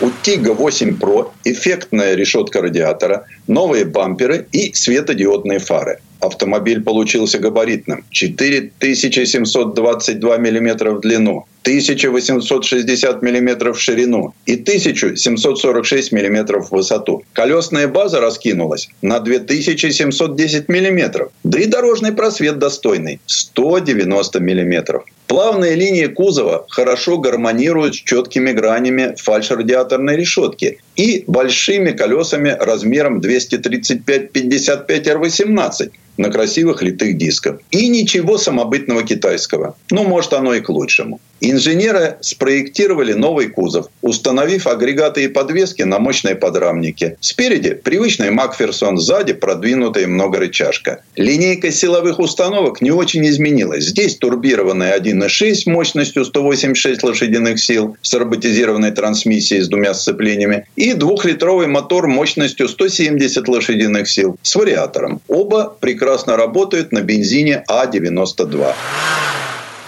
У 0.00 0.10
Тига 0.22 0.54
8 0.54 0.96
Pro 0.98 1.30
эффектная 1.44 2.14
решетка 2.14 2.62
радиатора, 2.62 3.26
новые 3.46 3.84
бамперы 3.84 4.46
и 4.50 4.72
светодиодные 4.72 5.58
фары. 5.58 6.00
Автомобиль 6.20 6.82
получился 6.82 7.38
габаритным. 7.38 8.04
4722 8.10 10.38
мм 10.38 10.90
в 10.90 11.00
длину, 11.00 11.46
1860 11.62 13.22
мм 13.22 13.72
в 13.72 13.80
ширину 13.80 14.34
и 14.44 14.54
1746 14.54 16.12
мм 16.12 16.60
в 16.60 16.72
высоту. 16.72 17.22
Колесная 17.32 17.88
база 17.88 18.20
раскинулась 18.20 18.90
на 19.00 19.18
2710 19.20 20.68
мм. 20.68 21.30
Да 21.42 21.58
и 21.58 21.64
дорожный 21.66 22.12
просвет 22.12 22.58
достойный– 22.58 23.18
190 23.26 24.40
мм. 24.40 25.02
Плавные 25.26 25.74
линии 25.74 26.06
кузова 26.06 26.66
хорошо 26.68 27.16
гармонируют 27.18 27.94
с 27.94 27.98
четкими 27.98 28.52
гранями 28.52 29.14
фальш-радиаторной 29.16 30.16
решетки 30.16 30.78
и 30.96 31.24
большими 31.26 31.92
колесами 31.92 32.50
размером 32.60 33.20
235-55 33.20 34.86
R18 34.86 35.90
на 36.16 36.30
красивых 36.30 36.82
литых 36.82 37.16
дисках. 37.16 37.60
И 37.70 37.88
ничего 37.88 38.38
самобытного 38.38 39.02
китайского. 39.02 39.76
Ну, 39.90 40.04
может, 40.04 40.32
оно 40.32 40.54
и 40.54 40.60
к 40.60 40.68
лучшему. 40.68 41.20
Инженеры 41.40 42.16
спроектировали 42.20 43.12
новый 43.12 43.48
кузов, 43.48 43.88
установив 44.00 44.66
агрегаты 44.66 45.24
и 45.24 45.28
подвески 45.28 45.82
на 45.82 45.98
мощной 45.98 46.36
подрамнике. 46.36 47.16
Спереди 47.20 47.74
привычный 47.74 48.30
Макферсон, 48.30 48.98
сзади 48.98 49.34
продвинутая 49.34 50.06
многорычажка. 50.06 51.02
Линейка 51.16 51.70
силовых 51.70 52.18
установок 52.18 52.80
не 52.80 52.92
очень 52.92 53.26
изменилась. 53.26 53.84
Здесь 53.84 54.16
турбированная 54.16 54.98
1.6 54.98 55.70
мощностью 55.70 56.24
186 56.24 57.02
лошадиных 57.02 57.60
сил 57.60 57.96
с 58.00 58.14
роботизированной 58.14 58.92
трансмиссией 58.92 59.60
с 59.60 59.68
двумя 59.68 59.92
сцеплениями 59.92 60.66
и 60.76 60.94
двухлитровый 60.94 61.66
мотор 61.66 62.06
мощностью 62.06 62.68
170 62.68 63.46
лошадиных 63.48 64.08
сил 64.08 64.38
с 64.42 64.54
вариатором. 64.54 65.20
Оба 65.28 65.76
прекрасно 65.78 66.03
работают 66.36 66.92
на 66.92 67.00
бензине 67.00 67.64
А92. 67.70 68.74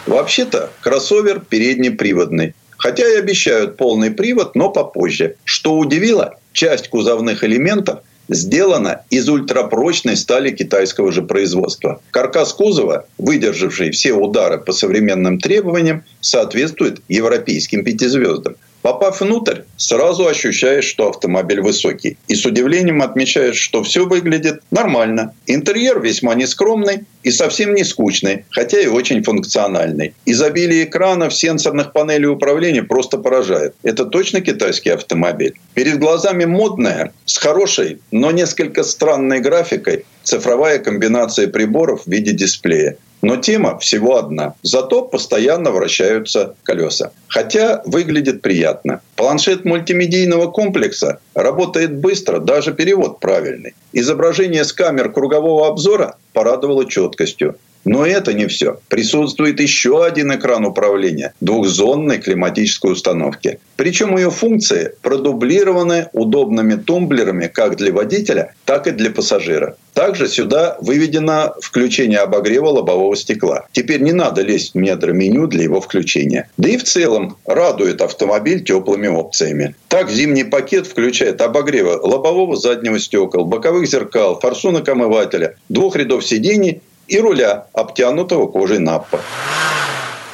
Вообще-то 0.07 0.71
кроссовер 0.81 1.41
переднеприводный. 1.41 2.55
Хотя 2.77 3.09
и 3.09 3.17
обещают 3.17 3.77
полный 3.77 4.11
привод, 4.11 4.55
но 4.55 4.71
попозже. 4.71 5.37
Что 5.45 5.77
удивило, 5.77 6.39
часть 6.53 6.89
кузовных 6.89 7.43
элементов 7.43 8.01
сделана 8.29 9.03
из 9.11 9.29
ультрапрочной 9.29 10.17
стали 10.17 10.51
китайского 10.51 11.12
же 11.12 11.23
производства. 11.23 12.01
Каркас 12.11 12.53
кузова, 12.53 13.07
выдержавший 13.19 13.91
все 13.91 14.12
удары 14.12 14.59
по 14.59 14.73
современным 14.73 15.39
требованиям, 15.39 16.05
соответствует 16.21 17.01
европейским 17.09 17.85
пятизвездам. 17.85 18.57
Попав 18.87 19.20
внутрь, 19.20 19.62
сразу 19.76 20.28
ощущаешь, 20.28 20.84
что 20.84 21.09
автомобиль 21.09 21.61
высокий. 21.61 22.16
И 22.28 22.37
с 22.37 22.47
удивлением 22.47 23.03
отмечаешь, 23.03 23.57
что 23.57 23.82
все 23.82 24.07
выглядит 24.07 24.62
нормально. 24.70 25.34
Интерьер 25.49 25.99
весьма 26.01 26.37
нескромный 26.37 27.01
и 27.24 27.32
совсем 27.32 27.74
не 27.74 27.82
скучный, 27.82 28.45
хотя 28.49 28.78
и 28.78 28.87
очень 28.87 29.24
функциональный. 29.24 30.14
Изобилие 30.24 30.84
экранов, 30.84 31.34
сенсорных 31.34 31.93
панелей 31.93 32.28
управления 32.28 32.84
просто 32.84 33.18
поражает. 33.18 33.74
Это 33.82 34.05
точно 34.05 34.41
китайский 34.41 34.91
автомобиль. 34.91 35.55
Перед 35.74 35.99
глазами 35.99 36.45
модная, 36.45 37.12
с 37.24 37.39
хорошей, 37.39 37.99
но 38.12 38.30
несколько 38.30 38.84
странной 38.84 39.41
графикой, 39.41 40.05
цифровая 40.22 40.78
комбинация 40.78 41.49
приборов 41.49 42.05
в 42.05 42.07
виде 42.09 42.30
дисплея. 42.30 42.97
Но 43.27 43.37
тема 43.37 43.77
всего 43.81 44.18
одна. 44.18 44.55
Зато 44.62 45.03
постоянно 45.03 45.72
вращаются 45.72 46.55
колеса. 46.62 47.11
Хотя 47.27 47.83
выглядит 47.85 48.41
приятно. 48.41 49.01
Планшет 49.16 49.64
мультимедийного 49.64 50.49
комплекса 50.49 51.18
работает 51.35 51.97
быстро, 51.97 52.39
даже 52.39 52.72
перевод 52.72 53.18
правильный. 53.18 53.74
Изображение 53.93 54.62
с 54.62 54.72
камер 54.72 55.11
кругового 55.11 55.66
обзора 55.66 56.14
порадовало 56.35 56.85
четкостью. 56.85 57.57
Но 57.87 58.05
это 58.05 58.34
не 58.34 58.49
все. 58.49 58.80
Присутствует 58.89 59.61
еще 59.61 60.05
один 60.05 60.34
экран 60.34 60.66
управления 60.66 61.32
двухзонной 61.41 62.18
климатической 62.18 62.93
установки. 62.93 63.61
Причем 63.76 64.16
ее 64.16 64.30
функции 64.30 64.93
продублированы 65.03 66.09
удобными 66.12 66.74
тумблерами 66.74 67.47
как 67.47 67.76
для 67.76 67.93
водителя, 67.93 68.55
так 68.64 68.89
и 68.89 68.91
для 68.91 69.11
пассажира. 69.11 69.76
Также 69.95 70.28
сюда 70.28 70.76
выведено 70.80 71.55
включение 71.62 72.18
обогрева 72.18 72.66
лобового 72.66 73.14
стекла. 73.16 73.66
Теперь 73.70 74.03
не 74.03 74.12
надо 74.12 74.43
лезть 74.43 74.74
в 74.74 74.76
метро 74.76 75.12
меню 75.12 75.47
для 75.47 75.62
его 75.62 75.80
включения. 75.80 76.51
Да 76.57 76.68
и 76.68 76.76
в 76.76 76.82
целом 76.82 77.37
радует 77.47 78.03
автомобиль 78.03 78.64
теплыми 78.64 79.07
опциями. 79.07 79.76
Так 79.89 80.11
зимний 80.11 80.45
пакет 80.45 80.89
включает 80.89 81.41
обогревы 81.41 81.99
лобового 82.03 82.57
заднего 82.57 82.99
стекол, 82.99 83.45
боковых 83.45 83.87
зеркал, 83.87 84.41
форсунок 84.41 84.89
омывателя, 84.89 85.55
двух 85.68 85.95
рядов 85.95 86.26
сидений 86.26 86.82
и 87.09 87.19
руля, 87.19 87.67
обтянутого 87.73 88.47
кожей 88.47 88.79
наппа. 88.79 89.21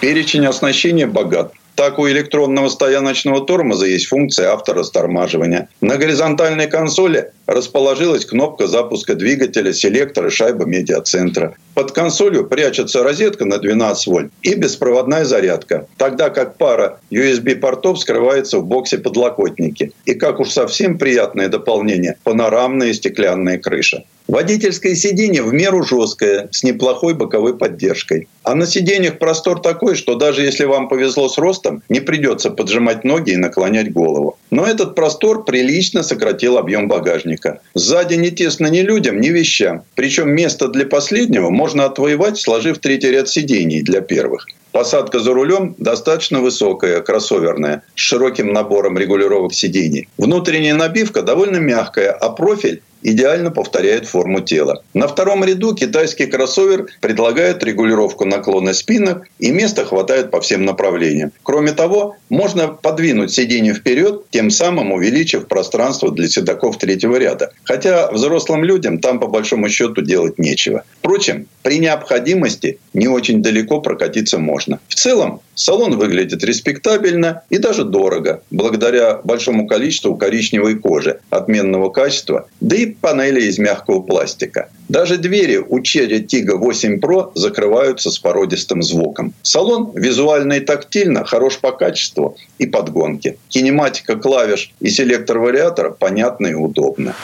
Перечень 0.01 0.47
оснащения 0.47 1.07
богат. 1.07 1.53
Так 1.75 1.99
у 1.99 2.09
электронного 2.09 2.69
стояночного 2.69 3.47
тормоза 3.47 3.87
есть 3.87 4.07
функция 4.07 4.53
авторастормаживания. 4.53 5.69
На 5.81 5.97
горизонтальной 5.97 6.67
консоли 6.67 7.33
расположилась 7.47 8.25
кнопка 8.25 8.67
запуска 8.67 9.15
двигателя, 9.15 9.73
селектора, 9.73 10.31
шайба 10.31 10.65
медиацентра. 10.65 11.55
Под 11.75 11.93
консолью 11.93 12.47
прячется 12.47 13.03
розетка 13.03 13.45
на 13.45 13.59
12 13.59 14.07
вольт 14.07 14.31
и 14.43 14.55
беспроводная 14.55 15.25
зарядка, 15.25 15.87
тогда 15.97 16.29
как 16.29 16.57
пара 16.57 17.01
USB-портов 17.11 17.99
скрывается 17.99 18.59
в 18.59 18.67
боксе 18.67 18.99
подлокотники. 18.99 19.93
И 20.05 20.15
как 20.15 20.41
уж 20.41 20.51
совсем 20.51 20.99
приятное 20.99 21.49
дополнение– 21.49 22.17
панорамная 22.25 22.93
стеклянная 22.93 23.59
крыша. 23.59 24.05
Водительское 24.29 24.95
сиденье 24.95 25.43
в 25.43 25.53
меру 25.53 25.83
жесткое, 25.83 26.49
с 26.53 26.63
неплохой 26.63 27.15
боковой 27.15 27.57
поддержкой. 27.59 28.29
А 28.45 28.55
на 28.55 28.67
сиденьях 28.67 29.19
простор 29.19 29.61
такой, 29.61 29.97
что 29.97 30.15
даже 30.15 30.43
если 30.43 30.65
вам 30.65 30.89
повезло 30.89 31.29
с 31.29 31.39
ростом, 31.39 31.83
не 31.89 32.01
придется 32.01 32.51
поджимать 32.51 33.03
ноги 33.05 33.33
и 33.33 33.37
наклонять 33.37 33.93
голову. 33.93 34.39
Но 34.51 34.65
этот 34.65 34.95
простор 34.95 35.45
прилично 35.45 36.03
сократил 36.03 36.57
объем 36.57 36.87
багажника. 36.87 37.32
Сзади 37.75 38.15
не 38.15 38.31
тесно 38.31 38.67
ни 38.67 38.81
людям, 38.81 39.21
ни 39.21 39.29
вещам. 39.29 39.83
Причем 39.95 40.31
место 40.31 40.69
для 40.69 40.87
последнего 40.87 41.51
можно 41.51 41.85
отвоевать, 41.85 42.39
сложив 42.39 42.79
третий 42.79 43.11
ряд 43.11 43.29
сидений 43.29 43.83
для 43.83 44.01
первых. 44.01 44.47
Посадка 44.73 45.21
за 45.21 45.35
рулем 45.35 45.75
достаточно 45.77 46.41
высокая, 46.41 47.03
кроссоверная, 47.03 47.83
с 47.95 48.01
широким 48.01 48.53
набором 48.55 48.97
регулировок 48.97 49.53
сидений. 49.53 50.09
Внутренняя 50.17 50.75
набивка 50.75 51.23
довольно 51.23 51.59
мягкая, 51.59 52.11
а 52.11 52.31
профиль 52.31 52.83
идеально 53.03 53.51
повторяет 53.51 54.07
форму 54.07 54.41
тела. 54.41 54.83
На 54.95 55.09
втором 55.09 55.45
ряду 55.45 55.75
китайский 55.75 56.27
кроссовер 56.27 56.87
предлагает 57.01 57.63
регулировку 57.65 58.25
наклона 58.25 58.73
спинок 58.73 59.27
и 59.39 59.51
места 59.51 59.85
хватает 59.85 60.31
по 60.31 60.41
всем 60.41 60.65
направлениям. 60.65 61.33
Кроме 61.43 61.73
того, 61.73 62.17
можно 62.29 62.69
подвинуть 62.69 63.33
сиденье 63.33 63.75
вперед, 63.75 64.23
тем 64.31 64.51
самым 64.51 64.93
увеличив 64.93 65.49
пространство 65.49 66.11
для 66.11 66.29
седаков 66.29 66.79
третьего 66.79 67.17
ряда. 67.17 67.53
Хотя 67.65 68.11
взрослым 68.11 68.65
людям 68.65 68.99
там 68.99 69.21
по 69.21 69.27
большому 69.27 69.69
счету 69.69 70.03
делать 70.03 70.39
нечего. 70.39 70.85
Впрочем, 70.99 71.47
при 71.63 71.79
необходимости 71.79 72.79
не 72.95 73.09
очень 73.09 73.43
далеко 73.43 73.81
прокатиться 73.81 74.39
можно. 74.39 74.62
В 74.89 74.95
целом, 74.95 75.41
салон 75.55 75.97
выглядит 75.97 76.45
респектабельно 76.45 77.43
и 77.51 77.59
даже 77.59 77.85
дорого, 77.85 78.43
благодаря 78.51 79.21
большому 79.25 79.67
количеству 79.67 80.17
коричневой 80.17 80.79
кожи 80.79 81.21
отменного 81.31 81.91
качества, 81.91 82.49
да 82.61 82.77
и 82.77 82.87
панели 82.87 83.43
из 83.43 83.59
мягкого 83.59 84.01
пластика. 84.01 84.71
Даже 84.89 85.17
двери 85.17 85.57
у 85.57 85.79
Cherry 85.79 86.27
Tiggo 86.27 86.57
8 86.57 86.99
Pro 86.99 87.33
закрываются 87.35 88.11
с 88.11 88.19
породистым 88.19 88.83
звуком. 88.83 89.33
Салон 89.43 89.93
визуально 89.95 90.55
и 90.55 90.61
тактильно 90.61 91.25
хорош 91.25 91.59
по 91.59 91.73
качеству 91.73 92.37
и 92.59 92.67
подгонке. 92.67 93.37
Кинематика 93.49 94.17
клавиш 94.17 94.73
и 94.81 94.91
селектор 94.91 95.39
вариатора 95.39 95.91
понятны 95.91 96.49
и 96.49 96.55
удобны. 96.55 97.15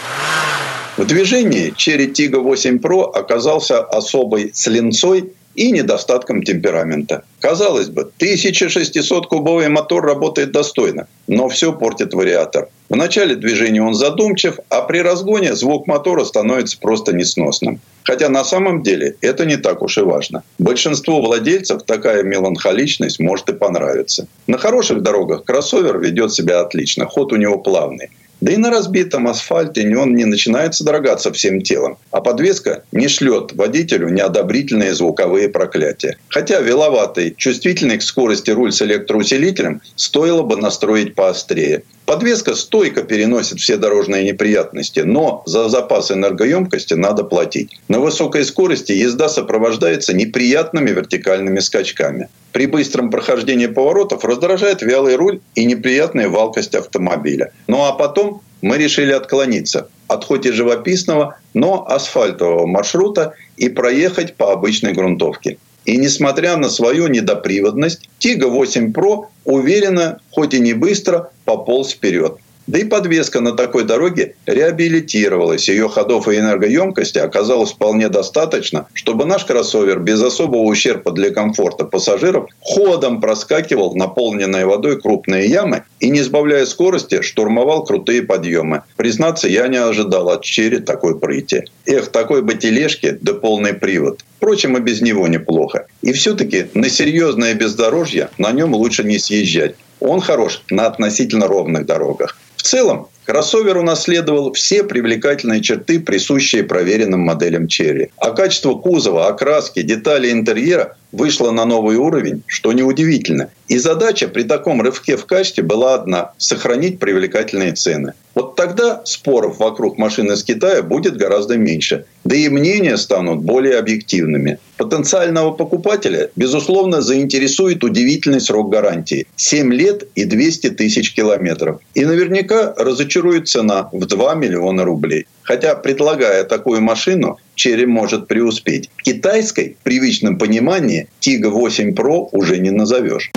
В 0.98 1.06
движении 1.06 1.72
Cherry 1.76 2.12
Tiggo 2.12 2.40
8 2.40 2.78
Pro 2.78 3.04
оказался 3.04 3.84
особой 3.84 4.50
с 4.52 4.66
линцой 4.66 5.32
и 5.58 5.72
недостатком 5.72 6.44
темперамента. 6.44 7.24
Казалось 7.40 7.88
бы, 7.88 8.08
1600-кубовый 8.20 9.68
мотор 9.68 10.04
работает 10.04 10.52
достойно, 10.52 11.08
но 11.26 11.48
все 11.48 11.72
портит 11.72 12.14
вариатор. 12.14 12.68
В 12.88 12.94
начале 12.94 13.34
движения 13.34 13.82
он 13.82 13.94
задумчив, 13.94 14.60
а 14.68 14.82
при 14.82 14.98
разгоне 14.98 15.56
звук 15.56 15.88
мотора 15.88 16.24
становится 16.24 16.78
просто 16.78 17.12
несносным. 17.12 17.80
Хотя 18.04 18.28
на 18.28 18.44
самом 18.44 18.84
деле 18.84 19.16
это 19.20 19.46
не 19.46 19.56
так 19.56 19.82
уж 19.82 19.98
и 19.98 20.02
важно. 20.02 20.44
Большинству 20.60 21.20
владельцев 21.20 21.82
такая 21.82 22.22
меланхоличность 22.22 23.18
может 23.18 23.50
и 23.50 23.52
понравиться. 23.52 24.28
На 24.46 24.58
хороших 24.58 25.02
дорогах 25.02 25.42
кроссовер 25.44 25.98
ведет 25.98 26.32
себя 26.32 26.60
отлично, 26.60 27.06
ход 27.06 27.32
у 27.32 27.36
него 27.36 27.58
плавный. 27.58 28.10
Да 28.40 28.52
и 28.52 28.56
на 28.56 28.70
разбитом 28.70 29.26
асфальте 29.26 29.96
он 29.96 30.14
не 30.14 30.24
начинает 30.24 30.74
содрогаться 30.74 31.32
всем 31.32 31.60
телом, 31.60 31.98
а 32.10 32.20
подвеска 32.20 32.84
не 32.92 33.08
шлет 33.08 33.52
водителю 33.52 34.10
неодобрительные 34.10 34.94
звуковые 34.94 35.48
проклятия. 35.48 36.16
Хотя 36.28 36.60
виловатый, 36.60 37.34
чувствительный 37.36 37.98
к 37.98 38.02
скорости 38.02 38.50
руль 38.50 38.72
с 38.72 38.80
электроусилителем 38.80 39.80
стоило 39.96 40.42
бы 40.42 40.56
настроить 40.56 41.14
поострее. 41.14 41.82
Подвеска 42.08 42.54
стойко 42.54 43.02
переносит 43.02 43.60
все 43.60 43.76
дорожные 43.76 44.24
неприятности, 44.24 45.00
но 45.00 45.42
за 45.44 45.68
запас 45.68 46.10
энергоемкости 46.10 46.94
надо 46.94 47.22
платить. 47.22 47.78
На 47.88 48.00
высокой 48.00 48.46
скорости 48.46 48.92
езда 48.92 49.28
сопровождается 49.28 50.14
неприятными 50.14 50.88
вертикальными 50.88 51.60
скачками. 51.60 52.30
При 52.52 52.64
быстром 52.64 53.10
прохождении 53.10 53.66
поворотов 53.66 54.24
раздражает 54.24 54.80
вялый 54.80 55.16
руль 55.16 55.40
и 55.54 55.66
неприятная 55.66 56.30
валкость 56.30 56.74
автомобиля. 56.74 57.52
Ну 57.66 57.84
а 57.84 57.92
потом 57.92 58.40
мы 58.62 58.78
решили 58.78 59.12
отклониться 59.12 59.90
от 60.06 60.24
хоть 60.24 60.46
и 60.46 60.50
живописного, 60.50 61.36
но 61.52 61.86
асфальтового 61.86 62.64
маршрута 62.64 63.34
и 63.58 63.68
проехать 63.68 64.34
по 64.34 64.50
обычной 64.52 64.94
грунтовке. 64.94 65.58
И 65.88 65.96
несмотря 65.96 66.58
на 66.58 66.68
свою 66.68 67.06
недоприводность, 67.06 68.10
Тига 68.18 68.48
8 68.48 68.92
Pro 68.92 69.28
уверенно, 69.46 70.20
хоть 70.30 70.52
и 70.52 70.60
не 70.60 70.74
быстро, 70.74 71.30
пополз 71.46 71.92
вперед. 71.92 72.36
Да 72.68 72.78
и 72.78 72.84
подвеска 72.84 73.40
на 73.40 73.52
такой 73.52 73.84
дороге 73.84 74.34
реабилитировалась. 74.44 75.70
Ее 75.70 75.88
ходов 75.88 76.28
и 76.28 76.36
энергоемкости 76.36 77.16
оказалось 77.16 77.72
вполне 77.72 78.10
достаточно, 78.10 78.86
чтобы 78.92 79.24
наш 79.24 79.46
кроссовер 79.46 80.00
без 80.00 80.20
особого 80.22 80.64
ущерба 80.64 81.12
для 81.12 81.30
комфорта 81.30 81.86
пассажиров 81.86 82.50
ходом 82.60 83.22
проскакивал 83.22 83.96
наполненные 83.96 84.66
водой 84.66 85.00
крупные 85.00 85.46
ямы 85.46 85.84
и, 85.98 86.10
не 86.10 86.20
сбавляя 86.20 86.66
скорости, 86.66 87.22
штурмовал 87.22 87.84
крутые 87.84 88.20
подъемы. 88.20 88.82
Признаться, 88.96 89.48
я 89.48 89.66
не 89.68 89.78
ожидал 89.78 90.28
от 90.28 90.42
Черри 90.42 90.80
такой 90.80 91.18
прыти. 91.18 91.64
Эх, 91.86 92.08
такой 92.08 92.42
бы 92.42 92.54
тележки, 92.54 93.16
да 93.18 93.32
полный 93.32 93.72
привод. 93.72 94.20
Впрочем, 94.36 94.76
и 94.76 94.80
без 94.80 95.00
него 95.00 95.26
неплохо. 95.26 95.86
И 96.02 96.12
все-таки 96.12 96.66
на 96.74 96.90
серьезное 96.90 97.54
бездорожье 97.54 98.28
на 98.36 98.52
нем 98.52 98.74
лучше 98.74 99.04
не 99.04 99.18
съезжать. 99.18 99.74
Он 100.00 100.20
хорош 100.20 100.62
на 100.68 100.86
относительно 100.86 101.48
ровных 101.48 101.86
дорогах. 101.86 102.36
В 102.58 102.62
целом, 102.62 103.08
кроссовер 103.24 103.76
унаследовал 103.76 104.52
все 104.52 104.82
привлекательные 104.82 105.62
черты, 105.62 106.00
присущие 106.00 106.64
проверенным 106.64 107.20
моделям 107.20 107.64
Cherry. 107.64 108.10
А 108.18 108.32
качество 108.32 108.74
кузова, 108.74 109.28
окраски, 109.28 109.80
детали 109.82 110.30
интерьера 110.30 110.96
вышло 111.12 111.50
на 111.50 111.64
новый 111.64 111.96
уровень, 111.96 112.42
что 112.46 112.72
неудивительно. 112.72 113.50
И 113.68 113.78
задача 113.78 114.28
при 114.28 114.42
таком 114.44 114.80
рывке 114.82 115.16
в 115.16 115.26
качестве 115.26 115.62
была 115.62 115.94
одна– 115.94 116.32
сохранить 116.38 116.98
привлекательные 116.98 117.72
цены. 117.72 118.14
Вот 118.34 118.56
тогда 118.56 119.02
споров 119.04 119.58
вокруг 119.58 119.98
машины 119.98 120.32
из 120.32 120.44
Китая 120.44 120.82
будет 120.82 121.16
гораздо 121.16 121.56
меньше. 121.56 122.04
Да 122.24 122.36
и 122.36 122.48
мнения 122.48 122.96
станут 122.96 123.40
более 123.40 123.78
объективными. 123.78 124.58
Потенциального 124.76 125.50
покупателя, 125.50 126.30
безусловно, 126.36 127.02
заинтересует 127.02 127.82
удивительный 127.82 128.40
срок 128.40 128.70
гарантии– 128.70 129.26
7 129.36 129.72
лет 129.72 130.06
и 130.14 130.24
200 130.24 130.70
тысяч 130.70 131.14
километров. 131.14 131.80
И 131.94 132.04
наверняка 132.04 132.74
разочарует 132.76 133.48
цена 133.48 133.88
в 133.92 134.06
2 134.06 134.34
миллиона 134.34 134.84
рублей. 134.84 135.26
Хотя, 135.48 135.74
предлагая 135.74 136.44
такую 136.44 136.82
машину, 136.82 137.38
Черри 137.54 137.86
может 137.86 138.28
преуспеть. 138.28 138.90
Китайской, 139.02 139.78
в 139.80 139.82
привычном 139.82 140.36
понимании, 140.36 141.08
Тига 141.20 141.46
8 141.46 141.94
Pro 141.94 142.28
уже 142.32 142.58
не 142.58 142.70
назовешь. 142.70 143.30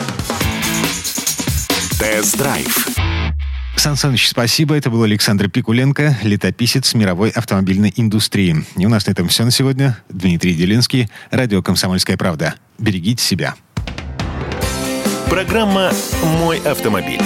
Тест-драйв. 1.98 2.90
Сан 3.78 3.96
Саныч, 3.96 4.28
спасибо. 4.28 4.76
Это 4.76 4.90
был 4.90 5.04
Александр 5.04 5.50
Пикуленко, 5.50 6.18
летописец 6.24 6.94
мировой 6.96 7.30
автомобильной 7.30 7.94
индустрии. 7.96 8.58
И 8.76 8.86
у 8.86 8.90
нас 8.90 9.08
на 9.08 9.12
этом 9.12 9.30
все 9.30 9.46
на 9.46 9.52
сегодня. 9.52 9.98
Дмитрий 10.10 10.54
Делинский, 10.54 11.08
радио 11.30 11.64
«Комсомольская 11.64 12.18
правда». 12.18 12.56
Берегите 12.78 13.24
себя. 13.24 13.56
Программа 15.30 15.94
«Мой 16.42 16.60
автомобиль». 16.60 17.22